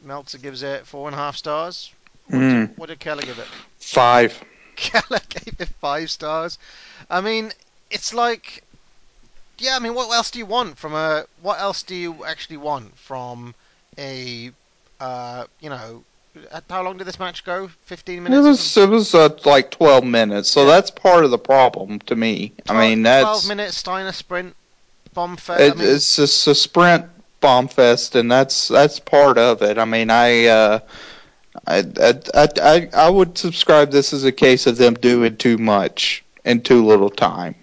[0.00, 1.92] Meltzer gives it four and a half stars.
[2.24, 2.48] What, Mm.
[2.48, 3.50] did, what did Keller give it?
[3.78, 4.42] Five.
[4.76, 6.58] Keller gave it five stars.
[7.10, 7.52] I mean,
[7.90, 8.64] it's like,
[9.58, 9.76] yeah.
[9.76, 11.26] I mean, what else do you want from a?
[11.36, 13.54] What else do you actually want from
[13.98, 14.50] a?
[15.00, 16.04] Uh, you know,
[16.68, 17.68] how long did this match go?
[17.82, 18.38] Fifteen minutes.
[18.38, 20.72] or was it was uh, like twelve minutes, so Yeah.
[20.72, 22.52] that's part of the problem to me.
[22.68, 24.56] I mean, that's twelve minutes Steiner sprint
[25.12, 25.60] bomb fest.
[25.60, 27.06] it, I mean, it's just a sprint
[27.40, 29.78] bomb fest, and that's that's part of it.
[29.78, 30.46] I mean, I.
[30.46, 30.78] Uh,
[31.68, 31.84] I,
[32.34, 36.62] I, I I would subscribe this as a case of them doing too much in
[36.62, 37.54] too little time.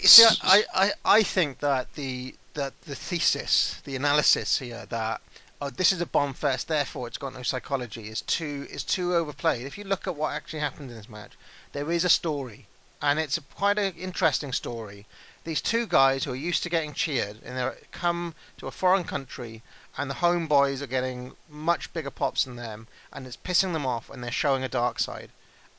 [0.00, 5.20] You see, I, I, I think that the that the thesis, the analysis here that
[5.62, 9.14] oh, this is a bomb fest, therefore it's got no psychology, is too is too
[9.14, 9.64] overplayed.
[9.64, 11.38] If you look at what actually happened in this match,
[11.70, 12.66] there is a story,
[13.00, 15.06] and it's a, quite an interesting story.
[15.44, 19.04] These two guys who are used to getting cheered, and they come to a foreign
[19.04, 19.62] country,
[19.96, 24.10] and the homeboys are getting much bigger pops than them, and it's pissing them off,
[24.10, 25.30] and they're showing a dark side.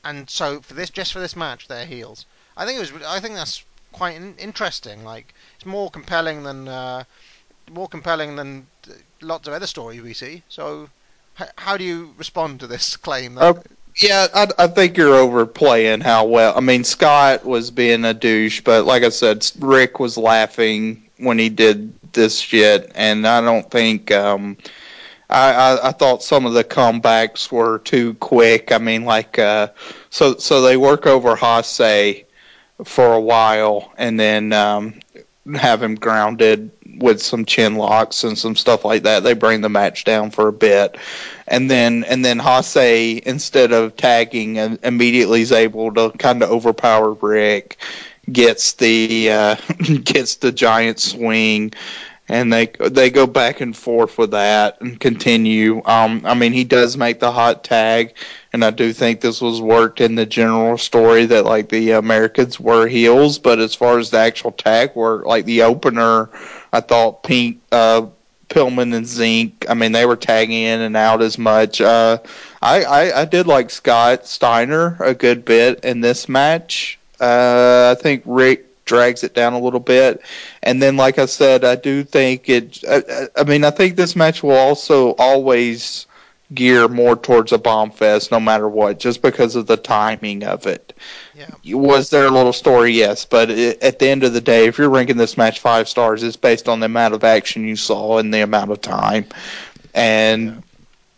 [0.02, 2.24] And so for this, just for this match, they're heels.
[2.56, 3.02] I think it was.
[3.02, 3.62] I think that's
[3.92, 5.04] quite interesting.
[5.04, 7.04] Like it's more compelling than uh,
[7.70, 8.66] more compelling than
[9.24, 10.42] lots of other stories we see.
[10.48, 10.88] So,
[11.40, 13.34] h- how do you respond to this claim?
[13.34, 13.62] That, Oh,
[13.96, 16.56] Yeah, I, I think you're overplaying how well.
[16.56, 21.38] I mean, Scott was being a douche, but like I said, Rick was laughing when
[21.38, 24.10] he did this shit, and I don't think.
[24.10, 24.56] Um,
[25.30, 28.72] I, I I thought some of the comebacks were too quick.
[28.72, 29.68] I mean, like, uh,
[30.10, 32.24] so so they work over Hase
[32.84, 35.00] for a while, and then um,
[35.54, 39.22] have him grounded with some chin locks and some stuff like that.
[39.22, 40.96] They bring the match down for a bit,
[41.46, 46.50] and then and then Hase instead of tagging and immediately is able to kind of
[46.50, 47.78] overpower Rick,
[48.30, 49.56] gets the uh,
[50.02, 51.72] gets the giant swing.
[52.26, 55.82] And they they go back and forth with that and continue.
[55.84, 58.14] Um, I mean, he does make the hot tag,
[58.52, 62.58] and I do think this was worked in the general story that like the Americans
[62.58, 66.30] were heels, but as far as the actual tag work, like the opener,
[66.72, 68.06] I thought Pink, uh,
[68.48, 71.82] Pillman and Zenk, I mean they were tagging in and out as much.
[71.82, 72.18] Uh,
[72.62, 76.98] I, I I did like Scott Steiner a good bit in this match.
[77.20, 80.22] Uh, I think Rick drags it down a little bit,
[80.62, 82.84] and then like I said, I do think it.
[82.88, 86.06] I, I mean, I think this match will also always
[86.52, 90.66] gear more towards a bomb fest no matter what just because of the timing of
[90.66, 90.92] it.
[91.34, 91.50] Yeah.
[91.64, 92.92] was there a little story?
[92.92, 95.88] Yes but it, at the end of the day if you're ranking this match five
[95.88, 99.24] stars it's based on the amount of action you saw and the amount of time.
[99.94, 100.62] And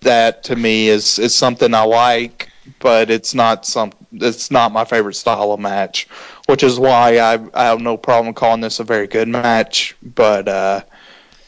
[0.01, 4.85] that to me is is something i like but it's not some it's not my
[4.85, 6.09] favorite style of match
[6.47, 10.49] which is why i i have no problem calling this a very good match but
[10.49, 10.81] uh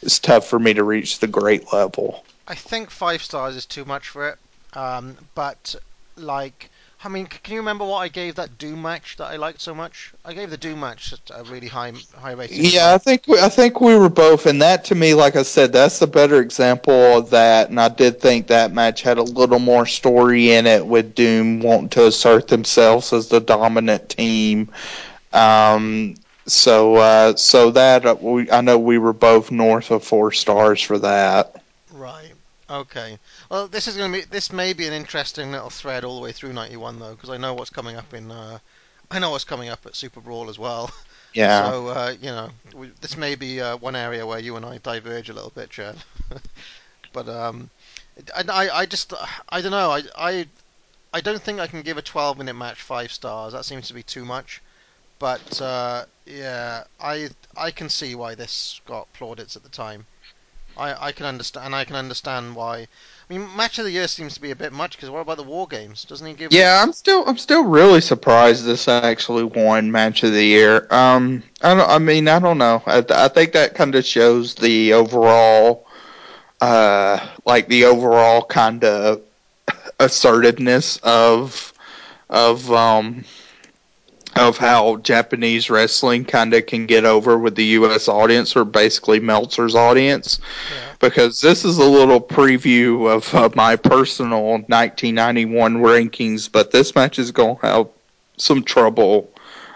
[0.02, 3.84] it's tough for me to reach the great level I think five stars is too
[3.84, 4.38] much for it.
[4.72, 5.74] Um, but
[6.16, 6.70] like
[7.04, 9.72] I mean, can you remember what I gave that Doom match that I liked so
[9.72, 10.12] much?
[10.24, 12.64] I gave the Doom match a really high high rating.
[12.64, 15.42] Yeah, I think we, I think we were both, and that to me, like I
[15.42, 17.70] said, that's the better example of that.
[17.70, 21.60] And I did think that match had a little more story in it, with Doom
[21.60, 24.68] wanting to assert themselves as the dominant team.
[25.32, 26.16] Um,
[26.46, 30.82] so, uh, so that uh, we, I know we were both north of four stars
[30.82, 31.62] for that.
[31.92, 32.32] Right.
[32.70, 33.18] Okay.
[33.48, 36.22] Well, this is going to be this may be an interesting little thread all the
[36.22, 38.58] way through '91 though, because I know what's coming up in uh,
[39.10, 40.90] I know what's coming up at Super Brawl as well.
[41.32, 41.70] Yeah.
[41.70, 44.78] So uh, you know, we, this may be uh, one area where you and I
[44.78, 46.04] diverge a little bit, Jeff.
[47.12, 47.70] but um,
[48.36, 49.12] I, I, I just
[49.48, 49.90] I don't know.
[49.90, 50.46] I, I
[51.12, 53.52] I don't think I can give a 12 minute match five stars.
[53.52, 54.60] That seems to be too much.
[55.18, 60.06] But uh, yeah, I I can see why this got plaudits at the time.
[60.76, 62.88] I, I can understand, and I can understand why.
[63.28, 65.36] I mean, match of the year seems to be a bit much because what about
[65.36, 66.04] the war games?
[66.04, 66.50] Doesn't he give?
[66.50, 70.86] Yeah, I'm still I'm still really surprised this actually won match of the year.
[70.90, 71.90] Um, I don't.
[71.90, 72.82] I mean, I don't know.
[72.86, 75.86] I, I think that kind of shows the overall,
[76.62, 79.20] uh, like the overall kind of
[80.00, 81.74] assertiveness of
[82.30, 83.24] of um
[84.36, 88.08] of how Japanese wrestling kind of can get over with the U.S.
[88.08, 90.38] audience or basically Meltzer's audience
[90.72, 90.92] Yeah.
[91.00, 97.18] because this is a little preview of uh, my personal 1991 rankings, but this match
[97.18, 97.88] is going to have
[98.36, 99.28] some trouble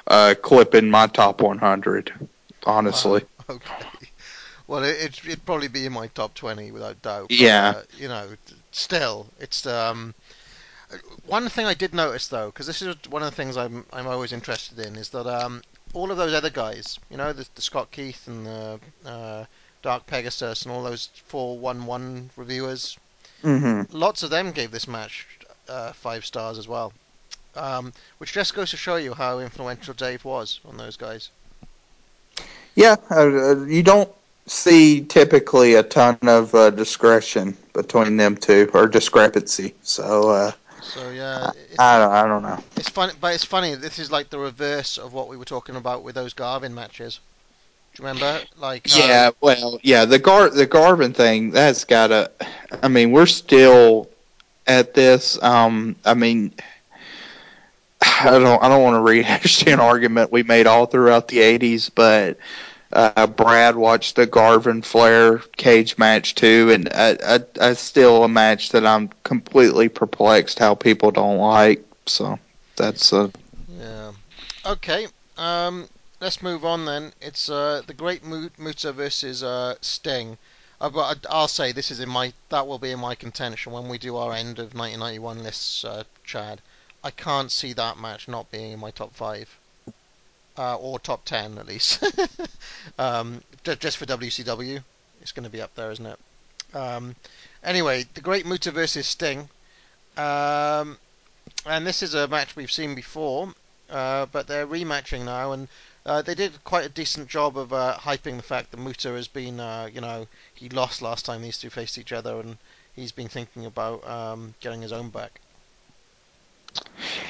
[0.07, 2.13] uh, clipping my top 100,
[2.65, 3.23] honestly.
[3.51, 3.85] Okay.
[4.69, 7.29] Well, it, it, it'd probably be in my top 20 without doubt.
[7.29, 7.73] but, Yeah.
[7.77, 8.29] uh, you know,
[8.71, 10.15] still, it's um.
[11.27, 14.07] One thing I did notice though, because this is one of the things I'm I'm
[14.07, 15.63] always interested in, is that um
[15.95, 19.45] all of those other guys, you know, the, the Scott Keith and the uh,
[19.83, 22.99] Dark Pegasus and all those four one one reviewers,
[23.43, 25.27] hmm lots of them gave this match
[25.69, 26.93] uh, five stars as well.
[27.55, 31.31] Um, which just goes to show you how influential Dave was on those guys.
[32.75, 34.11] Yeah, uh, uh, you don't
[34.47, 39.75] see typically a ton of uh, discretion between them two, or discrepancy.
[39.83, 42.59] So uh, So yeah, I, don't, I don't know.
[42.77, 43.75] it's funny, but it's funny.
[43.77, 47.21] This is like the reverse of what we were talking about with those Garvin matches.
[47.95, 48.41] Do you remember?
[48.59, 52.31] Like how- Yeah, well, yeah, the Gar the Garvin thing that's gotta.
[52.83, 54.09] I mean, we're still
[54.67, 55.41] at this.
[55.43, 56.53] Um, I mean,
[58.03, 61.91] I don't I don't want to rehash an argument we made all throughout the '80s,
[61.95, 62.39] but
[62.93, 68.71] uh, Brad watched the Garvin Flair cage match too, and I, I, still a match
[68.71, 71.85] that I'm completely perplexed how people don't like.
[72.07, 72.39] So
[72.77, 73.31] that's uh,
[73.69, 74.13] Yeah.
[74.67, 75.07] Okay.
[75.39, 75.89] Um,
[76.21, 77.13] let's move on then.
[77.21, 80.39] It's uh, the Great Muta versus uh, Sting.
[80.81, 83.89] Uh, but I'll say this is in my that will be in my contention when
[83.89, 86.61] we do our end of 1991 lists, uh, Chad.
[87.05, 89.57] I can't see that match not being in my top five,
[90.59, 92.03] uh, or top ten at least.
[92.99, 94.83] um, ju- just for WCW,
[95.21, 96.19] it's going to be up there, isn't it?
[96.75, 97.15] Um,
[97.63, 99.49] anyway, the Great Muta versus Sting.
[100.17, 100.99] Um,
[101.67, 103.53] and this is a match we've seen before,
[103.91, 105.69] uh, but they're rematching now, and
[106.05, 109.29] uh, they did quite a decent job of uh, hyping the fact that Muta has
[109.29, 112.59] been, uh, you know, he lost last time these two faced each other, and
[112.95, 115.41] he's been thinking about um, getting his own back.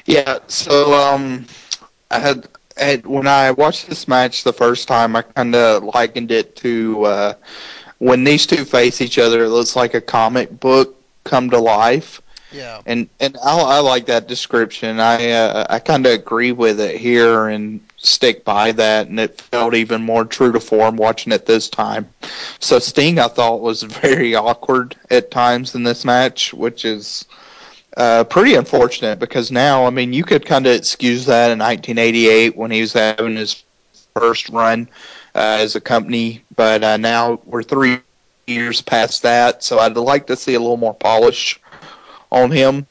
[0.06, 1.46] Yeah, so um,
[2.10, 6.30] I had, had when I watched this match the first time, I kind of likened
[6.30, 7.34] it to uh,
[7.98, 9.44] when these two face each other.
[9.44, 12.20] It looks like a comic book come to life,
[12.50, 15.00] Yeah, and and I, I like that description.
[15.00, 19.40] I uh, I kind of agree with it here and stick by that, and it
[19.40, 22.08] felt even more true to form watching it this time.
[22.58, 27.24] So Sting, I thought was very awkward at times in this match, which is
[27.96, 32.56] uh, pretty unfortunate because now, I mean, you could kind of excuse that in 1988
[32.56, 33.62] when he was having his
[34.14, 34.88] first run
[35.34, 37.98] uh, as a company, but uh, now we're three
[38.46, 41.60] years past that, so I'd like to see a little more polish
[42.30, 42.86] on him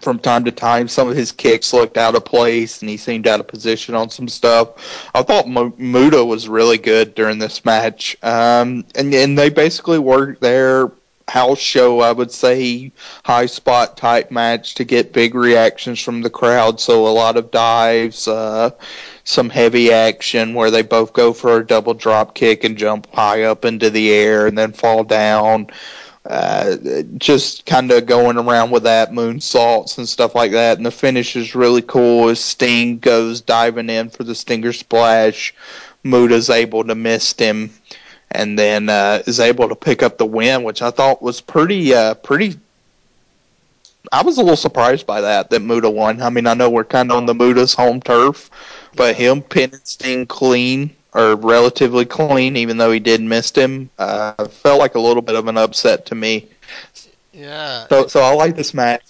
[0.00, 0.88] from time to time.
[0.88, 4.10] Some of his kicks looked out of place, and he seemed out of position on
[4.10, 5.10] some stuff.
[5.14, 9.98] I thought Mu- Muta was really good during this match, um, and and they basically
[9.98, 10.90] worked their
[11.30, 12.90] house show, I would say,
[13.24, 16.80] high spot type match to get big reactions from the crowd.
[16.80, 18.70] So a lot of dives, uh,
[19.22, 23.44] some heavy action where they both go for a double drop kick and jump high
[23.44, 25.68] up into the air and then fall down.
[26.26, 26.76] Uh,
[27.16, 30.78] just kind of going around with that moonsaults and stuff like that.
[30.78, 35.54] And the finish is really cool as Sting goes diving in for the Stinger Splash.
[36.04, 37.70] Muta's able to miss him
[38.30, 41.94] and then uh, is able to pick up the win, which I thought was pretty
[41.94, 42.58] uh, pretty
[44.12, 46.22] I was a little surprised by that that Muta won.
[46.22, 48.50] I mean, I know we're kind of on the Muta's home turf,
[48.96, 54.46] but him pinning Sting clean or relatively clean, even though he did miss him, uh,
[54.46, 56.48] felt like a little bit of an upset to me.
[57.32, 57.86] Yeah.
[57.88, 59.02] So, so I like this match.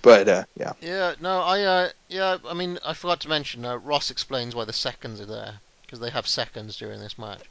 [0.00, 3.64] But uh, yeah, Yeah, no, I uh, yeah, I mean, I forgot to mention.
[3.64, 7.42] Uh, Ross explains why the seconds are there because they have seconds during this match,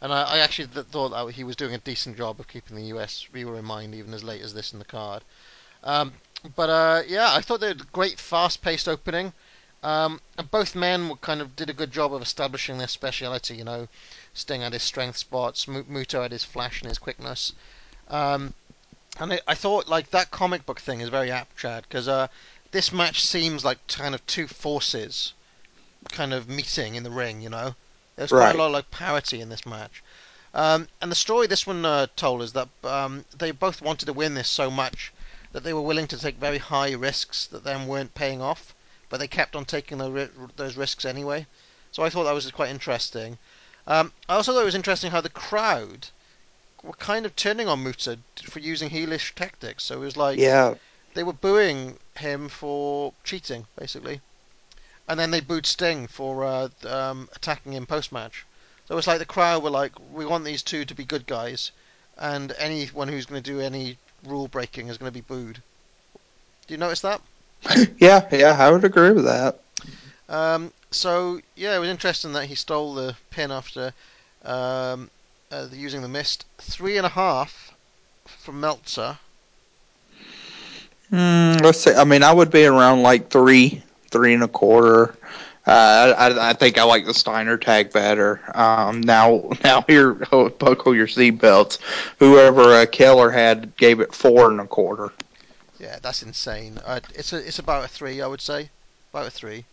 [0.00, 2.76] and I, I actually th- thought that he was doing a decent job of keeping
[2.76, 5.22] the US viewer in mind even as late as this in the card.
[5.84, 6.12] Um,
[6.56, 9.32] but uh, yeah, I thought they had a great, fast-paced opening.
[9.82, 13.56] Um, and both men kind of did a good job of establishing their speciality.
[13.56, 13.88] You know,
[14.34, 17.52] Sting had his strength spots, Mu- Muto had his flash and his quickness.
[18.08, 18.54] Um,
[19.18, 22.28] and I, I thought like that comic book thing is very apt, Chad, because uh,
[22.72, 25.32] this match seems like kind of two forces
[26.10, 27.40] kind of meeting in the ring.
[27.40, 27.74] You know,
[28.16, 28.54] there's quite Right.
[28.54, 30.02] a lot of like parity in this match.
[30.54, 34.12] Um, and the story this one uh, told is that um, they both wanted to
[34.12, 35.12] win this so much
[35.52, 38.74] that they were willing to take very high risks that then weren't paying off,
[39.08, 41.46] but they kept on taking the those risks anyway.
[41.92, 43.38] So I thought that was quite interesting.
[43.86, 46.08] Um, I also thought it was interesting how the crowd
[46.82, 49.84] were kind of turning on Muta for using heelish tactics.
[49.84, 50.74] So it was like yeah,
[51.14, 54.20] they were booing him for cheating, basically,
[55.10, 58.46] and then they booed Sting for uh, um, attacking him post match.
[58.86, 61.72] So it's like the crowd were like, "We want these two to be good guys,
[62.16, 65.62] and anyone who's going to do any rule breaking is going to be booed."
[66.68, 67.20] Do you notice that?
[67.98, 68.56] yeah, yeah.
[68.56, 69.58] I would agree with that.
[70.28, 73.92] Um, so yeah, it was interesting that he stole the pin after
[74.44, 75.10] um,
[75.50, 76.46] uh, using the mist.
[76.58, 77.74] Three and a half
[78.26, 79.18] from Meltzer.
[81.10, 81.94] Mm, let's see.
[81.94, 85.14] I mean, I would be around like three, three and a quarter.
[85.66, 88.40] Uh, I, I think I like the Steiner tag better.
[88.54, 90.14] Um, now, now here,
[90.58, 91.78] buckle your seatbelts.
[92.18, 95.12] Whoever uh, Keller had gave it four and a quarter.
[95.78, 96.78] Yeah, that's insane.
[96.84, 98.68] Uh, it's a, it's about a three, I would say,
[99.12, 99.64] about a three.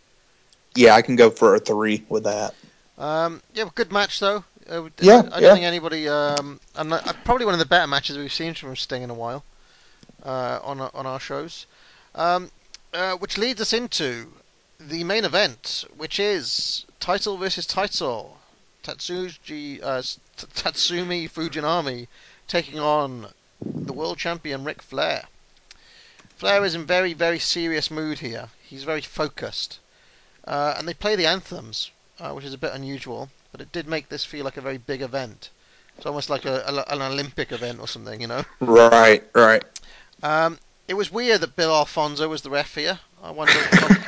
[0.74, 2.54] Yeah, I can go for a three with that.
[2.98, 4.44] Um, yeah, good match though.
[4.68, 5.52] Uh, Yeah, I don't yeah.
[5.54, 6.08] think anybody.
[6.08, 9.14] Um, and uh, probably one of the better matches we've seen from Sting in a
[9.14, 9.42] while
[10.22, 11.66] uh, on our, on our shows.
[12.14, 12.50] Um,
[12.92, 14.32] uh, which leads us into
[14.78, 18.38] the main event, which is title versus title.
[18.82, 20.02] Tatsuji, uh,
[20.36, 22.06] Tatsumi Fujinami
[22.46, 23.28] taking on
[23.60, 25.24] the world champion Ric Flair.
[26.36, 28.48] Flair is in very very serious mood here.
[28.62, 29.80] He's very focused,
[30.44, 31.90] uh, and they play the anthems
[32.20, 34.78] uh, which is a bit unusual, but it did make this feel like a very
[34.78, 35.50] big event.
[35.96, 38.44] It's almost like a, a, an Olympic event or something, you know.
[38.60, 39.64] Right, right.
[40.22, 40.58] Um,
[40.88, 43.00] it was weird that Bill Alfonso was the ref here.
[43.22, 43.52] I wonder.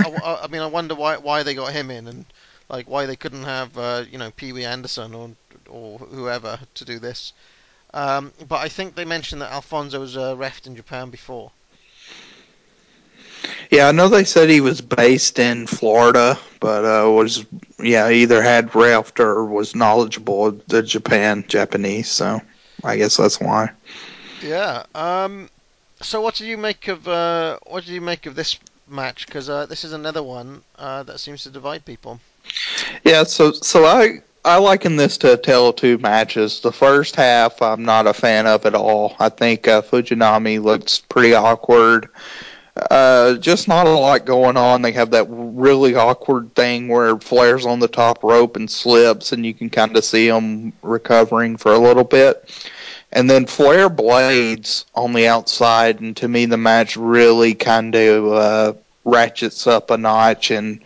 [0.05, 2.27] I, I- I mean, I wonder why why they got him in and
[2.69, 5.31] like why they couldn't have uh, you know Pee Wee Anderson or
[5.69, 7.33] or whoever to do this.
[7.95, 11.53] Um, but I think they mentioned that Alfonso was uh, refed in Japan before.
[13.71, 17.45] Yeah, I know they said he was based in Florida, but uh, was
[17.79, 22.11] yeah either had ref or was knowledgeable of the Japan Japanese.
[22.11, 22.41] So
[22.85, 23.71] I guess that's why.
[24.41, 24.85] Yeah.
[24.95, 25.49] Um.
[26.03, 28.59] So what did you make of uh, what did you make of this
[28.89, 29.27] match?
[29.27, 32.21] Because uh, this is another one uh, that seems to divide people.
[33.05, 36.61] Yeah, so so I I liken this to a tale of two matches.
[36.61, 39.15] The first half I'm not a fan of at all.
[39.19, 42.09] I think uh, Fujinami looks pretty awkward.
[42.91, 44.81] Uh, just not a lot going on.
[44.81, 49.45] They have that really awkward thing where Flair's on the top rope and slips, and
[49.45, 52.49] you can kind of see him recovering for a little bit.
[53.13, 58.33] And then Flair blades on the outside, and to me, the match really kind of
[58.33, 58.73] uh,
[59.05, 60.81] ratchets up a notch and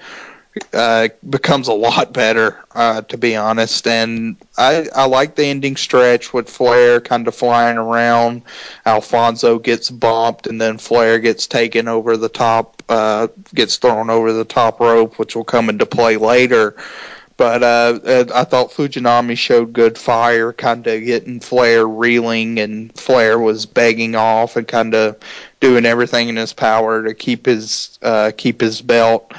[0.73, 3.87] uh, becomes a lot better, uh, to be honest.
[3.87, 8.43] And I, I like the ending stretch with Flair kind of flying around.
[8.87, 14.33] Alfonso gets bumped, and then Flair gets taken over the top, uh, gets thrown over
[14.33, 16.77] the top rope, which will come into play later.
[17.37, 17.99] But uh,
[18.33, 24.15] I thought Fujinami showed good fire, kind of getting Flair reeling, and Flair was begging
[24.15, 25.19] off and kind of
[25.59, 29.33] doing everything in his power to keep his uh, keep his belt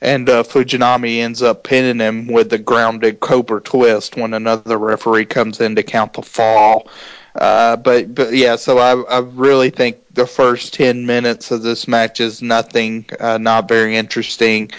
[0.00, 5.26] and uh, Fujinami ends up pinning him with the grounded Cobra twist when another referee
[5.26, 6.88] comes in to count the fall.
[7.34, 11.86] Uh, but but yeah, so I I really think the first ten minutes of this
[11.86, 14.70] match is nothing, uh, not very interesting.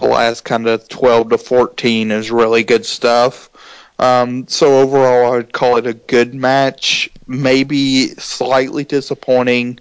[0.00, 3.50] The last kind of twelve to fourteen is really good stuff.
[3.98, 7.10] Um, so overall, I would call it a good match.
[7.26, 9.78] Maybe slightly disappointing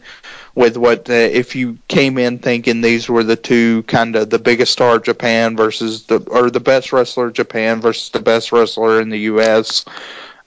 [0.55, 4.39] with what uh, if you came in thinking these were the two kind of the
[4.39, 8.51] biggest star of Japan versus the or the best wrestler of Japan versus the best
[8.51, 9.85] wrestler in the U.S.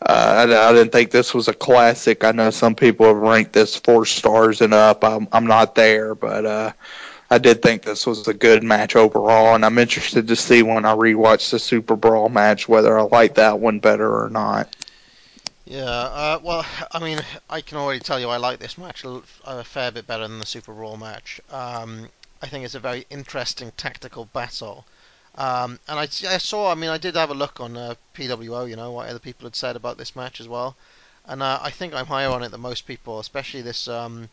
[0.04, 2.24] Uh, I, I didn't think this was a classic.
[2.24, 5.02] I know some people have ranked this four stars and up.
[5.02, 6.72] I'm, I'm not there, but uh,
[7.32, 10.84] I did think this was a good match overall, and I'm interested to see when
[10.84, 14.76] I rewatch the Super Brawl match whether I like that one better or not.
[15.64, 19.06] Yeah, uh, well, I mean, I can already tell you I like this match
[19.46, 21.40] a fair bit better than the Super Brawl match.
[21.50, 22.10] Um,
[22.42, 24.84] I think it's a very interesting tactical battle.
[25.36, 28.68] Um, and I, I saw, I mean, I did have a look on uh, PWO,
[28.68, 30.76] you know, what other people had said about this match as well.
[31.24, 34.28] And uh, I think I'm higher on it than most people, especially this um,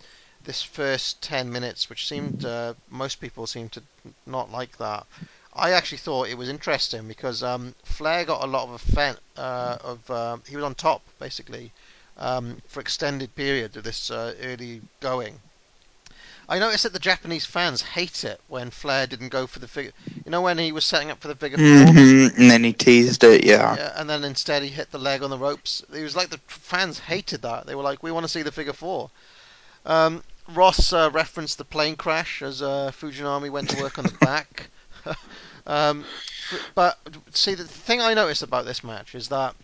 [0.50, 3.84] this first 10 minutes, which seemed, uh, most people seem to
[4.26, 5.06] not like that.
[5.54, 9.78] I actually thought it was interesting because um, Flair got a lot of offense, uh,
[9.84, 11.72] of uh, he was on top basically
[12.18, 15.40] um, for extended periods of this uh, early going.
[16.48, 19.92] I noticed that the Japanese fans hate it when Flair didn't go for the figure.
[20.26, 22.74] You know when he was setting up for the figure four, hmm And then he
[22.74, 23.76] teased it, yeah.
[23.76, 25.84] yeah, and then instead he hit the leg on the ropes.
[25.94, 27.68] It was like the fans hated that.
[27.68, 29.12] They were like, "We want to see the figure four.
[29.86, 30.24] Um,
[30.54, 34.70] Ross uh, referenced the plane crash as uh, Fujinami went to work on the back.
[35.68, 36.06] um,
[36.74, 36.98] but
[37.32, 39.56] see, the thing I noticed about this match is that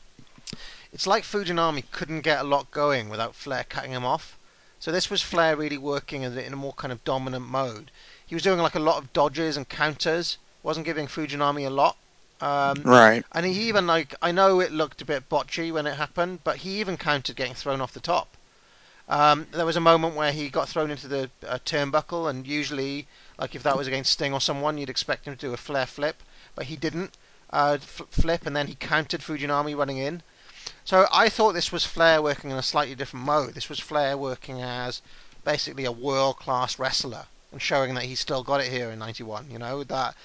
[0.94, 4.38] it's like Fujinami couldn't get a lot going without Flair cutting him off.
[4.80, 7.90] So this was Flair really working in a in a more kind of dominant mode.
[8.26, 10.38] He was doing like a lot of dodges and counters.
[10.62, 11.98] wasn't giving Fujinami a lot.
[12.42, 13.26] Um, Right.
[13.32, 16.58] and he even like I know it looked a bit botchy when it happened, but
[16.58, 18.38] he even countered getting thrown off the top.
[19.08, 23.08] Um, there was a moment where he got thrown into the uh, turnbuckle, and usually,
[23.38, 25.86] like if that was against Sting or someone, you'd expect him to do a Flair
[25.86, 26.24] flip,
[26.56, 27.16] but he didn't
[27.52, 30.24] uh, f- flip, and then he countered Fujinami running in.
[30.84, 33.54] So I thought this was Flair working in a slightly different mode.
[33.54, 35.02] This was Flair working as
[35.44, 39.52] basically a world class wrestler and showing that he's still got it here in '91.
[39.52, 40.16] You know that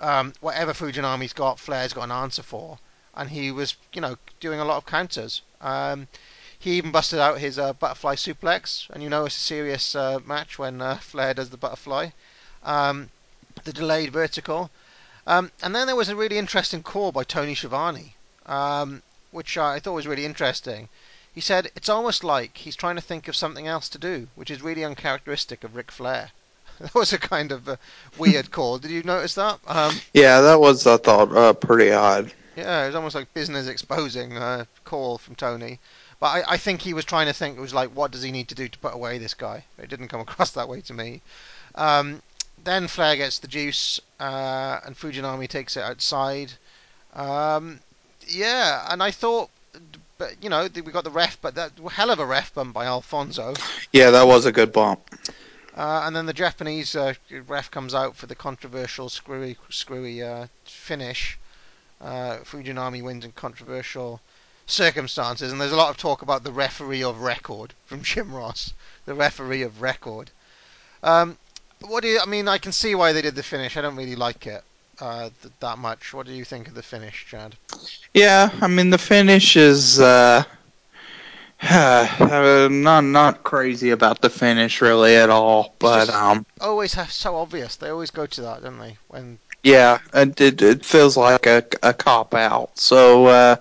[0.00, 2.78] um, whatever Fujinami's got, Flair's got an answer for,
[3.14, 5.42] and he was, you know, doing a lot of counters.
[5.60, 6.08] Um,
[6.64, 10.18] he even busted out his uh, butterfly suplex, and you know it's a serious uh,
[10.24, 12.08] match when uh, Flair does the butterfly.
[12.62, 13.10] Um,
[13.64, 14.70] the delayed vertical.
[15.26, 18.14] Um, and then there was a really interesting call by Tony Schiavone,
[18.46, 20.88] um, which I thought was really interesting.
[21.34, 24.50] He said it's almost like he's trying to think of something else to do, which
[24.50, 26.30] is really uncharacteristic of Ric Flair.
[26.80, 27.78] that was a kind of a
[28.16, 28.78] weird call.
[28.78, 29.58] Did you notice that?
[29.66, 32.32] Um, Yeah, that was, I thought, uh, pretty odd.
[32.56, 35.78] yeah, it was almost like business exposing uh, call from Tony.
[36.24, 37.58] But I, I think he was trying to think.
[37.58, 39.62] It was like, what does he need to do to put away this guy?
[39.76, 41.20] It didn't come across that way to me.
[41.74, 42.22] Um,
[42.64, 46.54] then Flair gets the juice, uh, and Fujinami takes it outside.
[47.12, 47.78] Um,
[48.26, 49.50] yeah, and I thought,
[50.16, 52.86] but you know, we got the ref, but that hell of a ref bump by
[52.86, 53.52] Alfonso.
[53.92, 55.02] Yeah, that was a good bump.
[55.76, 57.12] Uh, and then the Japanese uh,
[57.46, 61.38] ref comes out for the controversial screwy, screwy uh, finish.
[62.00, 64.22] Uh, Fujinami wins in controversial
[64.66, 68.72] circumstances, and there's a lot of talk about the referee of record from Jim Ross,
[69.06, 70.30] the referee of record.
[71.02, 71.38] Um,
[71.80, 72.20] what do you?
[72.20, 73.76] I mean, I can see why they did the finish.
[73.76, 74.64] I don't really like it
[75.00, 76.12] uh, th- that much.
[76.14, 77.56] What do you think of the finish, Chad?
[78.12, 80.44] Yeah, I mean the finish is uh,
[81.62, 87.36] uh, not not crazy about the finish really at all, but um, Always have so
[87.36, 87.76] obvious.
[87.76, 88.96] They always go to that, don't they?
[89.08, 92.78] When yeah, it it, it feels like a, a cop out.
[92.78, 93.56] So uh,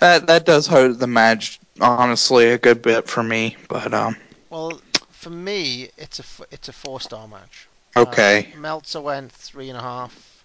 [0.00, 4.16] that that does hurt the match honestly a good bit for me, but um,
[4.50, 7.68] well, for me, it's a it's a four star match.
[7.96, 10.44] okay, Uh, Meltzer went three and a half.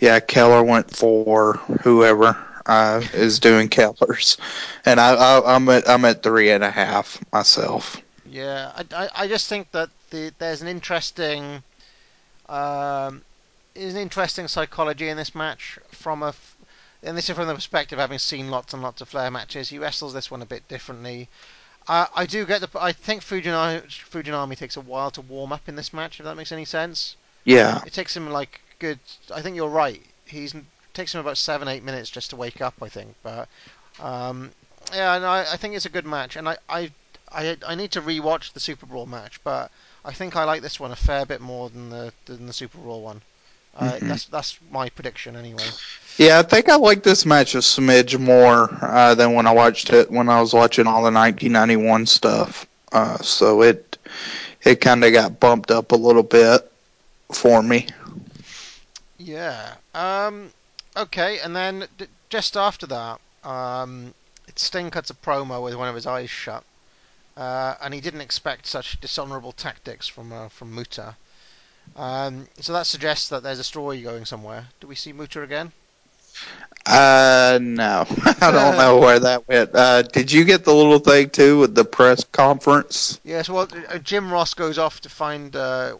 [0.00, 2.36] yeah, Keller went for whoever
[2.66, 4.36] uh, is doing Keller's,
[4.84, 8.00] and I, I I'm at I'm at three and a half myself.
[8.24, 11.62] Yeah, I, I, I just think that the, there's an interesting
[12.48, 13.22] um,
[13.74, 16.34] there's an interesting psychology in this match from a
[17.06, 19.68] and this is from the perspective of having seen lots and lots of Flair matches.
[19.68, 21.28] He wrestles this one a bit differently.
[21.88, 22.68] Uh, I do get the.
[22.80, 26.18] I think Fujinami, Fujinami takes a while to warm up in this match.
[26.18, 28.98] If that makes any sense, Yeah, it takes him like good.
[29.32, 30.02] I think you're right.
[30.24, 30.54] He's
[30.94, 32.74] takes him about seven eight minutes just to wake up.
[32.82, 33.48] I think, but
[34.00, 34.50] um,
[34.92, 36.34] yeah, and I, I think it's a good match.
[36.34, 36.90] And I, I
[37.30, 39.70] I I need to rewatch the Super Brawl match, but
[40.04, 42.78] I think I like this one a fair bit more than the than the Super
[42.78, 43.22] Brawl one.
[43.78, 44.08] Uh, Mhm.
[44.08, 45.66] That's that's my prediction anyway.
[46.16, 49.90] Yeah, I think I like this match a smidge more uh, than when I watched
[49.92, 52.66] it when I was watching all the 1991 stuff.
[52.92, 53.98] Uh, so it
[54.62, 56.70] it kind of got bumped up a little bit
[57.32, 57.86] for me.
[59.18, 59.74] Yeah.
[59.94, 60.52] Um.
[60.96, 64.14] Okay, and then d- just after that, um,
[64.54, 66.64] Sting cuts a promo with one of his eyes shut,
[67.36, 71.16] uh, and he didn't expect such dishonourable tactics from uh, from Muta.
[71.94, 74.66] Um, so that suggests that there's a story going somewhere.
[74.80, 75.72] Do we see Muta again?
[76.84, 78.04] Uh, no,
[78.40, 79.74] I don't know where that went.
[79.74, 83.18] Uh, did you get the little thing too with the press conference?
[83.24, 85.54] Yes, well, uh, Jim Ross goes off to find.
[85.56, 85.96] Uh,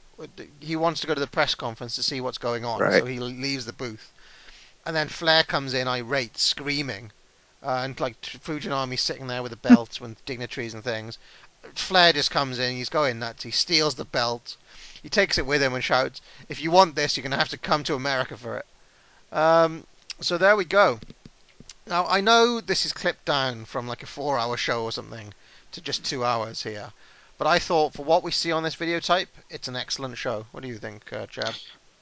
[0.61, 3.01] he wants to go to the press conference to see what's going on, Right.
[3.01, 4.13] so he leaves the booth.
[4.87, 7.11] And then Flair comes in, irate, screaming,
[7.63, 11.19] uh, and like Fujinami's sitting there with the belts with dignitaries and things.
[11.75, 13.43] Flair just comes in, he's going nuts.
[13.43, 14.57] He steals the belt,
[15.07, 17.57] he takes it with him and shouts, "If you want this, you're gonna have to
[17.57, 18.67] come to America for it."
[19.31, 19.87] Um,
[20.21, 20.99] so there we go.
[21.87, 25.33] Now I know this is clipped down from like a four-hour show or something
[25.71, 26.91] to just two hours here,
[27.39, 30.47] but I thought for what we see on this videotape, it's an excellent show.
[30.51, 31.55] What do you think, uh, Chad?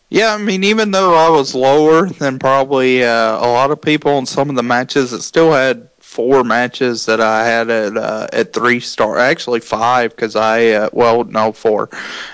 [0.08, 4.16] Yeah, I mean, even though I was lower than probably uh, a lot of people
[4.16, 8.28] in some of the matches, it still had four matches that I had at uh,
[8.32, 9.18] at three star.
[9.18, 11.90] Actually, five because I uh, well, no, four.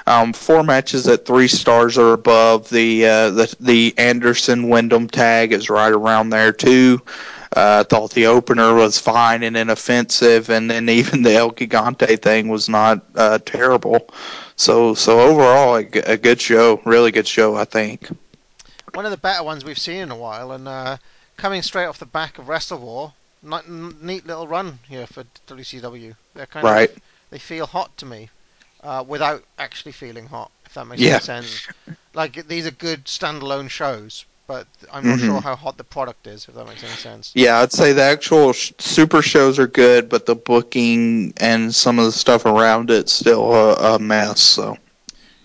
[0.06, 2.68] Um, four matches at three stars or above.
[2.68, 7.00] The uh, the the Anderson Windham tag is right around there too.
[7.56, 12.20] Uh, I thought the opener was fine and inoffensive, and then even the El Gigante
[12.20, 14.08] thing was not uh, terrible.
[14.56, 18.08] So so overall, a good show, really good show, I think.
[18.92, 20.98] One of the better ones we've seen in a while, and uh,
[21.38, 23.12] coming straight off the back of WrestleWar,
[23.42, 26.14] neat little run here for WCW.
[26.34, 26.90] They're kind Right.
[26.90, 26.96] of
[27.30, 28.30] they feel hot to me,
[28.82, 30.50] uh, without actually feeling hot.
[30.66, 31.14] If that makes Yeah.
[31.14, 31.62] any sense.
[32.12, 35.26] Like these are good standalone shows, but I'm not Mhm.
[35.26, 36.48] sure how hot the product is.
[36.48, 37.32] If that makes any sense.
[37.36, 41.98] Yeah, I'd say the actual sh- super shows are good, but the booking and some
[42.00, 44.40] of the stuff around it's still a, a mess.
[44.40, 44.76] So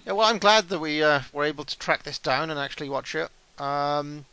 [0.05, 2.89] Yeah, well, I'm glad that we uh, were able to track this down and actually
[2.89, 3.29] watch it.
[3.59, 4.25] Um,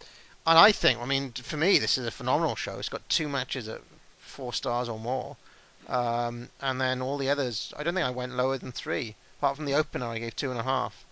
[0.46, 2.78] and I think, I mean, for me, this is a phenomenal show.
[2.78, 3.80] It's got two matches at
[4.20, 5.36] four stars or more.
[5.88, 9.14] Um, and then all the others, I don't think I went lower than three.
[9.38, 11.04] Apart from the opener, I gave two and a half.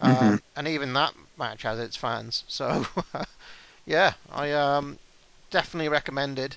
[0.00, 0.42] Um, Mhm.
[0.56, 2.44] and even that match has its fans.
[2.48, 2.86] So,
[3.86, 4.98] yeah, I um,
[5.50, 6.56] definitely recommended.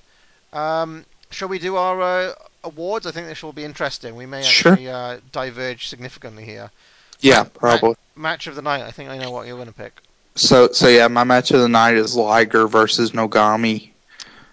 [0.53, 2.33] Um, shall we do our uh,
[2.63, 3.05] awards?
[3.05, 4.15] I think this will be interesting.
[4.15, 4.73] We may Sure.
[4.73, 6.71] actually uh, diverge significantly here.
[7.19, 7.95] yeah, Ma- probably.
[8.15, 8.81] match of the night.
[8.83, 10.01] I think I know what you're going to pick.
[10.37, 13.89] So so yeah, my match of the night is Liger versus Nogami.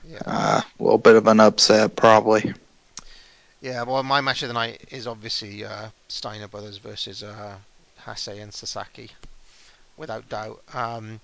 [0.08, 0.18] Yeah.
[0.24, 2.54] Uh, a little bit of an upset, probably.
[3.60, 7.56] Yeah, well, my match of the night is obviously uh, Steiner Brothers versus uh,
[8.04, 9.10] Hase and Sasaki,
[9.96, 10.62] without doubt.
[10.74, 11.20] Um,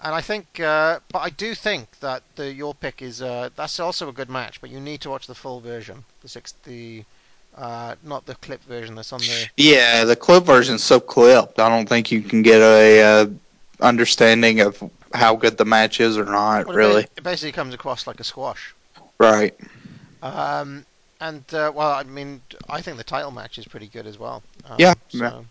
[0.00, 3.78] and I think, uh, but I do think that the your pick is uh, that's
[3.78, 7.04] also a good match, but you need to watch the full version, the six, the
[7.56, 9.48] uh, not the clip version that's on the.
[9.56, 11.58] Yeah, the clip version's so clipped.
[11.60, 13.26] I don't think you can get a uh,
[13.82, 14.82] understanding of
[15.12, 16.66] how good the match is or not.
[16.66, 18.74] Well, really, it basically comes across like a squash.
[19.18, 19.54] right?
[20.22, 20.86] Um,
[21.20, 24.42] and uh, well, I mean, I think the title match is pretty good as well.
[24.68, 25.44] Um, Yeah, So,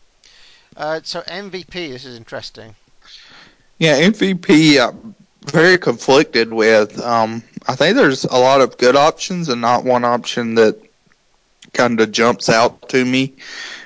[0.77, 2.75] uh, so MVP, this is interesting.
[3.77, 4.79] Yeah, MVP.
[4.79, 6.99] I'm very conflicted with.
[7.01, 10.77] Um, I think there's a lot of good options and not one option that
[11.73, 13.33] kind of jumps out to me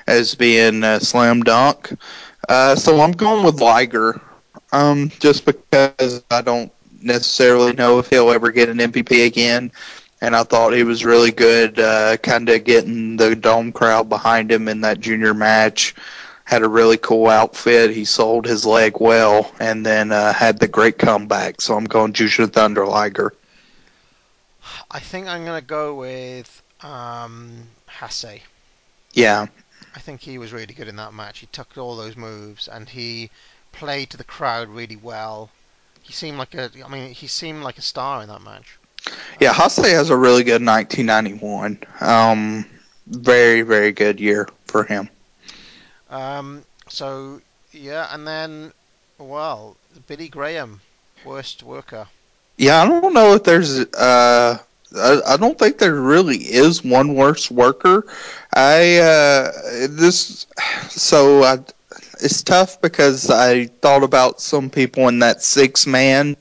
[0.08, 1.94] as being a slam dunk.
[2.50, 4.22] Uh, so I'm going with Liger,
[4.76, 6.72] um, just because I don't
[7.02, 9.72] necessarily know if he'll ever get an MVP again.
[10.22, 14.52] And I thought he was really good, uh, kind of getting the dome crowd behind
[14.52, 15.94] him in that junior match
[16.46, 17.90] had a really cool outfit.
[17.90, 21.60] He sold his leg well, and then uh, had the great comeback.
[21.60, 23.34] So I'm going Jushin Thunder Liger.
[24.90, 28.42] I think I'm going to go with um, Hase.
[29.14, 29.48] Yeah,
[29.96, 31.40] I think he was really good in that match.
[31.40, 33.32] He took all those moves and he
[33.78, 35.50] played to the crowd really well.
[36.02, 38.78] He seemed like a, I mean, he seemed like a star in that match.
[39.40, 39.54] yeah.
[39.54, 41.80] Hase has a really good 1991.
[42.02, 42.66] Um,
[43.08, 45.10] very very good year for him.
[46.10, 47.42] Um, so
[47.72, 48.72] yeah, and then
[49.18, 49.78] well,
[50.08, 50.82] Billy Graham,
[51.24, 52.08] worst worker.
[52.58, 53.80] Yeah, I don't know if there's.
[53.80, 54.58] Uh,
[54.98, 58.06] I, I don't think there really is one worse worker.
[58.54, 59.52] I uh,
[59.90, 60.48] this
[60.90, 61.60] so I,
[62.26, 66.38] it's tough because I thought about some people in that six man,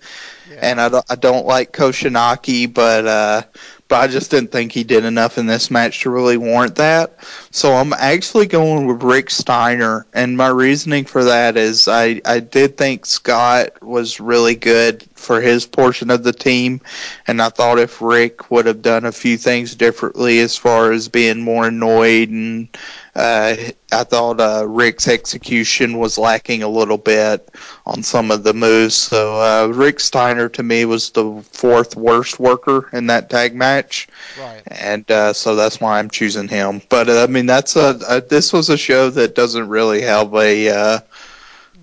[0.51, 0.59] Yeah.
[0.63, 3.43] and I don't, I don't like Koshinaka, but uh,
[3.89, 7.19] but I just didn't think he did enough in this match to really warrant that.
[7.51, 12.41] So I'm actually going with Rick Steiner, and my reasoning for that is I I
[12.41, 16.81] did think Scott was really good for his portion of the team,
[17.27, 21.09] and I thought if Rick would have done a few things differently as far as
[21.09, 22.69] being more annoyed and.
[23.17, 23.55] Uh,
[23.93, 27.49] I thought uh, Rick's execution was lacking a little bit
[27.87, 28.97] on some of the moves.
[28.97, 34.09] So uh, Rick Steiner to me was the fourth worst worker in that tag match,
[34.39, 34.63] right.
[34.67, 36.83] and uh, so that's why I'm choosing him.
[36.89, 40.35] But uh, I mean, that's a, a this was a show that doesn't really have
[40.35, 40.99] a uh,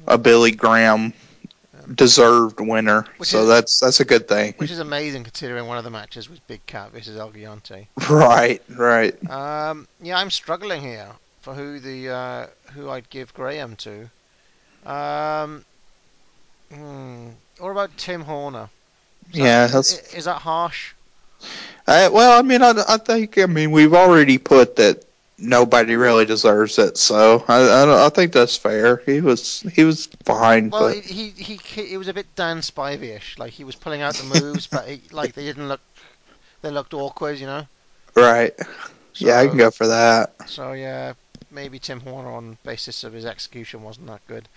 [0.08, 1.14] a Billy Graham
[1.96, 3.06] deserved winner.
[3.18, 4.54] Which so is- that's that's a good thing.
[4.58, 7.88] Which is amazing considering one of the matches was Big Cat versus El Gigante.
[8.10, 9.30] Right, right.
[9.30, 11.08] Um, yeah, I'm struggling here
[11.42, 14.10] for who the uh, who I'd give Graham to.
[14.86, 15.64] Um,
[16.74, 17.28] hmm,
[17.60, 18.70] what about Tim Horner?
[19.32, 20.94] Is Yeah, that, that's- is, is that harsh?
[21.88, 25.04] Uh, well, I mean, I, I think I mean we've already put that
[25.42, 29.02] nobody really deserves it, so I, I, I think that's fair.
[29.06, 32.58] He was he was fine, Well, but he he he it was a bit Dan
[32.58, 33.38] Spivey-ish.
[33.38, 35.82] Like he was pulling out the moves, but he, like they didn't look
[36.62, 37.68] they looked awkward, you know.
[38.16, 38.54] right.
[39.16, 40.50] yeah, I can go for that.
[40.50, 41.14] So yeah,
[41.50, 44.48] maybe Tim Horner on basis of his execution wasn't that good,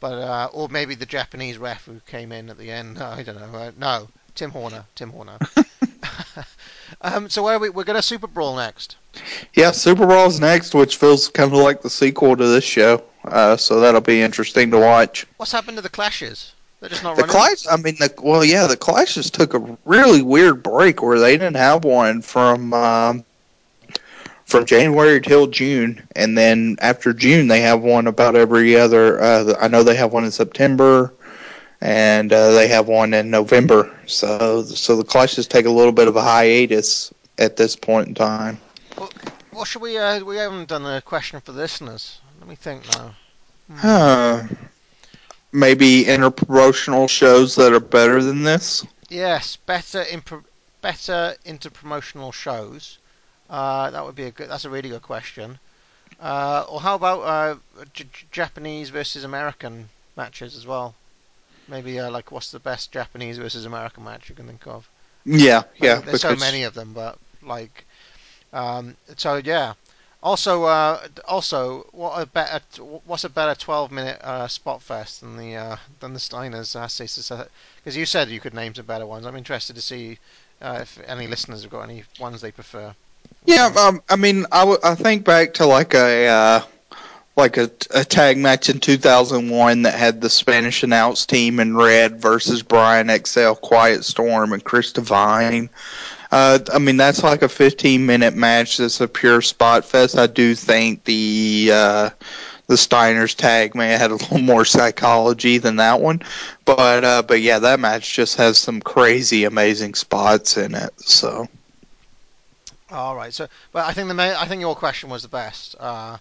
[0.00, 2.98] but uh, or maybe the Japanese ref who came in at the end.
[3.02, 3.58] I don't know.
[3.58, 4.84] Uh, no, Tim Horner.
[4.94, 5.38] Tim Horner.
[7.02, 7.70] um, so where are we?
[7.70, 8.96] We're gonna Super Brawl next.
[9.54, 13.02] Yeah, Super Brawl's next, which feels kind of like the sequel to this show.
[13.24, 15.26] Uh, so that'll be interesting to watch.
[15.36, 16.52] What's happened to the clashes?
[16.80, 17.36] They're just not The running.
[17.36, 21.32] Clash, I mean, the well, yeah, the Clashes took a really weird break where they
[21.32, 23.24] didn't have one from um,
[24.44, 29.20] from January till June, and then after June they have one about every other.
[29.20, 31.14] Uh, I know they have one in September,
[31.80, 33.94] and uh, they have one in November.
[34.06, 38.14] So, so the Clashes take a little bit of a hiatus at this point in
[38.14, 38.58] time.
[39.50, 39.96] What should we?
[39.98, 42.20] Uh, we haven't done a question for listeners.
[42.40, 43.14] Let me think now.
[43.72, 44.44] Huh.
[45.52, 48.84] Maybe interpromotional shows that are better than this.
[49.08, 50.22] Yes, better in
[50.82, 52.98] better interpromotional shows.
[53.48, 54.50] Uh, that would be a good.
[54.50, 55.58] That's a really good question.
[56.20, 57.56] Uh, or how about uh,
[57.92, 60.94] J- Japanese versus American matches as well?
[61.68, 64.88] Maybe uh, like what's the best Japanese versus American match you can think of?
[65.24, 66.00] Yeah, Like, yeah.
[66.02, 67.86] there's so many of them, but like,
[68.52, 69.74] um, so yeah.
[70.22, 75.54] Also, uh, also, what a better, what's a better 12-minute uh, spot fest than the
[75.56, 76.72] uh, than the Steiners?
[77.76, 79.26] Because you said you could name some better ones.
[79.26, 80.18] I'm interested to see
[80.60, 82.94] uh, if any listeners have got any ones they prefer.
[83.46, 86.60] Yeah, um, I mean, I, w- I think back to like a uh,
[87.36, 92.20] like a, a tag match in 2001 that had the Spanish announce team in red
[92.20, 95.68] versus Brian XL, Quiet Storm, and Chris Devine.
[96.32, 98.78] Uh, I mean, that's like a 15 minute match.
[98.78, 100.16] That's a pure spot fest.
[100.16, 102.10] I do think the uh,
[102.66, 106.22] the Steiners tag may have had a little more psychology than that one,
[106.64, 111.00] but uh, but yeah, that match just has some crazy, amazing spots in it.
[111.00, 111.48] So.
[112.90, 113.34] All right.
[113.34, 115.74] So, but I think the I think your question was the best.
[115.78, 116.18] Uh,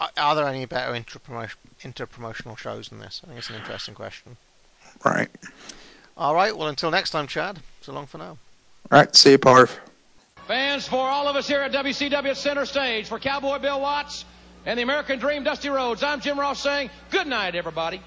[0.00, 3.20] are, are there any better interpromotion, interpromotional shows than this?
[3.24, 4.36] I think it's an interesting question.
[5.04, 5.28] Right.
[6.16, 6.56] All right.
[6.56, 7.58] Well, until next time, Chad.
[7.82, 8.38] So long for now.
[8.90, 9.14] All right.
[9.14, 9.70] See you, Parv.
[10.46, 14.24] Fans, for all of us here at WCW Center Stage, for Cowboy Bill Watts
[14.64, 18.00] and the American Dream Dusty Rhodes, I'm Jim Ross saying good night, everybody.